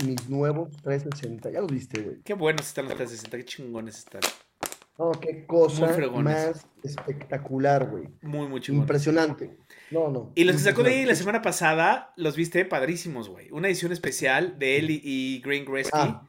mis 0.06 0.30
nuevos 0.30 0.70
360. 0.82 1.50
Ya 1.50 1.60
los 1.60 1.70
viste, 1.70 2.00
güey. 2.00 2.16
Qué 2.24 2.32
buenos 2.32 2.66
están 2.66 2.86
los 2.86 2.94
360, 2.94 3.36
qué 3.36 3.44
chingones 3.44 3.98
están. 3.98 4.22
No, 4.98 5.10
qué 5.12 5.46
cosa 5.46 5.86
más 6.10 6.66
espectacular, 6.82 7.88
güey. 7.90 8.08
Muy, 8.20 8.46
muy 8.48 8.60
chingón. 8.60 8.82
Impresionante. 8.82 9.56
No, 9.90 10.10
no. 10.10 10.32
Y 10.34 10.44
los 10.44 10.56
que 10.56 10.62
sacó 10.62 10.82
de 10.82 10.90
ahí 10.90 11.04
la 11.06 11.14
semana 11.14 11.42
pasada, 11.42 12.12
los 12.16 12.36
viste 12.36 12.64
padrísimos, 12.64 13.28
güey. 13.28 13.50
Una 13.50 13.68
edición 13.68 13.92
especial 13.92 14.58
de 14.58 14.78
él 14.78 14.90
y, 14.90 15.00
y 15.02 15.40
Green 15.40 15.64
Gretzky. 15.64 15.98
Ah, 15.98 16.28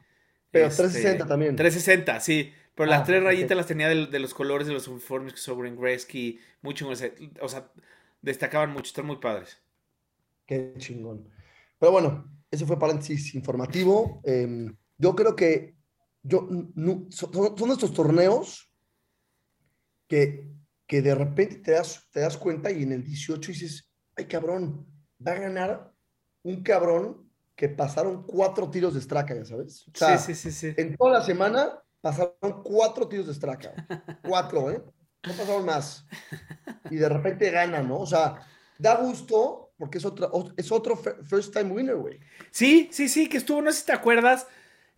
pero 0.50 0.66
Este, 0.66 0.82
360 0.84 1.26
también. 1.26 1.56
360, 1.56 2.20
sí. 2.20 2.52
Pero 2.74 2.88
las 2.90 3.02
Ah, 3.02 3.04
tres 3.04 3.22
rayitas 3.22 3.56
las 3.56 3.66
tenía 3.66 3.88
de, 3.88 4.06
de 4.06 4.18
los 4.18 4.34
colores 4.34 4.66
de 4.66 4.72
los 4.72 4.88
uniformes 4.88 5.32
que 5.34 5.38
usó 5.40 5.56
Green 5.56 5.76
Gretzky. 5.76 6.40
Muy 6.62 6.74
chingones. 6.74 7.12
O 7.40 7.48
sea, 7.48 7.70
destacaban 8.22 8.70
mucho, 8.72 8.88
están 8.88 9.06
muy 9.06 9.16
padres. 9.16 9.60
Qué 10.46 10.74
chingón. 10.78 11.28
Pero 11.78 11.92
bueno, 11.92 12.30
ese 12.50 12.66
fue 12.66 12.78
paréntesis 12.78 13.34
informativo. 13.34 14.20
Eh, 14.24 14.70
yo 14.98 15.14
creo 15.16 15.36
que 15.36 15.73
yo, 16.24 16.48
nu- 16.74 17.06
son, 17.10 17.32
son 17.56 17.70
estos 17.70 17.92
torneos 17.92 18.68
que, 20.08 20.50
que 20.86 21.02
de 21.02 21.14
repente 21.14 21.56
te 21.56 21.72
das, 21.72 22.08
te 22.10 22.20
das 22.20 22.36
cuenta 22.36 22.70
y 22.70 22.82
en 22.82 22.92
el 22.92 23.04
18 23.04 23.52
dices, 23.52 23.88
ay 24.16 24.26
cabrón, 24.26 24.86
va 25.24 25.32
a 25.32 25.38
ganar 25.38 25.92
un 26.42 26.62
cabrón 26.62 27.30
que 27.54 27.68
pasaron 27.68 28.24
cuatro 28.26 28.68
tiros 28.70 28.94
de 28.94 29.00
estraca, 29.00 29.34
ya 29.34 29.44
sabes. 29.44 29.86
O 29.88 29.92
sea, 29.96 30.18
sí, 30.18 30.34
sí, 30.34 30.50
sí, 30.50 30.52
sí. 30.52 30.74
En 30.76 30.96
toda 30.96 31.18
la 31.18 31.22
semana 31.22 31.80
pasaron 32.00 32.34
cuatro 32.64 33.06
tiros 33.08 33.26
de 33.26 33.32
estraca. 33.32 33.74
Cuatro, 34.22 34.70
¿eh? 34.70 34.82
No 35.26 35.32
pasaron 35.34 35.64
más. 35.64 36.04
Y 36.90 36.96
de 36.96 37.08
repente 37.08 37.50
gana, 37.50 37.82
¿no? 37.82 38.00
O 38.00 38.06
sea, 38.06 38.46
da 38.78 38.96
gusto 38.96 39.72
porque 39.78 39.98
es, 39.98 40.04
otra, 40.04 40.28
es 40.56 40.70
otro 40.72 40.96
fir- 40.96 41.22
first 41.24 41.52
time 41.52 41.72
winner, 41.72 41.96
güey. 41.96 42.18
Sí, 42.50 42.88
sí, 42.92 43.08
sí, 43.08 43.28
que 43.28 43.38
estuvo, 43.38 43.62
no 43.62 43.70
sé 43.72 43.80
si 43.80 43.86
te 43.86 43.92
acuerdas, 43.92 44.46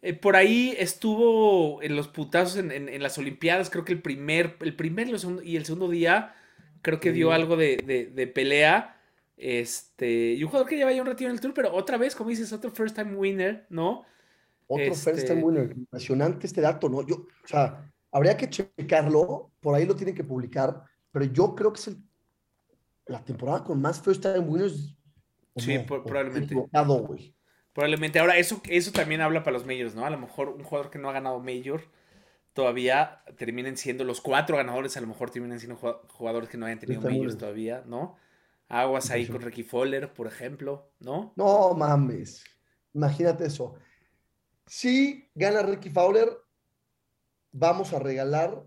eh, 0.02 0.12
por 0.14 0.36
ahí 0.36 0.74
estuvo 0.78 1.82
en 1.82 1.96
los 1.96 2.08
putazos 2.08 2.56
en, 2.58 2.70
en- 2.70 2.88
en 2.88 3.02
las 3.02 3.18
Olimpiadas, 3.18 3.70
creo 3.70 3.84
que 3.84 3.92
el 3.92 4.02
primer, 4.02 4.56
el 4.60 4.76
primer 4.76 5.08
y 5.08 5.12
el 5.12 5.18
segundo, 5.18 5.42
y 5.42 5.56
el 5.56 5.64
segundo 5.64 5.88
día, 5.88 6.34
creo 6.82 7.00
que 7.00 7.12
dio 7.12 7.32
algo 7.32 7.56
de, 7.56 7.76
de- 7.78 8.06
de 8.06 8.26
pelea. 8.26 8.92
Este, 9.36 10.32
y 10.32 10.42
un 10.42 10.48
jugador 10.48 10.68
que 10.68 10.76
lleva 10.76 10.92
ya 10.92 11.00
un 11.02 11.06
ratito 11.08 11.28
en 11.28 11.34
el 11.34 11.40
tour, 11.40 11.52
pero 11.54 11.74
otra 11.74 11.98
vez, 11.98 12.14
como 12.14 12.30
dices, 12.30 12.52
otro 12.52 12.70
first 12.70 12.96
time 12.96 13.14
winner, 13.14 13.66
¿no? 13.68 14.04
Otro 14.66 14.94
first 14.94 15.08
Este- 15.18 15.28
time 15.28 15.42
winner. 15.42 15.72
Impresionante 15.76 16.46
este 16.46 16.60
dato, 16.60 16.88
¿no? 16.88 17.06
Yo, 17.06 17.16
o 17.44 17.46
sea, 17.46 17.92
habría 18.10 18.36
que 18.36 18.48
checarlo, 18.48 19.50
por 19.60 19.74
ahí 19.74 19.84
lo 19.84 19.94
tienen 19.94 20.14
que 20.14 20.24
publicar, 20.24 20.82
pero 21.12 21.26
yo 21.26 21.54
creo 21.54 21.72
que 21.72 21.80
es 21.80 21.88
el- 21.88 21.98
la 23.06 23.22
temporada 23.24 23.62
con 23.62 23.80
más 23.80 24.00
first 24.00 24.22
time 24.22 24.38
winners. 24.40 24.96
¿o 25.54 25.60
Sí, 25.60 25.78
probablemente. 25.86 26.46
equivocado, 26.46 26.98
güey. 27.06 27.34
Probablemente. 27.76 28.18
Ahora, 28.18 28.38
eso, 28.38 28.62
eso 28.70 28.90
también 28.90 29.20
habla 29.20 29.42
para 29.44 29.52
los 29.58 29.66
majors, 29.66 29.94
¿no? 29.94 30.06
A 30.06 30.10
lo 30.10 30.16
mejor 30.16 30.48
un 30.48 30.64
jugador 30.64 30.90
que 30.90 30.98
no 30.98 31.10
ha 31.10 31.12
ganado 31.12 31.38
major 31.40 31.82
todavía 32.54 33.20
terminen 33.36 33.76
siendo 33.76 34.02
los 34.02 34.22
cuatro 34.22 34.56
ganadores, 34.56 34.96
a 34.96 35.02
lo 35.02 35.06
mejor 35.08 35.30
terminen 35.30 35.60
siendo 35.60 35.76
jugad- 35.76 35.98
jugadores 36.08 36.48
que 36.48 36.56
no 36.56 36.64
hayan 36.64 36.78
tenido 36.78 37.02
majors 37.02 37.20
bien. 37.20 37.38
todavía, 37.38 37.84
¿no? 37.86 38.16
Aguas 38.70 39.10
ahí 39.10 39.26
con 39.26 39.42
Ricky 39.42 39.62
Fowler, 39.62 40.10
por 40.14 40.26
ejemplo, 40.26 40.90
¿no? 41.00 41.34
No 41.36 41.74
mames. 41.74 42.44
Imagínate 42.94 43.44
eso. 43.44 43.74
Si 44.66 45.28
gana 45.34 45.60
Ricky 45.62 45.90
Fowler, 45.90 46.30
vamos 47.52 47.92
a 47.92 47.98
regalar 47.98 48.62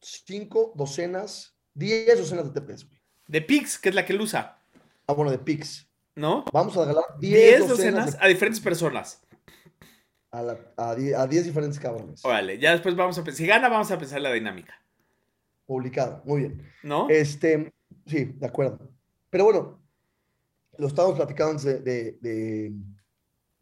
cinco 0.00 0.72
docenas, 0.74 1.56
diez 1.74 2.18
docenas 2.18 2.52
de 2.52 2.60
TPs, 2.60 2.86
güey. 2.88 3.00
De 3.28 3.40
Pix, 3.40 3.78
que 3.78 3.88
es 3.90 3.94
la 3.94 4.04
que 4.04 4.12
él 4.14 4.20
usa, 4.20 4.58
Ah, 5.06 5.12
bueno, 5.12 5.30
de 5.30 5.38
Pix. 5.38 5.88
¿No? 6.16 6.44
Vamos 6.52 6.76
a 6.76 6.80
regalar 6.80 7.04
10 7.20 7.32
10 7.32 7.68
docenas, 7.68 7.76
docenas 8.06 8.12
de- 8.12 8.18
a 8.26 8.28
diferentes 8.28 8.60
personas. 8.60 9.22
a, 10.32 10.42
la- 10.42 10.72
a 10.76 10.94
die- 10.94 11.14
a 11.14 11.26
10 11.26 11.44
diferentes 11.44 11.78
cabrones. 11.78 12.22
Órale, 12.24 12.58
ya 12.58 12.72
después 12.72 12.94
vamos 12.96 13.16
a 13.18 13.24
pensar. 13.24 13.38
Si 13.38 13.46
gana, 13.46 13.68
vamos 13.68 13.90
a 13.90 13.98
pensar 13.98 14.20
la 14.20 14.32
dinámica, 14.32 14.74
Publicada. 15.66 16.22
Muy 16.24 16.40
bien. 16.40 16.62
¿no? 16.82 17.08
Este, 17.08 17.72
sí, 18.06 18.24
de 18.36 18.46
acuerdo. 18.46 18.90
Pero 19.30 19.44
bueno, 19.44 19.80
lo 20.78 20.86
estábamos 20.88 21.16
platicando 21.16 21.52
antes 21.52 21.64
de, 21.64 21.80
de- 21.80 22.18
de- 22.20 22.72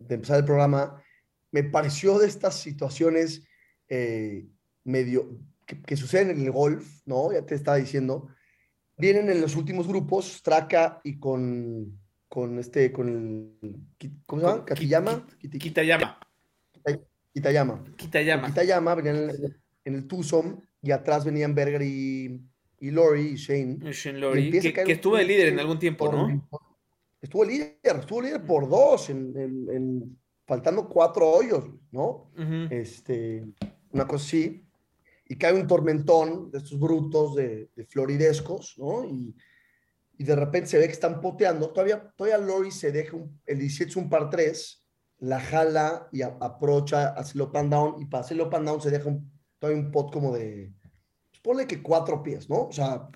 de 0.00 0.14
empezar 0.14 0.38
el 0.38 0.44
programa. 0.44 1.00
Me 1.52 1.62
pareció 1.62 2.18
de 2.18 2.26
estas 2.26 2.56
situaciones 2.56 3.46
eh, 3.88 4.46
medio 4.82 5.38
que, 5.66 5.80
que 5.80 5.96
suceden 5.96 6.30
en 6.30 6.40
el 6.44 6.50
golf, 6.50 7.00
¿no? 7.06 7.32
Ya 7.32 7.44
te 7.46 7.54
estaba 7.54 7.76
diciendo. 7.76 8.28
Vienen 8.98 9.30
en 9.30 9.40
los 9.40 9.54
últimos 9.56 9.86
grupos, 9.88 10.26
Straka 10.32 11.00
y 11.04 11.18
con, 11.18 11.98
con 12.34 12.58
este, 12.58 12.90
con 12.90 13.08
el, 13.08 14.10
¿cómo 14.26 14.42
se 14.42 14.86
llama? 14.88 15.24
Kiti- 15.40 15.56
Kitayama. 15.60 16.18
Kitayama. 17.32 17.84
Kitayama. 17.96 18.46
Kitayama 18.48 18.94
venían 18.96 19.16
en 19.16 19.30
el, 19.30 19.56
en 19.84 19.94
el 19.94 20.08
twosome 20.08 20.56
y 20.82 20.90
atrás 20.90 21.24
venían 21.24 21.54
Berger 21.54 21.82
y, 21.82 22.40
y 22.80 22.90
Lori 22.90 23.20
y 23.28 23.34
Shane. 23.36 23.78
Shane 23.92 24.18
Y 24.40 24.58
a 24.58 24.60
que, 24.62 24.72
que 24.84 24.92
estuvo 24.92 25.16
de 25.16 25.24
líder 25.24 25.48
en 25.52 25.60
algún 25.60 25.78
tiempo, 25.78 26.10
¿no? 26.10 26.48
Estuvo 27.22 27.44
líder, 27.44 27.78
estuvo 28.00 28.20
líder 28.20 28.44
por 28.44 28.68
dos, 28.68 29.10
en, 29.10 29.32
en- 29.38 29.68
en- 29.70 30.18
faltando 30.44 30.88
cuatro 30.88 31.28
hoyos, 31.30 31.66
¿no? 31.92 32.30
Ujú. 32.36 32.66
Este, 32.68 33.44
una 33.92 34.08
cosa 34.08 34.24
así. 34.26 34.60
Y 35.28 35.36
cae 35.36 35.54
un 35.54 35.68
tormentón 35.68 36.50
de 36.50 36.58
estos 36.58 36.80
brutos 36.80 37.36
de, 37.36 37.70
de 37.76 37.84
floridescos, 37.86 38.74
¿no? 38.78 39.04
Y, 39.04 39.36
y 40.16 40.24
de 40.24 40.36
repente 40.36 40.68
se 40.70 40.78
ve 40.78 40.86
que 40.86 40.92
están 40.92 41.20
poteando. 41.20 41.70
Todavía, 41.70 42.12
todavía 42.16 42.38
Lori 42.38 42.70
se 42.70 42.92
deja, 42.92 43.16
un- 43.16 43.40
el 43.46 43.58
17 43.58 43.90
es 43.90 43.96
un 43.96 44.08
par 44.08 44.30
3, 44.30 44.84
la 45.18 45.40
jala 45.40 46.08
y 46.12 46.22
a- 46.22 46.36
aprocha, 46.40 47.08
hace 47.08 47.38
and 47.54 47.70
down, 47.72 48.00
y 48.00 48.06
para 48.06 48.22
hacer 48.22 48.36
el 48.36 48.42
up 48.46 48.54
and 48.54 48.66
down 48.68 48.80
se 48.80 48.90
deja 48.90 49.08
un, 49.08 49.30
todavía 49.58 49.82
un 49.82 49.90
pot 49.90 50.12
como 50.12 50.34
de, 50.34 50.72
pues 51.30 51.40
ponle 51.42 51.66
que 51.66 51.82
cuatro 51.82 52.22
pies, 52.22 52.48
¿no? 52.48 52.66
O 52.68 52.72
sea, 52.72 53.08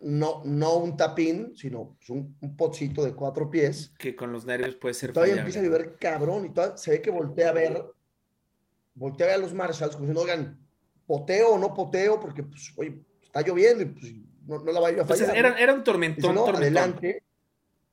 no, 0.00 0.42
no 0.44 0.76
un 0.78 0.96
tapín, 0.96 1.52
sino 1.54 1.94
pues, 1.98 2.08
un, 2.10 2.34
un 2.40 2.56
potcito 2.56 3.04
de 3.04 3.14
cuatro 3.14 3.50
pies. 3.50 3.92
Que 3.98 4.16
con 4.16 4.32
los 4.32 4.46
nervios 4.46 4.76
puede 4.76 4.94
ser 4.94 5.12
Todavía 5.12 5.34
fallable, 5.34 5.50
empieza 5.54 5.60
a 5.60 5.62
llover 5.84 5.96
cabrón 5.98 6.46
y 6.46 6.50
todavía 6.54 6.76
se 6.78 6.90
ve 6.92 7.02
que 7.02 7.10
voltea 7.10 7.50
a 7.50 7.52
ver, 7.52 7.84
voltea 8.94 9.26
a 9.26 9.28
ver 9.28 9.36
a 9.36 9.42
los 9.42 9.52
Marshalls 9.54 9.96
como 9.96 10.08
diciendo, 10.08 10.22
oigan, 10.22 10.58
poteo 11.06 11.50
o 11.54 11.58
no 11.58 11.74
poteo, 11.74 12.18
porque 12.18 12.42
pues, 12.42 12.72
oye, 12.76 13.02
está 13.22 13.42
lloviendo 13.42 13.82
y 13.82 13.86
pues 13.86 14.12
no, 14.46 14.58
no 14.62 14.72
la 14.72 14.80
va 14.80 14.88
a 14.88 14.92
ir 14.92 14.98
a 14.98 15.02
Entonces, 15.02 15.26
fallar. 15.28 15.46
era, 15.46 15.58
era 15.58 15.74
un 15.74 15.84
tormentón, 15.84 16.34
no, 16.34 16.44
tormentón. 16.44 16.62
adelante. 16.62 17.22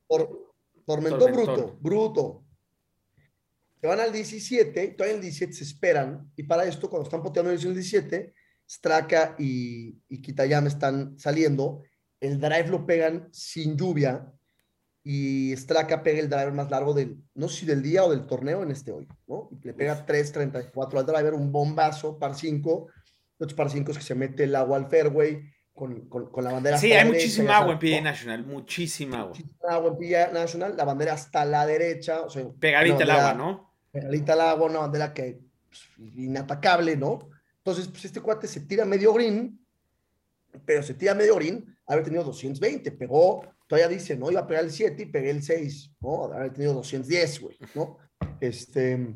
Tor- 0.07 0.53
tormentón, 0.85 1.19
Tormentón. 1.19 1.55
bruto, 1.55 1.77
bruto. 1.81 2.43
Se 3.79 3.87
van 3.87 3.99
al 3.99 4.11
17, 4.11 4.83
y 4.85 4.91
todavía 4.95 5.13
en 5.13 5.17
el 5.17 5.21
17 5.23 5.53
se 5.53 5.63
esperan, 5.63 6.31
y 6.35 6.43
para 6.43 6.65
esto, 6.65 6.89
cuando 6.89 7.03
están 7.07 7.21
poteando 7.21 7.51
el 7.51 7.59
17, 7.59 8.33
Straka 8.69 9.35
y, 9.37 9.95
y 10.09 10.21
Kitayama 10.21 10.67
están 10.67 11.17
saliendo, 11.19 11.83
el 12.19 12.39
drive 12.39 12.69
lo 12.69 12.85
pegan 12.85 13.29
sin 13.31 13.77
lluvia, 13.77 14.31
y 15.03 15.55
Straka 15.55 16.01
pega 16.03 16.19
el 16.19 16.29
driver 16.29 16.51
más 16.53 16.69
largo 16.71 16.93
del, 16.93 17.17
no 17.35 17.47
sé 17.47 17.59
si 17.61 17.65
del 17.65 17.81
día 17.83 18.03
o 18.03 18.09
del 18.09 18.25
torneo 18.25 18.63
en 18.63 18.71
este 18.71 18.91
hoy, 18.91 19.07
¿no? 19.27 19.49
Le 19.61 19.73
pega 19.73 20.05
3.34 20.05 20.99
al 20.99 21.05
driver, 21.05 21.33
un 21.35 21.51
bombazo, 21.51 22.17
par 22.17 22.35
5, 22.35 22.87
otros 23.39 23.53
par 23.53 23.69
5 23.69 23.91
es 23.91 23.97
que 23.99 24.03
se 24.03 24.15
mete 24.15 24.45
el 24.45 24.55
agua 24.55 24.75
al 24.77 24.89
fairway, 24.89 25.39
con, 25.77 26.09
con, 26.09 26.31
con 26.31 26.43
la 26.43 26.51
bandera 26.51 26.75
Sí, 26.79 26.87
hasta 26.87 26.97
hay 26.97 27.05
derecha, 27.05 27.23
muchísima 27.25 27.57
agua 27.57 27.73
en 27.73 27.79
sabes, 27.79 27.91
PGA 27.91 28.01
¿no? 28.01 28.09
National, 28.09 28.45
muchísima 28.47 29.19
agua. 29.19 29.37
agua 29.69 29.91
en 29.91 29.97
Villa 29.99 30.31
National, 30.33 30.75
la 30.75 30.83
bandera 30.85 31.13
hasta 31.13 31.45
la 31.45 31.67
derecha, 31.67 32.21
o 32.21 32.29
sea, 32.31 32.43
Pegadita 32.59 33.03
al 33.03 33.11
agua, 33.11 33.33
¿no? 33.35 33.75
Pegadita 33.91 34.33
al 34.33 34.41
agua, 34.41 34.69
una 34.71 34.79
bandera 34.79 35.13
que 35.13 35.39
pues, 35.69 35.83
inatacable, 36.15 36.97
¿no? 36.97 37.29
Entonces, 37.59 37.87
pues 37.89 38.05
este 38.05 38.21
cuate 38.21 38.47
se 38.47 38.61
tira 38.61 38.85
medio 38.85 39.13
green, 39.13 39.59
pero 40.65 40.81
se 40.81 40.95
tira 40.95 41.13
medio 41.13 41.35
green, 41.35 41.77
haber 41.85 42.03
tenido 42.03 42.23
220, 42.23 42.91
pegó, 42.93 43.45
todavía 43.67 43.87
dice, 43.87 44.17
¿no? 44.17 44.31
Iba 44.31 44.41
a 44.41 44.47
pegar 44.47 44.63
el 44.63 44.71
7 44.71 45.03
y 45.03 45.05
pegué 45.05 45.29
el 45.29 45.43
6, 45.43 45.91
¿no? 45.99 46.23
Haber 46.33 46.53
tenido 46.53 46.73
210, 46.73 47.39
güey, 47.41 47.55
¿no? 47.75 47.99
Este, 48.41 49.13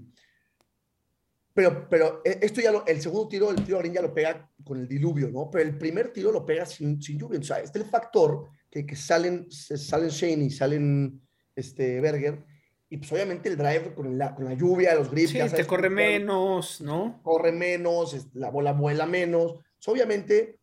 pero, 1.54 1.88
pero 1.90 2.22
eh, 2.24 2.40
esto 2.42 2.62
ya 2.62 2.72
lo, 2.72 2.86
el 2.86 3.02
segundo 3.02 3.28
tiro, 3.28 3.52
el 3.52 3.64
tiro 3.64 3.80
green 3.80 3.94
ya 3.94 4.02
lo 4.02 4.14
pega 4.14 4.50
con 4.64 4.80
el 4.80 4.88
diluvio, 4.88 5.30
¿no? 5.30 5.50
Pero 5.52 5.68
el 5.68 5.78
primer 5.78 6.14
tiro 6.14 6.32
lo 6.32 6.46
pega 6.46 6.66
sin, 6.66 7.02
sin 7.02 7.20
lluvia. 7.20 7.40
O 7.40 7.44
sea, 7.44 7.60
este 7.60 7.80
es 7.80 7.86
el 7.86 7.92
factor 7.92 8.48
que, 8.70 8.86
que 8.86 8.96
salen, 8.96 9.52
salen 9.52 10.10
Shane 10.10 10.46
y 10.46 10.50
salen 10.50 11.22
este, 11.56 12.00
Berger. 12.00 12.44
Y 12.90 12.98
pues 12.98 13.12
obviamente 13.14 13.50
el 13.50 13.58
drive 13.58 13.94
con 13.94 14.18
la, 14.18 14.36
con 14.36 14.46
la 14.46 14.54
lluvia, 14.54 14.96
los 14.96 15.10
grips. 15.10 15.32
Sí, 15.32 15.38
ya 15.38 15.50
te 15.50 15.66
corre 15.66 15.90
menos, 15.90 16.82
¿no? 16.82 17.22
corre 17.24 17.52
menos, 17.52 18.28
la 18.34 18.50
bola 18.50 18.74
vuela 18.74 19.06
menos. 19.06 19.54
Pues, 19.54 19.88
obviamente, 19.88 20.60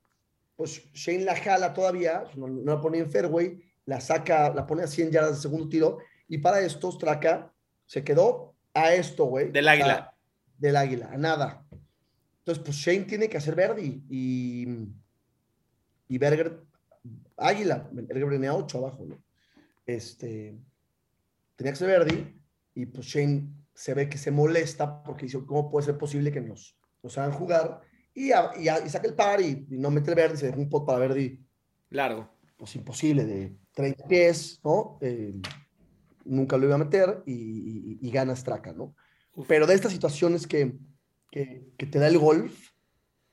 pues 0.54 0.90
Shane 0.92 1.24
la 1.24 1.36
jala 1.36 1.72
todavía, 1.72 2.24
no, 2.36 2.48
no 2.48 2.74
la 2.74 2.80
pone 2.80 2.98
en 2.98 3.10
fairway, 3.10 3.58
la 3.86 4.00
saca, 4.00 4.52
la 4.54 4.66
pone 4.66 4.82
a 4.82 4.86
100 4.86 5.10
yardas 5.10 5.36
de 5.36 5.42
segundo 5.42 5.68
tiro. 5.68 5.98
Y 6.28 6.38
para 6.38 6.60
esto, 6.60 6.92
Straka 6.92 7.52
se 7.86 8.04
quedó 8.04 8.54
a 8.74 8.92
esto, 8.92 9.24
güey. 9.24 9.50
Del 9.50 9.66
O 9.66 9.70
sea, 9.70 9.72
águila. 9.72 10.17
Del 10.58 10.76
águila, 10.76 11.10
a 11.12 11.16
nada. 11.16 11.66
Entonces, 12.40 12.62
pues 12.64 12.76
Shane 12.76 13.04
tiene 13.04 13.28
que 13.28 13.36
hacer 13.38 13.54
Verdi 13.54 14.04
y, 14.08 14.66
y 16.08 16.18
Berger, 16.18 16.62
águila. 17.36 17.88
Berger 17.92 18.26
venía 18.26 18.54
8 18.54 18.78
abajo, 18.78 19.04
¿no? 19.06 19.22
Este, 19.86 20.58
tenía 21.56 21.72
que 21.72 21.78
ser 21.78 21.88
Verdi 21.88 22.40
y 22.74 22.86
pues 22.86 23.06
Shane 23.06 23.48
se 23.74 23.94
ve 23.94 24.08
que 24.08 24.18
se 24.18 24.30
molesta 24.30 25.02
porque 25.02 25.26
dice, 25.26 25.38
¿cómo 25.46 25.70
puede 25.70 25.86
ser 25.86 25.96
posible 25.98 26.32
que 26.32 26.40
nos, 26.40 26.76
no 27.02 27.08
saben 27.10 27.32
jugar, 27.32 27.80
y, 28.14 28.32
a- 28.32 28.50
y, 28.58 28.68
a- 28.68 28.84
y 28.84 28.88
saca 28.88 29.06
el 29.06 29.14
par 29.14 29.40
y, 29.40 29.66
y 29.70 29.78
no 29.78 29.90
mete 29.90 30.10
el 30.10 30.16
verde, 30.16 30.36
se 30.36 30.46
deja 30.46 30.58
un 30.58 30.68
pot 30.68 30.84
para 30.84 30.98
verde, 30.98 31.40
Largo. 31.90 32.28
pues 32.56 32.74
imposible, 32.74 33.24
de 33.24 33.56
30 33.72 34.04
pies, 34.08 34.60
¿no? 34.64 34.98
Eh, 35.00 35.40
nunca 36.24 36.56
lo 36.56 36.66
iba 36.66 36.74
a 36.74 36.78
meter 36.78 37.22
y, 37.26 37.32
y, 37.32 37.98
y 38.00 38.10
gana 38.10 38.34
Straka, 38.34 38.72
¿no? 38.72 38.96
Pero 39.46 39.66
de 39.66 39.74
estas 39.74 39.92
situaciones 39.92 40.46
que, 40.46 40.74
que, 41.30 41.68
que 41.76 41.86
te 41.86 41.98
da 41.98 42.08
el 42.08 42.18
golf, 42.18 42.70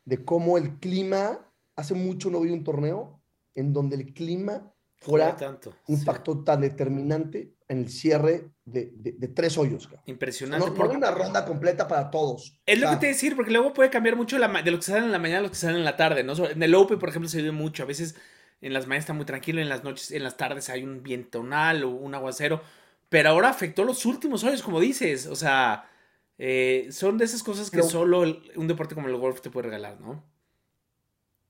de 0.05 0.23
cómo 0.23 0.57
el 0.57 0.77
clima, 0.79 1.39
hace 1.75 1.93
mucho 1.93 2.29
no 2.29 2.41
vi 2.41 2.51
un 2.51 2.63
torneo 2.63 3.19
en 3.55 3.73
donde 3.73 3.95
el 3.95 4.13
clima 4.13 4.71
fuera 4.97 5.35
tanto. 5.35 5.73
un 5.87 5.97
sí. 5.97 6.05
factor 6.05 6.43
tan 6.43 6.61
determinante 6.61 7.53
en 7.67 7.79
el 7.79 7.89
cierre 7.89 8.51
de, 8.65 8.91
de- 8.95 9.13
de 9.13 9.27
tres 9.29 9.57
hoyos. 9.57 9.87
cabrón. 9.87 10.03
Impresionante. 10.05 10.65
No, 10.65 10.71
no 10.71 10.77
por- 10.77 10.89
hay 10.91 10.95
una 10.97 11.09
ronda 11.11 11.45
completa 11.45 11.87
para 11.87 12.11
todos. 12.11 12.59
Es 12.65 12.79
lo 12.79 12.87
O 12.87 12.91
que 12.91 12.97
te 12.97 13.07
decir, 13.07 13.35
porque 13.35 13.51
luego 13.51 13.73
puede 13.73 13.89
cambiar 13.89 14.15
mucho 14.15 14.37
la 14.37 14.47
de 14.61 14.71
lo 14.71 14.77
que 14.77 14.83
salen 14.83 15.05
en 15.05 15.11
la 15.11 15.19
mañana 15.19 15.39
a 15.39 15.43
lo 15.43 15.49
que 15.49 15.55
salen 15.55 15.77
en 15.77 15.85
la 15.85 15.95
tarde, 15.97 16.23
¿no? 16.23 16.33
En 16.47 16.61
el 16.61 16.75
Open, 16.75 16.99
por 16.99 17.09
ejemplo, 17.09 17.27
se 17.29 17.37
vive 17.37 17.51
mucho. 17.51 17.81
A 17.83 17.85
veces 17.87 18.15
en 18.61 18.73
las 18.73 18.85
mañanas 18.87 19.03
está 19.05 19.13
muy 19.13 19.25
tranquilo, 19.25 19.61
en 19.61 19.69
las 19.69 19.83
noches, 19.83 20.11
en 20.11 20.23
las 20.23 20.37
tardes 20.37 20.69
hay 20.69 20.83
un 20.83 21.01
vientonal 21.01 21.83
o 21.83 21.89
un 21.89 22.13
aguacero. 22.13 22.61
Pero 23.09 23.29
ahora 23.29 23.49
afectó 23.49 23.83
los 23.83 24.05
últimos 24.05 24.43
hoyos, 24.43 24.61
como 24.63 24.79
dices. 24.79 25.25
O 25.27 25.35
sea, 25.35 25.89
eh, 26.37 26.87
son 26.91 27.17
de 27.17 27.25
esas 27.25 27.43
cosas 27.43 27.69
que 27.71 27.77
Pero- 27.77 27.89
solo 27.89 28.23
el- 28.23 28.41
un 28.55 28.67
deporte 28.67 28.95
como 28.95 29.07
el 29.07 29.17
golf 29.17 29.41
te 29.41 29.49
puede 29.49 29.65
regalar, 29.67 29.99
¿no? 30.01 30.23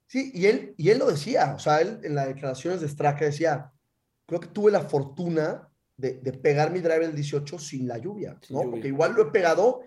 Sí, 0.08 0.32
y 0.34 0.46
él, 0.46 0.76
y 0.78 0.90
él 0.90 1.00
lo 1.00 1.08
decía, 1.10 1.54
o 1.56 1.60
sea, 1.60 1.82
él 1.82 2.00
en 2.04 2.16
las 2.16 2.28
declaraciones 2.28 2.82
de 2.82 2.88
Straka 2.88 3.26
decía, 3.26 3.72
creo 4.28 4.40
que 4.40 4.48
tuve 4.48 4.72
la 4.72 4.82
fortuna 4.82 5.68
de, 5.98 6.16
de 6.20 6.34
pegar 6.34 6.72
mi 6.72 6.80
driver 6.80 7.04
el 7.04 7.16
18 7.16 7.58
sin 7.58 7.88
la 7.88 7.98
lluvia, 7.98 8.38
Sin 8.42 8.56
¿no? 8.56 8.62
lluvia. 8.64 8.72
Porque 8.72 8.88
igual 8.90 9.14
lo 9.14 9.24
he 9.24 9.32
pegado, 9.32 9.82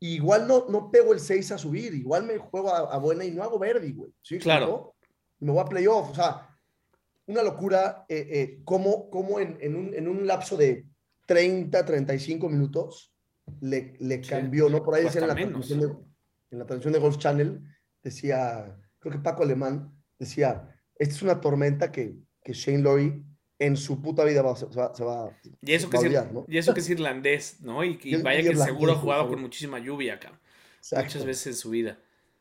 igual 0.00 0.48
no, 0.48 0.66
no 0.68 0.90
pego 0.90 1.12
el 1.12 1.20
6 1.20 1.52
a 1.52 1.58
subir, 1.58 1.94
igual 1.94 2.24
me 2.24 2.38
juego 2.38 2.74
a, 2.74 2.92
a 2.92 2.98
buena 2.98 3.24
y 3.24 3.30
no 3.30 3.42
hago 3.44 3.58
verde, 3.58 3.92
güey. 3.92 4.12
¿sí? 4.22 4.38
Claro. 4.38 4.94
Y 5.38 5.44
me 5.44 5.52
voy 5.52 5.60
a 5.60 5.66
playoff, 5.66 6.10
o 6.10 6.14
sea, 6.14 6.48
una 7.26 7.42
locura, 7.44 8.04
eh, 8.08 8.26
eh, 8.30 8.60
cómo, 8.64 9.08
cómo 9.08 9.38
en, 9.38 9.56
en 9.60 9.76
un, 9.76 9.94
en 9.94 10.08
un 10.08 10.26
lapso 10.26 10.56
de 10.56 10.84
30, 11.26 11.84
35 11.84 12.48
minutos 12.48 13.09
le, 13.60 13.94
le 14.00 14.22
Sí. 14.22 14.30
cambió, 14.30 14.68
¿no? 14.68 14.82
Por 14.82 14.94
ahí 14.94 15.04
decía 15.04 15.20
en 15.22 15.28
la, 15.28 15.34
transmisión 15.34 15.80
de, 15.80 15.86
en 16.50 16.58
la 16.58 16.66
transmisión 16.66 16.92
de 16.92 16.98
Golf 16.98 17.18
Channel, 17.18 17.60
decía, 18.02 18.76
creo 18.98 19.12
que 19.12 19.18
Paco 19.20 19.42
Alemán 19.42 19.92
decía, 20.18 20.74
esta 20.96 21.14
es 21.14 21.22
una 21.22 21.40
tormenta 21.40 21.90
que, 21.92 22.14
que 22.42 22.52
Shane 22.52 22.78
Lowry 22.82 23.24
en 23.58 23.76
su 23.76 24.00
puta 24.00 24.24
vida 24.24 24.40
va, 24.42 24.56
se 24.56 24.66
va, 24.66 24.94
se 24.94 25.04
va, 25.04 25.36
Y 25.62 25.72
eso, 25.72 25.90
que 25.90 25.96
a 25.96 26.00
es, 26.00 26.06
olvidar, 26.06 26.32
¿no? 26.32 26.44
y 26.48 26.56
eso 26.58 26.72
que 26.74 26.80
es 26.80 26.88
irlandés, 26.88 27.60
¿no? 27.60 27.84
Y, 27.84 27.98
y 28.02 28.16
Y- 28.16 28.22
vaya 28.22 28.40
y 28.40 28.44
que 28.44 28.56
seguro 28.56 28.92
ha 28.92 28.96
jugado 28.96 29.28
con 29.28 29.40
muchísima 29.40 29.78
lluvia 29.78 30.14
acá. 30.14 30.32
Exacto. 30.78 31.04
Muchas 31.04 31.24
veces 31.26 31.46
en 31.48 31.54
su 31.54 31.70
vida. 31.70 31.98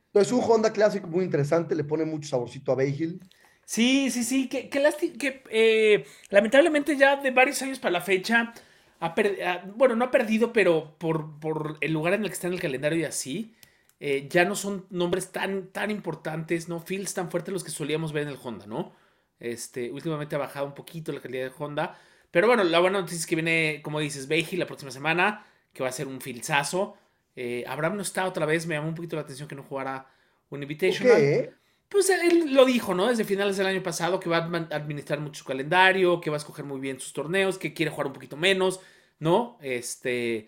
Entonces, 0.07 0.31
un 0.33 0.41
Honda 0.41 0.71
Classic 0.71 1.05
muy 1.05 1.25
interesante, 1.25 1.75
le 1.75 1.83
pone 1.83 2.05
mucho 2.05 2.29
saborcito 2.29 2.71
a 2.71 2.75
Bay 2.75 2.95
Hill. 2.97 3.21
Sí, 3.65 4.09
sí, 4.09 4.23
sí, 4.23 4.47
que, 4.49 4.69
que, 4.69 4.81
lasti- 4.81 5.15
que 5.17 5.43
eh, 5.51 6.05
lamentablemente 6.29 6.97
ya 6.97 7.17
de 7.17 7.29
varios 7.31 7.61
años 7.61 7.77
para 7.79 7.91
la 7.91 8.01
fecha, 8.01 8.51
ha 8.99 9.63
bueno, 9.75 9.95
no 9.95 10.05
ha 10.05 10.11
perdido, 10.11 10.51
pero 10.53 10.95
por, 10.97 11.39
por 11.39 11.77
el 11.81 11.93
lugar 11.93 12.13
en 12.13 12.23
el 12.23 12.27
que 12.27 12.33
está 12.33 12.47
en 12.47 12.53
el 12.53 12.59
calendario 12.59 12.99
y 12.99 13.05
así, 13.05 13.55
eh, 13.99 14.27
ya 14.29 14.45
no 14.45 14.55
son 14.55 14.85
nombres 14.89 15.31
tan, 15.31 15.67
tan 15.67 15.91
importantes, 15.91 16.69
¿no? 16.69 16.79
Fields 16.79 17.13
tan 17.13 17.29
fuertes 17.29 17.53
los 17.53 17.63
que 17.63 17.71
solíamos 17.71 18.13
ver 18.13 18.23
en 18.23 18.29
el 18.29 18.39
Honda, 18.41 18.65
¿no? 18.65 18.93
Este, 19.39 19.91
últimamente 19.91 20.35
ha 20.35 20.39
bajado 20.39 20.65
un 20.65 20.73
poquito 20.73 21.11
la 21.11 21.21
calidad 21.21 21.49
de 21.49 21.53
Honda, 21.57 21.97
pero 22.31 22.47
bueno, 22.47 22.63
la 22.63 22.79
buena 22.79 22.99
noticia 22.99 23.19
es 23.19 23.25
que 23.25 23.35
viene, 23.35 23.81
como 23.83 23.99
dices, 23.99 24.27
Beiji 24.27 24.57
la 24.57 24.67
próxima 24.67 24.91
semana, 24.91 25.45
que 25.73 25.83
va 25.83 25.89
a 25.89 25.93
ser 25.93 26.07
un 26.07 26.21
filzazo. 26.21 26.97
Eh, 27.35 27.63
Abraham 27.67 27.95
no 27.95 28.01
está 28.01 28.25
otra 28.25 28.45
vez, 28.45 28.67
me 28.67 28.75
llamó 28.75 28.89
un 28.89 28.95
poquito 28.95 29.15
la 29.15 29.23
atención 29.23 29.47
que 29.47 29.55
no 29.55 29.63
jugara 29.63 30.07
un 30.49 30.61
Invitational. 30.61 31.58
Pues 31.89 32.09
él 32.09 32.53
lo 32.53 32.65
dijo, 32.65 32.93
¿no? 32.93 33.07
Desde 33.07 33.23
finales 33.25 33.57
del 33.57 33.65
año 33.67 33.81
pasado 33.81 34.19
que 34.19 34.29
va 34.29 34.37
a 34.37 34.41
administrar 34.75 35.19
mucho 35.19 35.39
su 35.39 35.45
calendario, 35.45 36.21
que 36.21 36.29
va 36.29 36.35
a 36.35 36.39
escoger 36.39 36.63
muy 36.65 36.79
bien 36.79 36.99
sus 36.99 37.13
torneos, 37.13 37.57
que 37.57 37.73
quiere 37.73 37.91
jugar 37.91 38.07
un 38.07 38.13
poquito 38.13 38.37
menos, 38.37 38.79
¿no? 39.19 39.57
Este. 39.61 40.47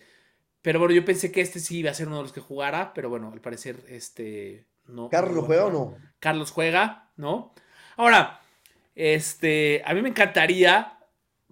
Pero 0.62 0.80
bueno, 0.80 0.94
yo 0.94 1.06
pensé 1.06 1.32
que 1.32 1.42
este 1.42 1.60
sí 1.60 1.80
iba 1.80 1.92
a 1.92 1.96
ser 1.96 2.08
uno 2.08 2.18
de 2.18 2.24
los 2.24 2.34
que 2.34 2.42
jugara, 2.42 2.94
pero 2.94 3.10
bueno, 3.10 3.32
al 3.34 3.42
parecer, 3.42 3.78
este. 3.90 4.66
No, 4.88 5.10
¿Carlos 5.10 5.36
no 5.36 5.42
juega 5.44 5.66
o 5.66 5.72
no? 5.72 5.98
Carlos 6.20 6.52
juega, 6.52 7.12
¿no? 7.18 7.54
Ahora, 7.98 8.42
este. 8.96 9.82
A 9.86 9.94
mí 9.94 10.02
me 10.02 10.10
encantaría, 10.10 11.00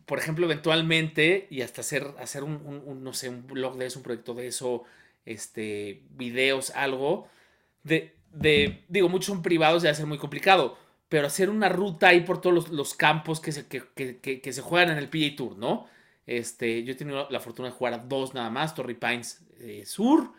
por 0.05 0.19
ejemplo, 0.19 0.45
eventualmente, 0.45 1.47
y 1.49 1.61
hasta 1.61 1.81
hacer, 1.81 2.07
hacer 2.19 2.43
un, 2.43 2.53
un- 2.65 2.83
un, 2.85 3.03
no 3.03 3.13
sé, 3.13 3.29
un 3.29 3.47
blog 3.47 3.77
de 3.77 3.87
eso, 3.87 3.99
un 3.99 4.03
proyecto 4.03 4.33
de 4.33 4.47
eso, 4.47 4.83
este, 5.25 6.03
videos, 6.11 6.71
algo, 6.71 7.27
de, 7.83 8.15
de, 8.33 8.83
digo, 8.87 9.09
muchos 9.09 9.27
son 9.27 9.41
privados, 9.41 9.83
ya 9.83 9.89
va 9.89 9.91
a 9.93 9.95
ser 9.95 10.05
muy 10.05 10.17
complicado, 10.17 10.77
pero 11.09 11.27
hacer 11.27 11.49
una 11.49 11.69
ruta 11.69 12.09
ahí 12.09 12.21
por 12.21 12.41
todos 12.41 12.69
los, 12.71 12.93
campos 12.93 13.39
que 13.39 13.51
se, 13.51 13.67
que, 13.67 13.83
que- 13.95 14.41
que- 14.41 14.53
se 14.53 14.61
juegan 14.61 14.91
en 14.91 14.97
el 14.97 15.09
PGA 15.09 15.35
Tour, 15.35 15.57
¿no? 15.57 15.87
Este, 16.27 16.83
yo 16.83 16.93
he 16.93 16.95
tenido 16.95 17.27
la 17.31 17.39
fortuna 17.39 17.69
de 17.69 17.73
jugar 17.75 17.93
a 17.95 17.97
dos 17.99 18.33
nada 18.35 18.49
más, 18.51 18.75
Torrey 18.75 18.95
Pines 18.95 19.41
eh, 19.59 19.83
Sur 19.85 20.31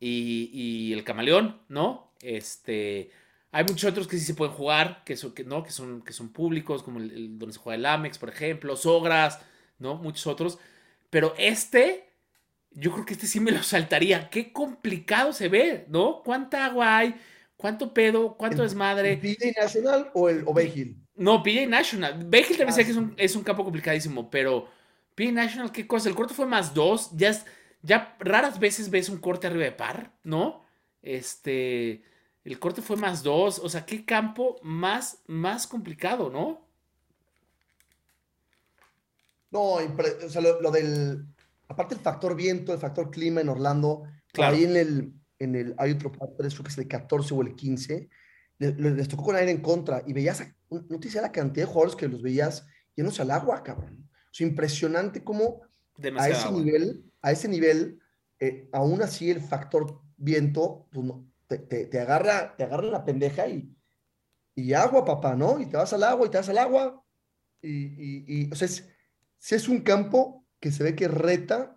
y, 0.00 0.50
y 0.52 0.92
el 0.92 1.04
Camaleón, 1.04 1.60
¿no? 1.68 2.12
Este, 2.20 3.10
hay 3.50 3.64
muchos 3.64 3.90
otros 3.90 4.06
que 4.08 4.18
sí 4.18 4.24
se 4.24 4.34
pueden 4.34 4.54
jugar, 4.54 5.02
que 5.04 5.16
son, 5.16 5.32
que, 5.34 5.44
¿no? 5.44 5.62
que 5.62 5.70
son, 5.70 6.02
que 6.02 6.12
son 6.12 6.30
públicos, 6.30 6.82
como 6.82 7.00
donde 7.00 7.52
se 7.52 7.58
juega 7.58 7.76
el 7.76 7.86
Amex, 7.86 8.18
por 8.18 8.28
ejemplo, 8.30 8.76
Sogras, 8.76 9.40
¿no? 9.78 9.96
Muchos 9.96 10.26
otros. 10.26 10.58
Pero 11.10 11.34
este, 11.38 12.08
yo 12.74 12.92
creo 12.92 13.04
que 13.04 13.14
este 13.14 13.26
sí 13.26 13.40
me 13.40 13.50
lo 13.52 13.62
saltaría. 13.62 14.30
Qué 14.30 14.52
complicado 14.52 15.32
se 15.32 15.48
ve, 15.48 15.86
¿no? 15.88 16.22
¿Cuánta 16.24 16.64
agua 16.66 16.98
hay? 16.98 17.14
¿Cuánto 17.56 17.94
pedo? 17.94 18.36
¿Cuánto 18.36 18.62
desmadre? 18.62 19.12
¿El 19.12 19.20
PGA 19.20 19.62
Nacional 19.62 20.10
o 20.14 20.28
el 20.28 20.42
o 20.46 20.58
Hill? 20.60 20.96
No, 21.14 21.42
PGA 21.42 21.66
National. 21.66 22.24
Bejil 22.26 22.56
también 22.56 22.70
Ah, 22.70 22.72
sé 22.72 22.84
que 22.84 22.90
es 22.92 22.96
un, 22.96 23.14
es 23.16 23.36
un 23.36 23.44
campo 23.44 23.64
complicadísimo, 23.64 24.30
pero 24.30 24.68
PGA 25.14 25.32
National, 25.32 25.72
¿qué 25.72 25.86
cosa? 25.86 26.08
El 26.08 26.14
corte 26.14 26.34
fue 26.34 26.46
más 26.46 26.74
dos. 26.74 27.10
Ya, 27.14 27.30
es- 27.30 27.44
ya 27.82 28.16
raras 28.20 28.58
veces 28.58 28.90
ves 28.90 29.08
un 29.08 29.18
corte 29.18 29.46
arriba 29.46 29.64
de 29.64 29.72
par, 29.72 30.12
¿no? 30.24 30.64
Este. 31.02 32.02
El 32.44 32.58
corte 32.58 32.82
fue 32.82 32.96
más 32.96 33.22
dos. 33.22 33.58
O 33.60 33.68
sea, 33.68 33.86
qué 33.86 34.04
campo 34.04 34.56
más, 34.62 35.22
más 35.26 35.66
complicado, 35.66 36.30
¿no? 36.30 36.66
No, 39.50 39.74
o 39.74 40.28
sea, 40.28 40.40
lo, 40.40 40.60
lo 40.60 40.70
del. 40.70 41.26
Aparte 41.72 41.94
el 41.94 42.00
factor 42.00 42.36
viento, 42.36 42.72
el 42.72 42.78
factor 42.78 43.10
clima 43.10 43.40
en 43.40 43.48
Orlando. 43.48 44.02
Claro. 44.32 44.54
Ahí 44.56 44.64
en 44.64 44.76
el, 44.76 45.12
en 45.38 45.54
el. 45.56 45.74
Hay 45.78 45.92
otro 45.92 46.12
creo 46.12 46.36
que 46.36 46.46
es 46.68 46.78
el 46.78 46.86
14 46.88 47.34
o 47.34 47.42
el 47.42 47.54
15. 47.54 48.08
le- 48.58 48.74
le- 48.74 48.90
Les, 48.92 49.08
tocó 49.08 49.24
con 49.24 49.36
aire 49.36 49.50
en 49.50 49.60
contra 49.60 50.02
y 50.06 50.12
veías. 50.12 50.40
a- 50.42 50.54
no 50.70 50.98
te 51.00 51.08
decía 51.08 51.22
la 51.22 51.32
cantidad 51.32 51.66
de 51.66 51.72
jugadores 51.72 51.96
que 51.96 52.08
los 52.08 52.22
veías 52.22 52.66
llenos 52.94 53.18
al 53.20 53.30
agua, 53.30 53.62
cabrón. 53.62 54.08
Sea, 54.30 54.46
impresionante 54.46 55.24
cómo 55.24 55.62
a 55.64 56.00
Demasiado. 56.00 56.38
ese 56.38 56.48
agua. 56.48 56.60
nivel, 56.62 57.04
a 57.22 57.32
ese 57.32 57.48
nivel, 57.48 57.98
eh, 58.40 58.68
aún 58.72 59.02
así 59.02 59.30
el 59.30 59.40
factor 59.40 60.00
viento, 60.16 60.86
pues 60.92 61.06
no, 61.06 61.26
te, 61.48 61.58
te- 61.58 61.86
te 61.86 62.00
agarra, 62.00 62.54
te 62.56 62.64
agarra 62.64 62.86
la 62.86 63.04
pendeja 63.04 63.46
y, 63.48 63.74
y 64.54 64.72
agua, 64.74 65.04
papá, 65.04 65.34
¿no? 65.34 65.58
Y 65.60 65.66
te 65.66 65.76
vas 65.76 65.92
al 65.92 66.02
agua 66.04 66.26
y 66.26 66.30
te 66.30 66.38
vas 66.38 66.48
al 66.48 66.58
agua. 66.58 67.02
Y, 67.60 67.68
y, 67.70 68.24
y, 68.26 68.52
o 68.52 68.54
sea, 68.54 68.66
es, 68.66 68.88
sí 69.38 69.54
es 69.54 69.68
un 69.68 69.80
campo 69.80 70.41
que 70.62 70.70
se 70.70 70.84
ve 70.84 70.94
que 70.94 71.08
reta 71.08 71.76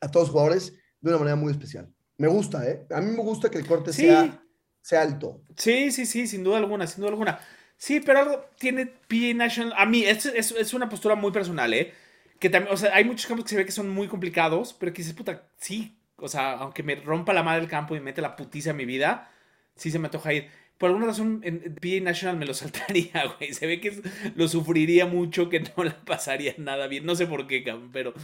a 0.00 0.10
todos 0.10 0.26
los 0.26 0.32
jugadores 0.32 0.74
de 1.00 1.08
una 1.08 1.18
manera 1.18 1.36
muy 1.36 1.50
especial. 1.50 1.92
Me 2.18 2.28
gusta, 2.28 2.68
¿eh? 2.68 2.86
A 2.90 3.00
mí 3.00 3.10
me 3.10 3.22
gusta 3.22 3.50
que 3.50 3.58
el 3.58 3.66
corte 3.66 3.92
Sí. 3.92 4.02
sea, 4.02 4.42
sea 4.82 5.02
alto. 5.02 5.40
Sí, 5.56 5.90
sí, 5.90 6.04
sí, 6.04 6.26
sin 6.26 6.44
duda 6.44 6.58
alguna, 6.58 6.86
sin 6.86 7.00
duda 7.00 7.10
alguna. 7.10 7.40
Sí, 7.78 8.00
pero 8.00 8.18
algo 8.18 8.44
tiene 8.58 8.86
PGA 8.86 9.34
National. 9.34 9.72
A 9.76 9.86
mí, 9.86 10.04
es, 10.04 10.26
es, 10.26 10.52
es 10.52 10.74
una 10.74 10.88
postura 10.88 11.14
muy 11.14 11.32
personal, 11.32 11.72
¿eh? 11.72 11.94
Que 12.38 12.50
también, 12.50 12.74
o 12.74 12.76
sea, 12.76 12.94
hay 12.94 13.04
muchos 13.04 13.26
campos 13.26 13.44
que 13.44 13.50
se 13.50 13.56
ve 13.56 13.64
que 13.64 13.72
son 13.72 13.88
muy 13.88 14.06
complicados, 14.06 14.74
pero 14.74 14.92
que 14.92 14.98
dices, 14.98 15.14
puta, 15.14 15.48
sí. 15.56 15.98
O 16.16 16.28
sea, 16.28 16.52
aunque 16.58 16.82
me 16.82 16.96
rompa 16.96 17.32
la 17.32 17.42
madre 17.42 17.62
el 17.62 17.68
campo 17.68 17.94
y 17.94 18.00
me 18.00 18.06
mete 18.06 18.20
la 18.20 18.36
putiza 18.36 18.70
en 18.70 18.76
mi 18.76 18.84
vida, 18.84 19.30
sí 19.76 19.90
se 19.90 19.98
me 19.98 20.08
antoja 20.08 20.32
ir. 20.34 20.50
Por 20.78 20.90
alguna 20.90 21.06
razón, 21.06 21.40
en 21.42 21.74
PGA 21.74 22.00
National 22.00 22.36
me 22.36 22.46
lo 22.46 22.54
saltaría, 22.54 23.24
güey. 23.36 23.52
Se 23.52 23.66
ve 23.66 23.80
que 23.80 24.00
lo 24.36 24.46
sufriría 24.46 25.06
mucho, 25.06 25.48
que 25.48 25.60
no 25.60 25.84
la 25.84 26.04
pasaría 26.04 26.54
nada 26.56 26.86
bien. 26.86 27.04
No 27.04 27.16
sé 27.16 27.26
por 27.26 27.46
qué, 27.48 27.64
cabrón, 27.64 27.90
pero, 27.92 28.14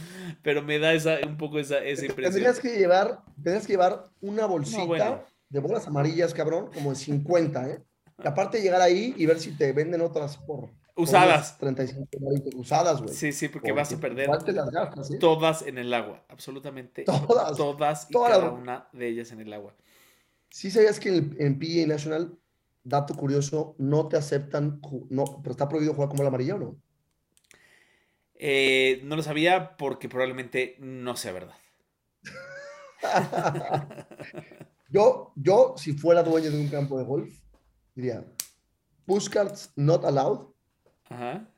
pero 0.41 0.63
me 0.63 0.79
da 0.79 0.93
esa, 0.93 1.17
un 1.27 1.37
poco 1.37 1.59
esa, 1.59 1.79
esa 1.79 2.05
impresión. 2.05 2.33
Tendrías 2.33 2.59
que 2.59 2.77
llevar, 2.77 3.19
tendrías 3.35 3.67
que 3.67 3.73
llevar 3.73 4.05
una 4.21 4.45
bolsita 4.45 4.85
bueno. 4.85 5.23
de 5.49 5.59
bolas 5.59 5.85
amarillas, 5.87 6.33
cabrón, 6.33 6.71
como 6.73 6.91
de 6.91 6.95
50, 6.95 7.69
¿eh? 7.69 7.83
Y 8.23 8.27
aparte 8.27 8.61
llegar 8.61 8.81
ahí 8.81 9.13
y 9.17 9.25
ver 9.25 9.39
si 9.39 9.51
te 9.51 9.73
venden 9.73 10.01
otras 10.01 10.37
por... 10.37 10.69
Usadas. 10.97 11.27
unas 11.27 11.57
35 11.57 12.07
dólares 12.17 12.55
usadas, 12.55 13.01
güey. 13.01 13.13
Sí, 13.13 13.33
sí, 13.33 13.49
porque 13.49 13.73
vas 13.73 13.91
a 13.91 13.99
perder 13.99 14.29
las 14.29 14.71
gastas, 14.71 15.11
¿eh? 15.11 15.17
todas 15.19 15.63
en 15.63 15.77
el 15.77 15.93
agua, 15.93 16.23
absolutamente 16.29 17.03
Todas. 17.27 17.57
todas 17.57 18.07
y 18.09 18.13
Todas 18.13 18.31
cada 18.31 18.51
una 18.51 18.87
de 18.93 19.09
ellas 19.09 19.29
en 19.33 19.41
el 19.41 19.51
agua. 19.51 19.75
Sí 20.49 20.71
sabías 20.71 21.01
que 21.01 21.09
en, 21.09 21.35
en 21.37 21.59
PGA 21.59 21.85
National, 21.85 22.39
dato 22.85 23.15
curioso, 23.15 23.75
no 23.77 24.07
te 24.07 24.15
aceptan, 24.15 24.79
no, 25.09 25.25
pero 25.41 25.51
está 25.51 25.67
prohibido 25.67 25.93
jugar 25.93 26.09
como 26.09 26.23
la 26.23 26.29
amarilla, 26.29 26.55
¿o 26.55 26.59
no? 26.59 26.77
Eh, 28.35 29.01
no 29.03 29.15
lo 29.15 29.23
sabía 29.23 29.75
porque 29.75 30.07
probablemente 30.07 30.77
no 30.79 31.17
sea 31.17 31.33
verdad. 31.33 31.55
Yo, 34.89 35.33
yo, 35.35 35.73
si 35.77 35.93
fuera 35.93 36.23
dueño 36.23 36.51
de 36.51 36.59
un 36.61 36.69
campo 36.69 36.97
de 36.97 37.03
golf, 37.03 37.35
diría, 37.95 38.23
push 39.05 39.27
cards 39.27 39.73
not 39.75 40.05
allowed, 40.05 40.47
Ajá. 41.09 41.49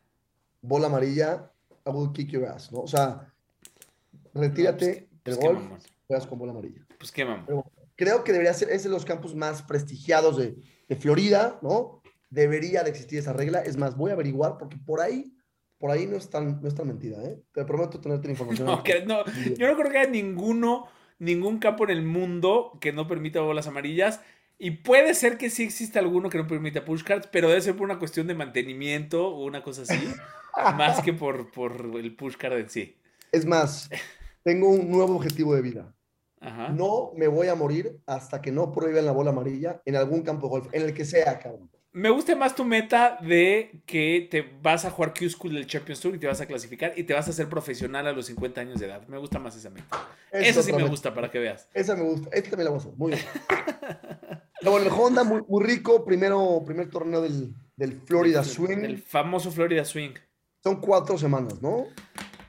bola 0.61 0.87
amarilla, 0.87 1.51
I 1.85 1.89
will 1.89 2.11
kick 2.13 2.29
your 2.29 2.45
ass, 2.45 2.71
¿no? 2.71 2.79
O 2.79 2.87
sea, 2.87 3.31
retírate 4.33 5.09
pues 5.23 5.37
del 5.37 5.39
qué 5.39 5.53
golf, 5.53 5.85
juegas 6.07 6.25
con 6.25 6.39
bola 6.39 6.53
amarilla. 6.53 6.87
Pues 6.97 7.11
qué. 7.11 7.27
Pero 7.45 7.71
creo 7.95 8.23
que 8.23 8.31
debería 8.31 8.53
ser, 8.53 8.71
es 8.71 8.83
de 8.83 8.89
los 8.89 9.05
campos 9.05 9.35
más 9.35 9.61
prestigiados 9.61 10.37
de, 10.37 10.55
de 10.87 10.95
Florida, 10.95 11.59
¿no? 11.61 12.01
Debería 12.29 12.83
de 12.83 12.89
existir 12.89 13.19
esa 13.19 13.33
regla. 13.33 13.59
Es 13.59 13.77
más, 13.77 13.95
voy 13.95 14.11
a 14.11 14.13
averiguar 14.13 14.57
porque 14.57 14.77
por 14.77 15.01
ahí, 15.01 15.33
por 15.77 15.91
ahí 15.91 16.07
no 16.07 16.17
es 16.17 16.29
tan, 16.29 16.61
no 16.61 16.67
es 16.67 16.75
tan 16.75 16.87
mentira, 16.87 17.17
¿eh? 17.23 17.41
Te 17.53 17.65
prometo 17.65 17.99
tenerte 17.99 18.27
la 18.27 18.33
información. 18.33 18.67
No, 18.67 18.83
que 18.83 19.05
no, 19.05 19.23
yo 19.57 19.67
no 19.67 19.77
creo 19.77 19.91
que 19.91 19.97
haya 19.99 20.09
ninguno, 20.09 20.87
ningún 21.19 21.59
campo 21.59 21.83
en 21.85 21.91
el 21.91 22.03
mundo 22.03 22.77
que 22.81 22.93
no 22.93 23.07
permita 23.07 23.41
bolas 23.41 23.67
amarillas. 23.67 24.21
Y 24.59 24.71
puede 24.71 25.13
ser 25.13 25.37
que 25.37 25.51
sí 25.51 25.63
exista 25.63 25.99
alguno 25.99 26.29
que 26.29 26.39
no 26.39 26.47
permita 26.47 26.83
push 26.83 27.03
cards, 27.03 27.27
pero 27.31 27.47
debe 27.47 27.61
ser 27.61 27.75
por 27.75 27.85
una 27.85 27.99
cuestión 27.99 28.25
de 28.25 28.33
mantenimiento 28.33 29.27
o 29.27 29.45
una 29.45 29.61
cosa 29.61 29.83
así, 29.83 29.99
más 30.77 31.01
que 31.01 31.13
por, 31.13 31.51
por 31.51 31.91
el 31.95 32.15
push 32.15 32.37
card 32.37 32.57
en 32.57 32.69
sí. 32.69 32.97
Es 33.31 33.45
más, 33.45 33.89
tengo 34.43 34.69
un 34.69 34.89
nuevo 34.89 35.15
objetivo 35.15 35.53
de 35.53 35.61
vida. 35.61 35.96
Ajá. 36.39 36.69
No 36.69 37.11
me 37.15 37.27
voy 37.27 37.47
a 37.47 37.55
morir 37.55 37.99
hasta 38.05 38.41
que 38.41 38.51
no 38.51 38.71
prohíban 38.71 39.05
la 39.05 39.11
bola 39.11 39.31
amarilla 39.31 39.81
en 39.85 39.95
algún 39.95 40.21
campo 40.21 40.47
de 40.47 40.49
golf, 40.51 40.67
en 40.73 40.83
el 40.83 40.93
que 40.93 41.03
sea, 41.05 41.39
cabrón. 41.39 41.69
Me 41.93 42.11
gusta 42.11 42.35
más 42.35 42.53
tu 42.53 42.63
meta 42.63 43.17
de 43.21 43.81
que 43.87 44.27
te 44.29 44.43
vas 44.61 44.85
a 44.85 44.91
jugar 44.91 45.13
Q-School 45.17 45.55
del 45.55 45.65
Champions 45.65 45.99
Tour 45.99 46.13
y 46.13 46.19
te 46.19 46.27
vas 46.27 46.39
a 46.39 46.45
clasificar 46.45 46.93
y 46.95 47.03
te 47.05 47.13
vas 47.15 47.25
a 47.27 47.31
hacer 47.31 47.49
profesional 47.49 48.05
a 48.05 48.11
los 48.11 48.27
50 48.27 48.61
años 48.61 48.79
de 48.79 48.85
edad. 48.85 49.07
Me 49.07 49.17
gusta 49.17 49.39
más 49.39 49.55
esa 49.55 49.71
meta. 49.71 50.07
Es 50.31 50.49
Esa 50.49 50.61
sí 50.61 50.71
me 50.73 50.77
meta. 50.77 50.89
gusta 50.91 51.13
para 51.15 51.31
que 51.31 51.39
veas. 51.39 51.67
Esa 51.73 51.95
me 51.95 52.03
gusta. 52.03 52.29
Esta 52.33 52.51
también 52.51 52.65
la 52.65 52.69
voy 52.71 52.77
a 52.77 52.81
hacer. 52.81 52.93
Muy 52.97 53.11
bien. 53.13 53.23
Bueno, 54.63 54.85
el 54.85 54.91
Honda, 54.91 55.23
muy, 55.23 55.41
muy 55.47 55.63
rico. 55.63 56.05
Primero, 56.05 56.61
primer 56.65 56.89
torneo 56.89 57.21
del, 57.21 57.53
del 57.75 57.93
Florida 58.01 58.43
Swing. 58.43 58.79
El 58.79 58.97
famoso 58.99 59.49
Florida 59.51 59.83
Swing. 59.85 60.11
Son 60.63 60.81
cuatro 60.81 61.17
semanas, 61.17 61.61
¿no? 61.61 61.85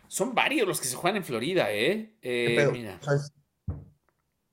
Son 0.09 0.34
varios 0.34 0.66
los 0.66 0.80
que 0.80 0.86
se 0.89 0.97
juegan 0.97 1.16
en 1.18 1.24
Florida, 1.24 1.72
¿eh? 1.72 2.16
¿Qué 2.20 2.61
Eh, 2.62 2.68
mira, 2.72 2.99
O 3.01 3.05
sea, 3.05 3.14
es- 3.14 3.32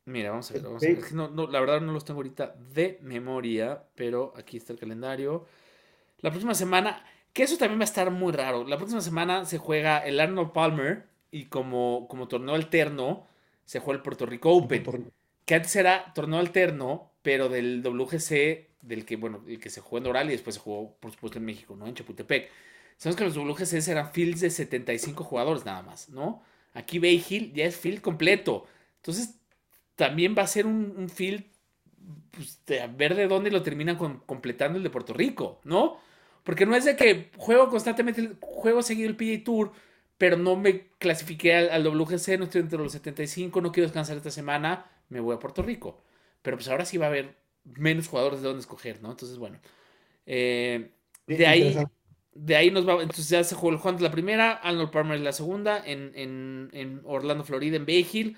mira, 0.06 0.30
vamos 0.32 0.50
a 0.52 0.54
ver. 0.54 0.64
Vamos 0.64 0.88
a 0.88 0.92
ver. 0.92 1.12
No- 1.14 1.30
no, 1.30 1.48
la 1.48 1.60
verdad 1.60 1.82
no 1.82 1.94
los 1.94 2.06
tengo 2.06 2.20
ahorita 2.20 2.56
de 2.74 3.00
memoria, 3.02 3.84
pero 3.96 4.34
aquí 4.38 4.58
está 4.58 4.74
el 4.74 4.80
calendario. 4.80 5.46
La 6.20 6.32
próxima 6.32 6.56
semana, 6.56 7.06
que 7.34 7.44
eso 7.44 7.58
también 7.58 7.80
va 7.80 7.84
a 7.84 7.86
estar 7.86 8.12
muy 8.12 8.34
raro. 8.34 8.66
La 8.66 8.78
próxima 8.78 9.02
semana 9.02 9.46
se 9.46 9.58
juega 9.60 10.00
el 10.00 10.20
Arnold 10.20 10.52
Palmer 10.54 11.08
y 11.32 11.46
como, 11.46 12.08
como 12.10 12.28
torneo 12.28 12.56
alterno 12.56 13.28
se 13.66 13.80
juega 13.80 13.98
el 13.98 14.04
Puerto 14.04 14.26
Rico 14.26 14.52
Open. 14.54 14.84
Que 15.46 15.56
antes 15.56 15.76
era 15.76 16.14
torneo 16.14 16.40
alterno, 16.40 17.12
pero 17.22 17.50
del 17.50 17.82
WGC, 17.84 18.70
del 18.82 19.06
que, 19.06 19.16
bueno, 19.18 19.44
el 19.48 19.60
que 19.60 19.70
se 19.70 19.82
jugó 19.82 19.98
en 20.00 20.04
Doral 20.06 20.28
y 20.30 20.34
después 20.34 20.56
se 20.56 20.62
jugó, 20.62 20.96
por 21.00 21.12
supuesto, 21.12 21.38
en 21.40 21.46
México, 21.46 21.76
¿no? 21.76 21.88
En 21.88 21.96
Chapultepec. 21.96 22.50
Sabemos 22.98 23.18
que 23.18 23.24
los 23.26 23.36
WGCs 23.38 23.88
eran 23.90 24.12
fields 24.12 24.42
de 24.42 24.50
75 24.50 25.24
jugadores 25.24 25.66
nada 25.66 25.82
más, 25.84 26.10
¿no? 26.10 26.42
Aquí 26.74 27.00
Bay 27.00 27.24
Hill 27.28 27.54
ya 27.54 27.66
es 27.66 27.78
field 27.78 28.02
completo. 28.02 28.66
Entonces, 28.98 29.36
también 29.96 30.36
va 30.38 30.44
a 30.44 30.48
ser 30.48 30.66
un, 30.68 30.94
un 30.98 31.10
field, 31.10 31.46
pues, 32.32 32.62
de 32.66 32.82
a 32.82 32.88
ver 32.88 33.16
de 33.16 33.28
dónde 33.28 33.52
lo 33.52 33.64
terminan 33.64 33.98
con- 33.98 34.20
completando 34.22 34.78
el 34.78 34.84
de 34.84 34.90
Puerto 34.90 35.14
Rico, 35.14 35.60
¿no? 35.64 35.98
Porque 36.44 36.66
no 36.66 36.76
es 36.76 36.86
de 36.86 36.96
que 36.96 37.32
juego 37.38 37.70
constantemente, 37.70 38.22
el- 38.22 38.38
juego 38.42 38.82
seguido 38.84 39.10
el 39.10 39.16
PGA 39.16 39.44
Tour, 39.44 39.72
pero 40.18 40.38
no 40.38 40.56
me 40.56 40.88
clasifiqué 41.00 41.56
al, 41.56 41.70
al 41.72 41.84
WGC, 41.84 42.38
no 42.38 42.46
estoy 42.46 42.62
entre 42.62 42.80
los 42.80 42.92
75, 42.92 43.62
no 43.62 43.72
quiero 43.72 43.88
descansar 43.88 44.18
esta 44.18 44.32
semana, 44.32 44.86
me 45.10 45.20
voy 45.20 45.36
a 45.36 45.40
Puerto 45.40 45.62
Rico. 45.64 46.02
Pero 46.42 46.58
pues 46.58 46.68
ahora 46.70 46.86
sí 46.86 46.98
va 46.98 47.08
a 47.08 47.10
haber 47.10 47.36
menos 47.66 48.08
jugadores 48.08 48.42
de 48.42 48.48
dónde 48.48 48.62
escoger, 48.62 49.02
¿no? 49.02 49.12
Entonces, 49.12 49.38
bueno. 49.40 49.60
eh, 50.26 50.92
de 51.28 51.48
ahí, 51.48 51.88
de 52.34 52.56
ahí 52.56 52.72
nos 52.72 52.88
va, 52.88 52.94
entonces 52.96 53.30
ya 53.30 53.44
se 53.44 53.56
jugó 53.56 53.72
el 53.72 53.78
Juan 53.78 54.02
la 54.02 54.12
primera, 54.12 54.54
Arnold 54.54 54.92
Palmer 54.92 55.20
la 55.20 55.32
segunda, 55.34 55.82
en, 55.86 56.12
en- 56.16 56.70
en 56.74 57.02
Orlando, 57.06 57.44
Florida, 57.44 57.78
en 57.78 57.86
Bay 57.86 58.08
Hill. 58.12 58.38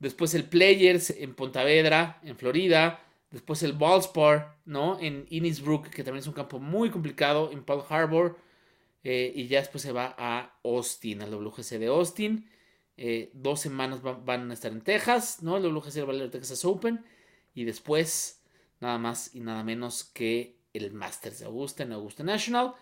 Después 0.00 0.34
el 0.34 0.44
Players 0.44 1.10
en 1.10 1.34
Pontavedra, 1.34 2.18
en 2.24 2.36
Florida. 2.36 3.04
Después 3.30 3.62
el 3.62 3.74
Ballspar, 3.74 4.56
¿no? 4.64 4.98
En 5.00 5.26
Innisbrook, 5.30 5.88
que 5.90 6.02
también 6.02 6.20
es 6.22 6.26
un 6.26 6.32
campo 6.34 6.58
muy 6.58 6.90
complicado, 6.90 7.50
en 7.52 7.62
Pearl 7.64 7.84
Harbor. 7.88 8.38
eh, 9.04 9.32
y 9.34 9.46
ya 9.48 9.60
después 9.60 9.82
se 9.82 9.92
va 9.92 10.14
a 10.18 10.58
Austin, 10.64 11.22
al 11.22 11.30
WGC 11.34 11.78
de 11.78 11.86
Austin. 11.86 12.50
Eh, 12.98 13.30
dos 13.32 13.60
semanas 13.60 14.04
va- 14.04 14.12
van 14.22 14.50
a 14.50 14.54
estar 14.54 14.72
en 14.72 14.82
Texas, 14.82 15.42
¿no? 15.42 15.56
El 15.56 15.62
WGC 15.64 16.02
va 16.04 16.12
a 16.12 16.16
el 16.16 16.30
Texas 16.30 16.64
Open. 16.66 17.02
Y 17.54 17.64
después, 17.64 18.42
nada 18.80 18.98
más 18.98 19.34
y 19.34 19.40
nada 19.40 19.64
menos 19.64 20.04
que 20.04 20.58
el 20.74 20.92
Masters 20.92 21.38
de 21.40 21.46
Augusta 21.46 21.82
en 21.84 21.92
Augusta 21.92 22.22
National. 22.24 22.74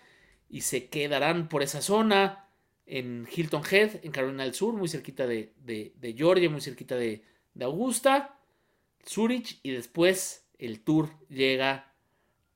Y 0.48 0.62
se 0.62 0.88
quedarán 0.88 1.48
por 1.48 1.62
esa 1.62 1.82
zona 1.82 2.47
en 2.89 3.28
Hilton 3.34 3.62
Head, 3.70 4.05
en 4.05 4.12
Carolina 4.12 4.45
del 4.45 4.55
Sur, 4.55 4.74
muy 4.74 4.89
cerquita 4.89 5.26
de, 5.26 5.53
de- 5.64 5.93
de 6.01 6.12
Georgia, 6.14 6.49
muy 6.51 6.61
cerquita 6.61 6.97
de, 6.97 7.22
de 7.55 7.64
Augusta, 7.64 8.39
Zurich. 9.07 9.61
Y 9.62 9.70
después 9.72 10.47
el 10.59 10.80
tour 10.80 11.11
llega 11.28 11.93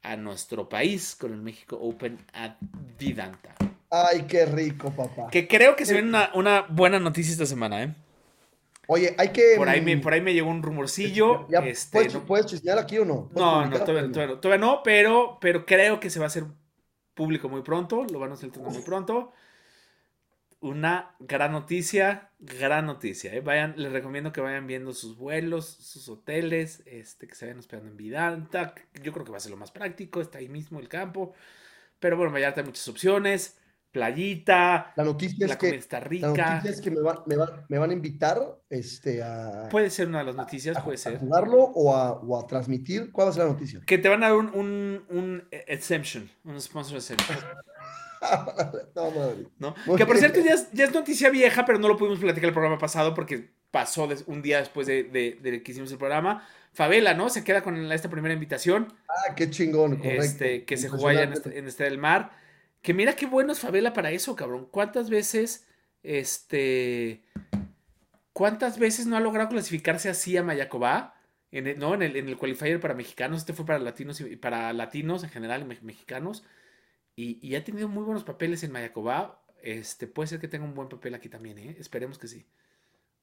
a 0.02 0.16
nuestro 0.16 0.68
país 0.68 1.14
con 1.14 1.32
el 1.32 1.40
México 1.42 1.78
Open 1.80 2.18
at 2.32 2.56
Vidanta. 2.98 3.54
Ay, 3.90 4.22
qué 4.22 4.46
rico, 4.46 4.90
papá. 4.90 5.28
Que 5.30 5.46
creo 5.46 5.76
que 5.76 5.84
se 5.84 5.92
viene 5.92 6.08
una, 6.08 6.30
una 6.34 6.62
buena 6.62 6.98
noticia 6.98 7.32
esta 7.32 7.46
semana, 7.46 7.82
¿eh? 7.82 7.94
Oye, 8.88 9.14
hay 9.18 9.28
que. 9.28 9.54
Por 9.56 9.68
ahí 9.68 9.80
me, 9.80 9.96
mm, 9.96 10.00
por 10.00 10.12
ahí 10.12 10.20
me 10.20 10.34
llegó 10.34 10.50
un 10.50 10.62
rumorcillo. 10.62 11.46
ya, 11.48 11.60
este, 11.60 11.92
¿puedes, 11.98 12.14
no- 12.14 12.24
¿Puedes 12.26 12.46
chismear 12.46 12.78
aquí 12.78 12.98
o 12.98 13.04
no? 13.04 13.28
¿Puedes 13.28 13.34
No, 13.36 13.70
todavía, 13.70 14.10
todavía 14.12 14.26
no, 14.34 14.40
todavía 14.40 14.66
no, 14.66 14.82
pero, 14.82 15.38
pero 15.40 15.64
creo 15.66 16.00
que 16.00 16.10
se 16.10 16.18
va 16.18 16.24
a 16.24 16.28
hacer 16.28 16.44
público 17.14 17.48
muy 17.48 17.62
pronto, 17.62 18.04
lo 18.10 18.18
van 18.18 18.30
a 18.30 18.34
hacer 18.34 18.50
muy 18.58 18.82
pronto. 18.82 19.32
Una 20.62 21.16
gran 21.18 21.50
noticia, 21.52 22.30
gran 22.38 22.86
noticia. 22.86 23.34
¿eh? 23.34 23.40
Vayan, 23.40 23.74
les 23.76 23.90
recomiendo 23.92 24.32
que 24.32 24.40
vayan 24.40 24.66
viendo 24.68 24.92
sus 24.94 25.16
vuelos, 25.18 25.66
sus 25.66 26.08
hoteles, 26.08 26.82
este, 26.86 27.26
que 27.26 27.34
se 27.34 27.46
vayan 27.46 27.58
hospedando 27.58 27.90
en 27.90 27.96
Vidanta. 27.96 28.74
Yo 29.02 29.12
creo 29.12 29.24
que 29.24 29.32
va 29.32 29.38
a 29.38 29.40
ser 29.40 29.50
lo 29.50 29.56
más 29.56 29.72
práctico, 29.72 30.20
está 30.20 30.38
ahí 30.38 30.48
mismo 30.48 30.78
el 30.78 30.88
campo. 30.88 31.32
Pero 31.98 32.16
bueno, 32.16 32.32
Vallarta 32.32 32.60
hay 32.60 32.66
muchas 32.66 32.86
opciones. 32.86 33.58
Playita, 33.90 34.92
La 34.96 35.04
noticia 35.04 35.46
la 35.46 35.52
es 35.52 35.58
que, 35.58 35.66
comida 35.66 35.78
está 35.80 35.98
la 36.00 36.06
rica. 36.06 36.26
noticia 36.28 36.70
es 36.70 36.80
que 36.80 36.90
me, 36.90 37.00
va- 37.00 37.22
me, 37.26 37.36
va- 37.36 37.66
me 37.68 37.78
van 37.78 37.90
a 37.90 37.92
invitar 37.92 38.40
este, 38.70 39.22
a, 39.22 39.68
Puede 39.70 39.90
ser 39.90 40.08
una 40.08 40.20
de 40.20 40.24
las 40.24 40.34
noticias, 40.36 40.76
a- 40.78 40.84
puede 40.84 40.94
a 40.94 40.98
ser. 40.98 41.18
jugarlo 41.18 41.58
o 41.62 41.94
a, 41.94 42.12
o 42.12 42.40
a 42.40 42.46
transmitir. 42.46 43.12
¿Cuál 43.12 43.26
va 43.26 43.30
a 43.30 43.34
ser 43.34 43.44
la 43.44 43.50
noticia? 43.50 43.80
Que 43.86 43.98
te 43.98 44.08
van 44.08 44.22
a 44.24 44.28
dar 44.28 44.36
un, 44.36 44.46
un, 44.54 45.04
un 45.10 45.48
exemption, 45.50 46.30
un 46.44 46.58
sponsor 46.60 46.96
exemption. 46.96 47.38
no, 48.94 49.10
madre. 49.10 49.46
¿no? 49.58 49.74
Muy 49.86 49.96
Que 49.96 50.06
por 50.06 50.16
cierto 50.18 50.40
ya 50.40 50.54
es, 50.54 50.70
ya 50.72 50.84
es 50.84 50.92
noticia 50.94 51.30
vieja, 51.30 51.64
pero 51.66 51.78
no 51.78 51.88
lo 51.88 51.96
pudimos 51.96 52.18
platicar 52.20 52.48
el 52.48 52.54
programa 52.54 52.78
pasado 52.78 53.14
porque 53.14 53.50
pasó 53.70 54.06
des- 54.06 54.24
un 54.26 54.42
día 54.42 54.58
después 54.58 54.86
de, 54.86 55.04
de- 55.04 55.38
de 55.42 55.62
que 55.62 55.72
hicimos 55.72 55.90
el 55.92 55.98
programa. 55.98 56.46
Favela, 56.74 57.12
¿no? 57.14 57.28
Se 57.28 57.44
queda 57.44 57.62
con 57.62 57.90
esta 57.92 58.08
primera 58.08 58.32
invitación. 58.34 58.94
Ah, 59.08 59.34
qué 59.34 59.50
chingón, 59.50 59.96
correcto. 59.96 60.22
Este, 60.22 60.64
que 60.64 60.76
se 60.76 60.88
jugó 60.88 61.08
allá 61.08 61.24
en 61.24 61.32
este, 61.34 61.58
en 61.58 61.66
este 61.68 61.84
del 61.84 61.98
mar. 61.98 62.30
Que 62.80 62.94
mira 62.94 63.14
qué 63.14 63.26
bueno 63.26 63.52
es 63.52 63.60
Favela 63.60 63.92
para 63.92 64.10
eso, 64.10 64.34
cabrón. 64.36 64.66
¿Cuántas 64.70 65.10
veces, 65.10 65.66
este, 66.02 67.22
cuántas 68.32 68.78
veces 68.78 69.06
no 69.06 69.16
ha 69.16 69.20
logrado 69.20 69.48
clasificarse 69.50 70.08
así 70.08 70.36
a 70.36 70.42
Mayacobá? 70.42 71.14
En 71.50 71.66
el, 71.66 71.78
¿no? 71.78 71.94
en, 71.94 72.02
el, 72.02 72.16
en 72.16 72.28
el 72.28 72.38
qualifier 72.38 72.80
para 72.80 72.94
mexicanos, 72.94 73.40
este 73.40 73.52
fue 73.52 73.66
para 73.66 73.78
latinos 73.78 74.20
y 74.22 74.36
para 74.36 74.72
latinos 74.72 75.22
en 75.24 75.30
general 75.30 75.66
me- 75.66 75.78
mexicanos. 75.82 76.44
Y, 77.14 77.46
y 77.46 77.54
ha 77.56 77.64
tenido 77.64 77.88
muy 77.88 78.04
buenos 78.04 78.24
papeles 78.24 78.62
en 78.62 78.72
Mayacobá. 78.72 79.42
Este, 79.62 80.06
puede 80.06 80.28
ser 80.28 80.40
que 80.40 80.48
tenga 80.48 80.64
un 80.64 80.74
buen 80.74 80.88
papel 80.88 81.14
aquí 81.14 81.28
también, 81.28 81.58
¿eh? 81.58 81.76
Esperemos 81.78 82.18
que 82.18 82.28
sí. 82.28 82.46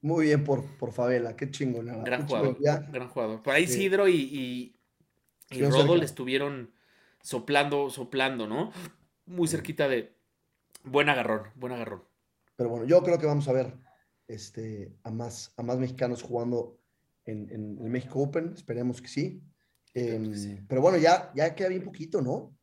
Muy 0.00 0.26
bien 0.26 0.44
por, 0.44 0.64
por 0.78 0.92
Favela, 0.92 1.36
qué 1.36 1.50
chingón. 1.50 1.86
Gran 2.04 2.22
qué 2.22 2.26
jugador, 2.26 2.56
chingón, 2.56 2.92
gran 2.92 3.08
jugador. 3.08 3.42
Por 3.42 3.54
ahí 3.54 3.66
Sí. 3.66 3.74
Sidro 3.74 4.08
y, 4.08 4.76
y, 5.50 5.62
Rodo 5.62 5.96
le 5.96 6.04
estuvieron 6.04 6.72
soplando, 7.22 7.90
soplando, 7.90 8.46
¿no? 8.46 8.72
Muy 9.26 9.48
cerquita 9.48 9.88
de 9.88 10.14
buen 10.84 11.08
agarrón, 11.08 11.48
buen 11.56 11.72
agarrón. 11.72 12.02
Pero 12.56 12.70
bueno, 12.70 12.86
yo 12.86 13.02
creo 13.02 13.18
que 13.18 13.26
vamos 13.26 13.48
a 13.48 13.52
ver 13.52 13.74
este, 14.28 14.94
a, 15.02 15.10
más, 15.10 15.52
a 15.56 15.62
más 15.62 15.78
mexicanos 15.78 16.22
jugando 16.22 16.78
en, 17.26 17.50
en 17.50 17.78
el 17.82 17.90
México 17.90 18.20
Open. 18.20 18.52
Esperemos 18.54 19.02
que 19.02 19.08
sí. 19.08 19.42
Em, 19.92 20.66
Pero 20.68 20.80
bueno, 20.80 20.98
ya, 20.98 21.32
ya 21.34 21.54
queda 21.54 21.68
bien 21.68 21.82
poquito, 21.82 22.22
¿no? 22.22 22.56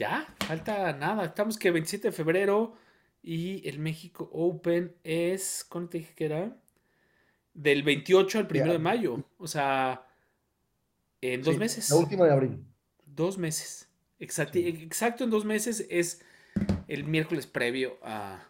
Ya, 0.00 0.14
falta 0.46 0.92
nada. 0.94 1.24
Estamos 1.26 1.58
que 1.58 1.70
27 1.70 2.08
de 2.08 2.12
febrero 2.12 2.74
y 3.22 3.68
el 3.68 3.78
México 3.78 4.28
Open 4.32 4.96
es, 5.04 5.64
¿cuándo 5.68 5.90
te 5.90 5.98
dije 5.98 6.14
que 6.14 6.24
era? 6.24 6.56
Del 7.54 7.82
28 7.82 8.38
al 8.38 8.48
1 8.50 8.72
de 8.72 8.78
mayo. 8.78 9.24
O 9.38 9.46
sea, 9.46 10.06
en 11.20 11.42
dos 11.42 11.54
Sí, 11.54 11.60
meses. 11.60 11.90
La 11.90 11.96
última 11.96 12.24
de 12.24 12.32
abril. 12.32 12.64
Dos 13.06 13.38
meses. 13.38 13.88
Exacti- 14.18 14.64
Exacto, 14.82 15.24
en 15.24 15.30
dos 15.30 15.44
meses 15.44 15.86
es 15.90 16.22
el 16.88 17.04
miércoles 17.04 17.46
previo 17.46 17.98
a, 18.02 18.46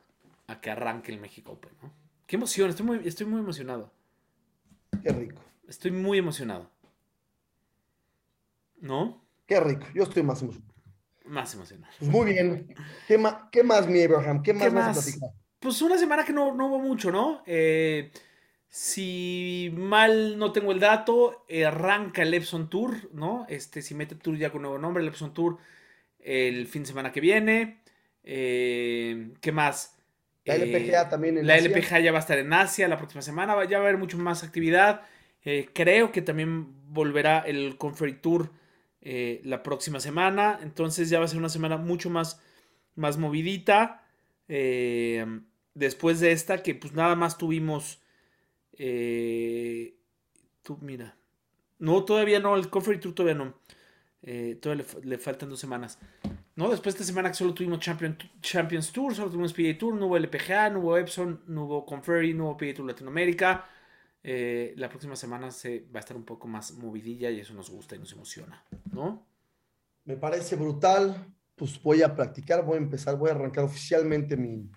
a 0.47 0.61
que 0.61 0.71
arranque 0.71 1.13
el 1.13 1.21
México 1.21 1.53
Open, 1.53 1.73
¿no? 1.83 1.93
Qué 2.27 2.37
emoción, 2.37 2.71
estoy 2.71 2.87
muy, 2.87 3.01
estoy 3.09 3.27
muy 3.27 3.41
emocionado. 3.41 3.93
Qué 5.03 5.11
rico. 5.13 5.43
Estoy 5.69 5.91
muy 5.91 6.19
emocionado. 6.19 6.71
¿No? 8.81 9.21
Qué 9.47 9.61
rico. 9.61 9.87
Yo 9.95 10.05
estoy 10.05 10.23
más 10.23 10.41
emocionado. 10.43 10.70
Más 11.37 11.55
emocionado. 11.55 11.93
Pues 11.99 12.11
muy 12.11 12.33
bien. 12.33 12.67
¿Qué, 13.07 13.17
ma- 13.19 13.49
qué 13.53 13.63
más, 13.63 13.87
mi 13.89 14.03
Abraham? 14.03 14.43
¿Qué 14.43 14.53
más 14.53 14.69
¿Qué 14.69 14.71
vas 14.73 14.89
a 14.89 14.93
más? 14.93 14.93
platicar? 14.93 15.31
Pues 15.59 15.81
una 15.83 15.99
semana 15.99 16.25
que 16.25 16.33
no, 16.33 16.55
no 16.55 16.67
hubo 16.69 16.79
mucho, 16.79 17.11
¿no? 17.11 17.43
Eh, 17.47 18.11
si 18.69 19.73
mal 19.77 20.39
no 20.39 20.53
tengo 20.53 20.73
el 20.73 20.81
dato, 20.81 21.45
eh, 21.49 21.67
arranca 21.67 22.23
el 22.23 22.35
Epson 22.35 22.71
Tour, 22.71 23.11
¿no? 23.15 23.47
Este, 23.49 23.83
si 23.83 23.95
mete 23.95 24.15
Tour 24.17 24.37
ya 24.39 24.51
con 24.51 24.63
nuevo 24.63 24.79
nombre, 24.79 25.03
el 25.03 25.09
Epson 25.09 25.35
Tour 25.35 25.59
el 26.21 26.67
fin 26.69 26.83
de 26.83 26.89
semana 26.89 27.13
que 27.13 27.21
viene. 27.21 27.83
Eh, 28.25 29.33
¿Qué 29.41 29.53
más? 29.53 29.99
La 30.45 30.55
Eh, 30.55 30.57
LPGA 30.57 31.09
también 31.09 31.39
en 31.39 31.47
La 31.47 31.55
Asia. 31.55 31.77
LPGA 31.77 32.01
ya 32.01 32.13
va 32.13 32.19
a 32.19 32.21
estar 32.23 32.39
en 32.39 32.53
Asia 32.53 32.89
la 32.89 32.99
próxima 32.99 33.23
semana, 33.23 33.55
ya 33.67 33.79
va 33.79 33.85
a 33.87 33.89
haber 33.89 33.99
mucho 33.99 34.19
más 34.19 34.45
actividad. 34.45 35.03
Eh, 35.45 35.71
creo 35.75 36.13
que 36.13 36.23
también 36.23 36.69
volverá 36.93 37.41
el 37.41 37.77
Conferry 37.79 38.15
Tour 38.21 38.51
eh, 39.03 39.41
la 39.45 39.63
próxima 39.63 40.01
semana. 40.01 40.59
Entonces 40.63 41.09
ya 41.11 41.19
va 41.19 41.25
a 41.25 41.29
ser 41.29 41.39
una 41.39 41.49
semana 41.49 41.77
mucho 41.77 42.11
más, 42.11 42.41
más 42.97 43.19
movidita. 43.19 44.05
Eh, 44.49 45.25
después 45.75 46.21
de 46.21 46.33
esta, 46.33 46.63
que 46.63 46.75
pues 46.75 46.93
nada 46.95 47.15
más 47.17 47.39
tuvimos. 47.39 48.01
eh, 48.73 49.97
tú, 50.63 50.79
mira. 50.81 51.17
No, 51.79 52.05
todavía 52.05 52.41
no, 52.41 52.57
el 52.57 52.69
Conferry 52.69 53.01
Tour 53.01 53.15
todavía 53.15 53.35
no. 53.45 53.55
Todavía 54.61 54.75
le, 54.75 54.85
fa- 54.85 54.99
le 55.03 55.19
faltan 55.19 55.49
dos 55.49 55.61
semanas. 55.61 55.99
No, 56.57 56.69
después 56.69 56.95
de 56.95 56.99
esta 57.01 57.05
semana 57.05 57.31
que 57.31 57.37
solo 57.37 57.55
tuvimos 57.55 57.79
Champion- 57.81 58.19
Champions 58.43 58.93
Tour, 58.93 59.15
solo 59.15 59.31
tuvimos 59.31 59.55
PGA 59.55 59.79
Tour, 59.79 59.95
no 59.95 60.07
hubo 60.07 60.17
LPGA, 60.19 60.69
no 60.71 60.81
hubo 60.81 60.99
Epson, 60.99 61.43
no 61.47 61.65
hubo 61.65 61.87
Conferry, 61.87 62.35
no 62.35 62.45
hubo 62.47 62.57
PGA 62.59 62.75
Tour 62.75 62.87
Latinoamérica. 62.89 63.67
Eh, 64.23 64.75
la 64.77 64.89
próxima 64.89 65.17
semana 65.17 65.51
se 65.51 65.87
va 65.95 65.99
a 65.99 66.01
estar 66.01 66.17
un 66.17 66.25
poco 66.25 66.47
más 66.47 66.73
movidilla 66.73 67.31
y 67.31 67.41
eso 67.41 67.55
nos 67.55 67.71
gusta 67.71 67.97
y 67.97 67.99
nos 67.99 68.13
emociona, 68.13 68.65
¿no? 68.93 69.27
Me 70.05 70.17
parece 70.17 70.57
brutal. 70.57 71.27
Pues 71.57 71.81
voy 71.83 72.03
a 72.03 72.15
practicar, 72.15 72.65
voy 72.65 72.77
a 72.77 72.79
empezar, 72.79 73.17
voy 73.17 73.31
a 73.31 73.35
arrancar 73.35 73.65
oficialmente 73.65 74.37
mi, 74.37 74.71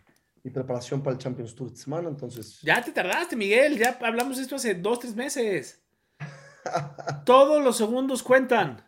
mi 0.44 0.52
preparación 0.52 1.02
para 1.02 1.16
el 1.16 1.22
Champions 1.22 1.56
Tour 1.56 1.72
de 1.72 1.78
semana. 1.78 2.10
Entonces, 2.10 2.60
Ya 2.62 2.82
te 2.84 2.92
tardaste, 2.92 3.36
Miguel, 3.36 3.78
ya 3.78 3.98
hablamos 4.02 4.38
de 4.38 4.44
esto 4.44 4.56
hace 4.56 4.76
dos, 4.76 5.00
tres 5.00 5.16
meses. 5.16 5.82
Todos 7.26 7.64
los 7.64 7.78
segundos 7.78 8.22
cuentan. 8.22 8.84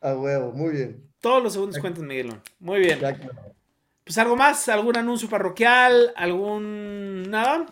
a 0.00 0.14
huevo, 0.14 0.52
muy 0.52 0.72
bien. 0.72 1.04
Todos 1.20 1.42
los 1.42 1.52
segundos 1.52 1.78
cuentan, 1.80 2.06
Miguelón. 2.06 2.40
Muy 2.60 2.80
bien. 2.80 3.00
Ya. 3.00 3.18
Pues 4.04 4.16
algo 4.18 4.36
más, 4.36 4.68
algún 4.68 4.96
anuncio 4.96 5.28
parroquial, 5.28 6.12
algún 6.16 7.28
nada. 7.28 7.66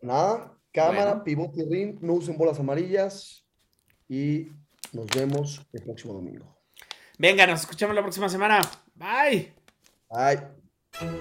Nada, 0.00 0.57
cámara, 0.86 1.04
Bueno. 1.10 1.24
pivote 1.24 1.62
y 1.62 1.68
ring, 1.68 1.98
no 2.00 2.14
usen 2.14 2.36
bolas 2.36 2.58
amarillas 2.58 3.44
y 4.08 4.48
nos 4.92 5.06
vemos 5.06 5.62
el 5.72 5.82
próximo 5.82 6.14
domingo. 6.14 6.46
Venga, 7.18 7.46
nos 7.46 7.60
escuchamos 7.60 7.94
la 7.96 8.02
próxima 8.02 8.28
semana. 8.28 8.60
Bye. 8.94 9.52
Bye. 10.10 10.40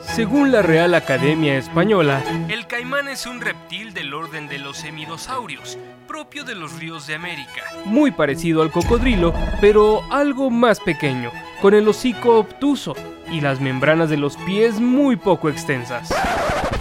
Según 0.01 0.51
la 0.51 0.61
Real 0.61 0.95
Academia 0.95 1.57
Española, 1.57 2.23
el 2.49 2.65
caimán 2.67 3.07
es 3.09 3.25
un 3.27 3.41
reptil 3.41 3.93
del 3.93 4.13
orden 4.13 4.47
de 4.47 4.57
los 4.57 4.83
hemidosaurios, 4.83 5.77
propio 6.07 6.43
de 6.43 6.55
los 6.55 6.79
ríos 6.79 7.05
de 7.05 7.15
América. 7.15 7.61
Muy 7.85 8.11
parecido 8.11 8.61
al 8.63 8.71
cocodrilo, 8.71 9.33
pero 9.61 10.01
algo 10.11 10.49
más 10.49 10.79
pequeño, 10.79 11.31
con 11.61 11.73
el 11.75 11.87
hocico 11.87 12.39
obtuso 12.39 12.95
y 13.29 13.41
las 13.41 13.59
membranas 13.59 14.09
de 14.09 14.17
los 14.17 14.37
pies 14.37 14.79
muy 14.79 15.15
poco 15.15 15.49
extensas. 15.49 16.09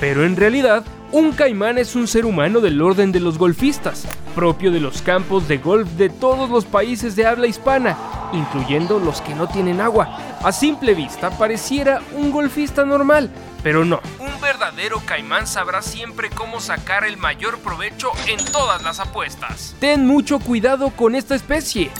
Pero 0.00 0.24
en 0.24 0.36
realidad, 0.36 0.84
un 1.12 1.32
caimán 1.32 1.78
es 1.78 1.94
un 1.94 2.08
ser 2.08 2.26
humano 2.26 2.60
del 2.60 2.80
orden 2.80 3.12
de 3.12 3.20
los 3.20 3.38
golfistas, 3.38 4.06
propio 4.34 4.70
de 4.70 4.80
los 4.80 5.02
campos 5.02 5.48
de 5.48 5.58
golf 5.58 5.88
de 5.92 6.08
todos 6.08 6.50
los 6.50 6.64
países 6.64 7.16
de 7.16 7.26
habla 7.26 7.46
hispana, 7.46 7.96
incluyendo 8.32 8.98
los 8.98 9.20
que 9.20 9.34
no 9.34 9.48
tienen 9.48 9.80
agua. 9.80 10.18
A 10.42 10.52
simple 10.52 10.94
vista 10.94 11.30
pareciera 11.30 12.02
un 12.14 12.30
golfista 12.30 12.84
normal, 12.84 13.30
pero 13.62 13.84
no. 13.84 14.00
Un 14.18 14.40
verdadero 14.40 15.00
caimán 15.04 15.46
sabrá 15.46 15.82
siempre 15.82 16.30
cómo 16.30 16.60
sacar 16.60 17.04
el 17.04 17.16
mayor 17.16 17.58
provecho 17.60 18.10
en 18.26 18.44
todas 18.52 18.82
las 18.82 19.00
apuestas. 19.00 19.74
Ten 19.80 20.06
mucho 20.06 20.38
cuidado 20.38 20.90
con 20.90 21.14
esta 21.14 21.34
especie. 21.34 21.90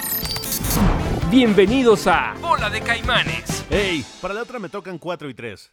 Bienvenidos 1.30 2.06
a 2.06 2.34
Bola 2.40 2.70
de 2.70 2.80
Caimanes. 2.80 3.64
Hey, 3.68 4.04
para 4.20 4.34
la 4.34 4.42
otra 4.42 4.58
me 4.58 4.68
tocan 4.68 4.98
4 4.98 5.28
y 5.28 5.34
3. 5.34 5.72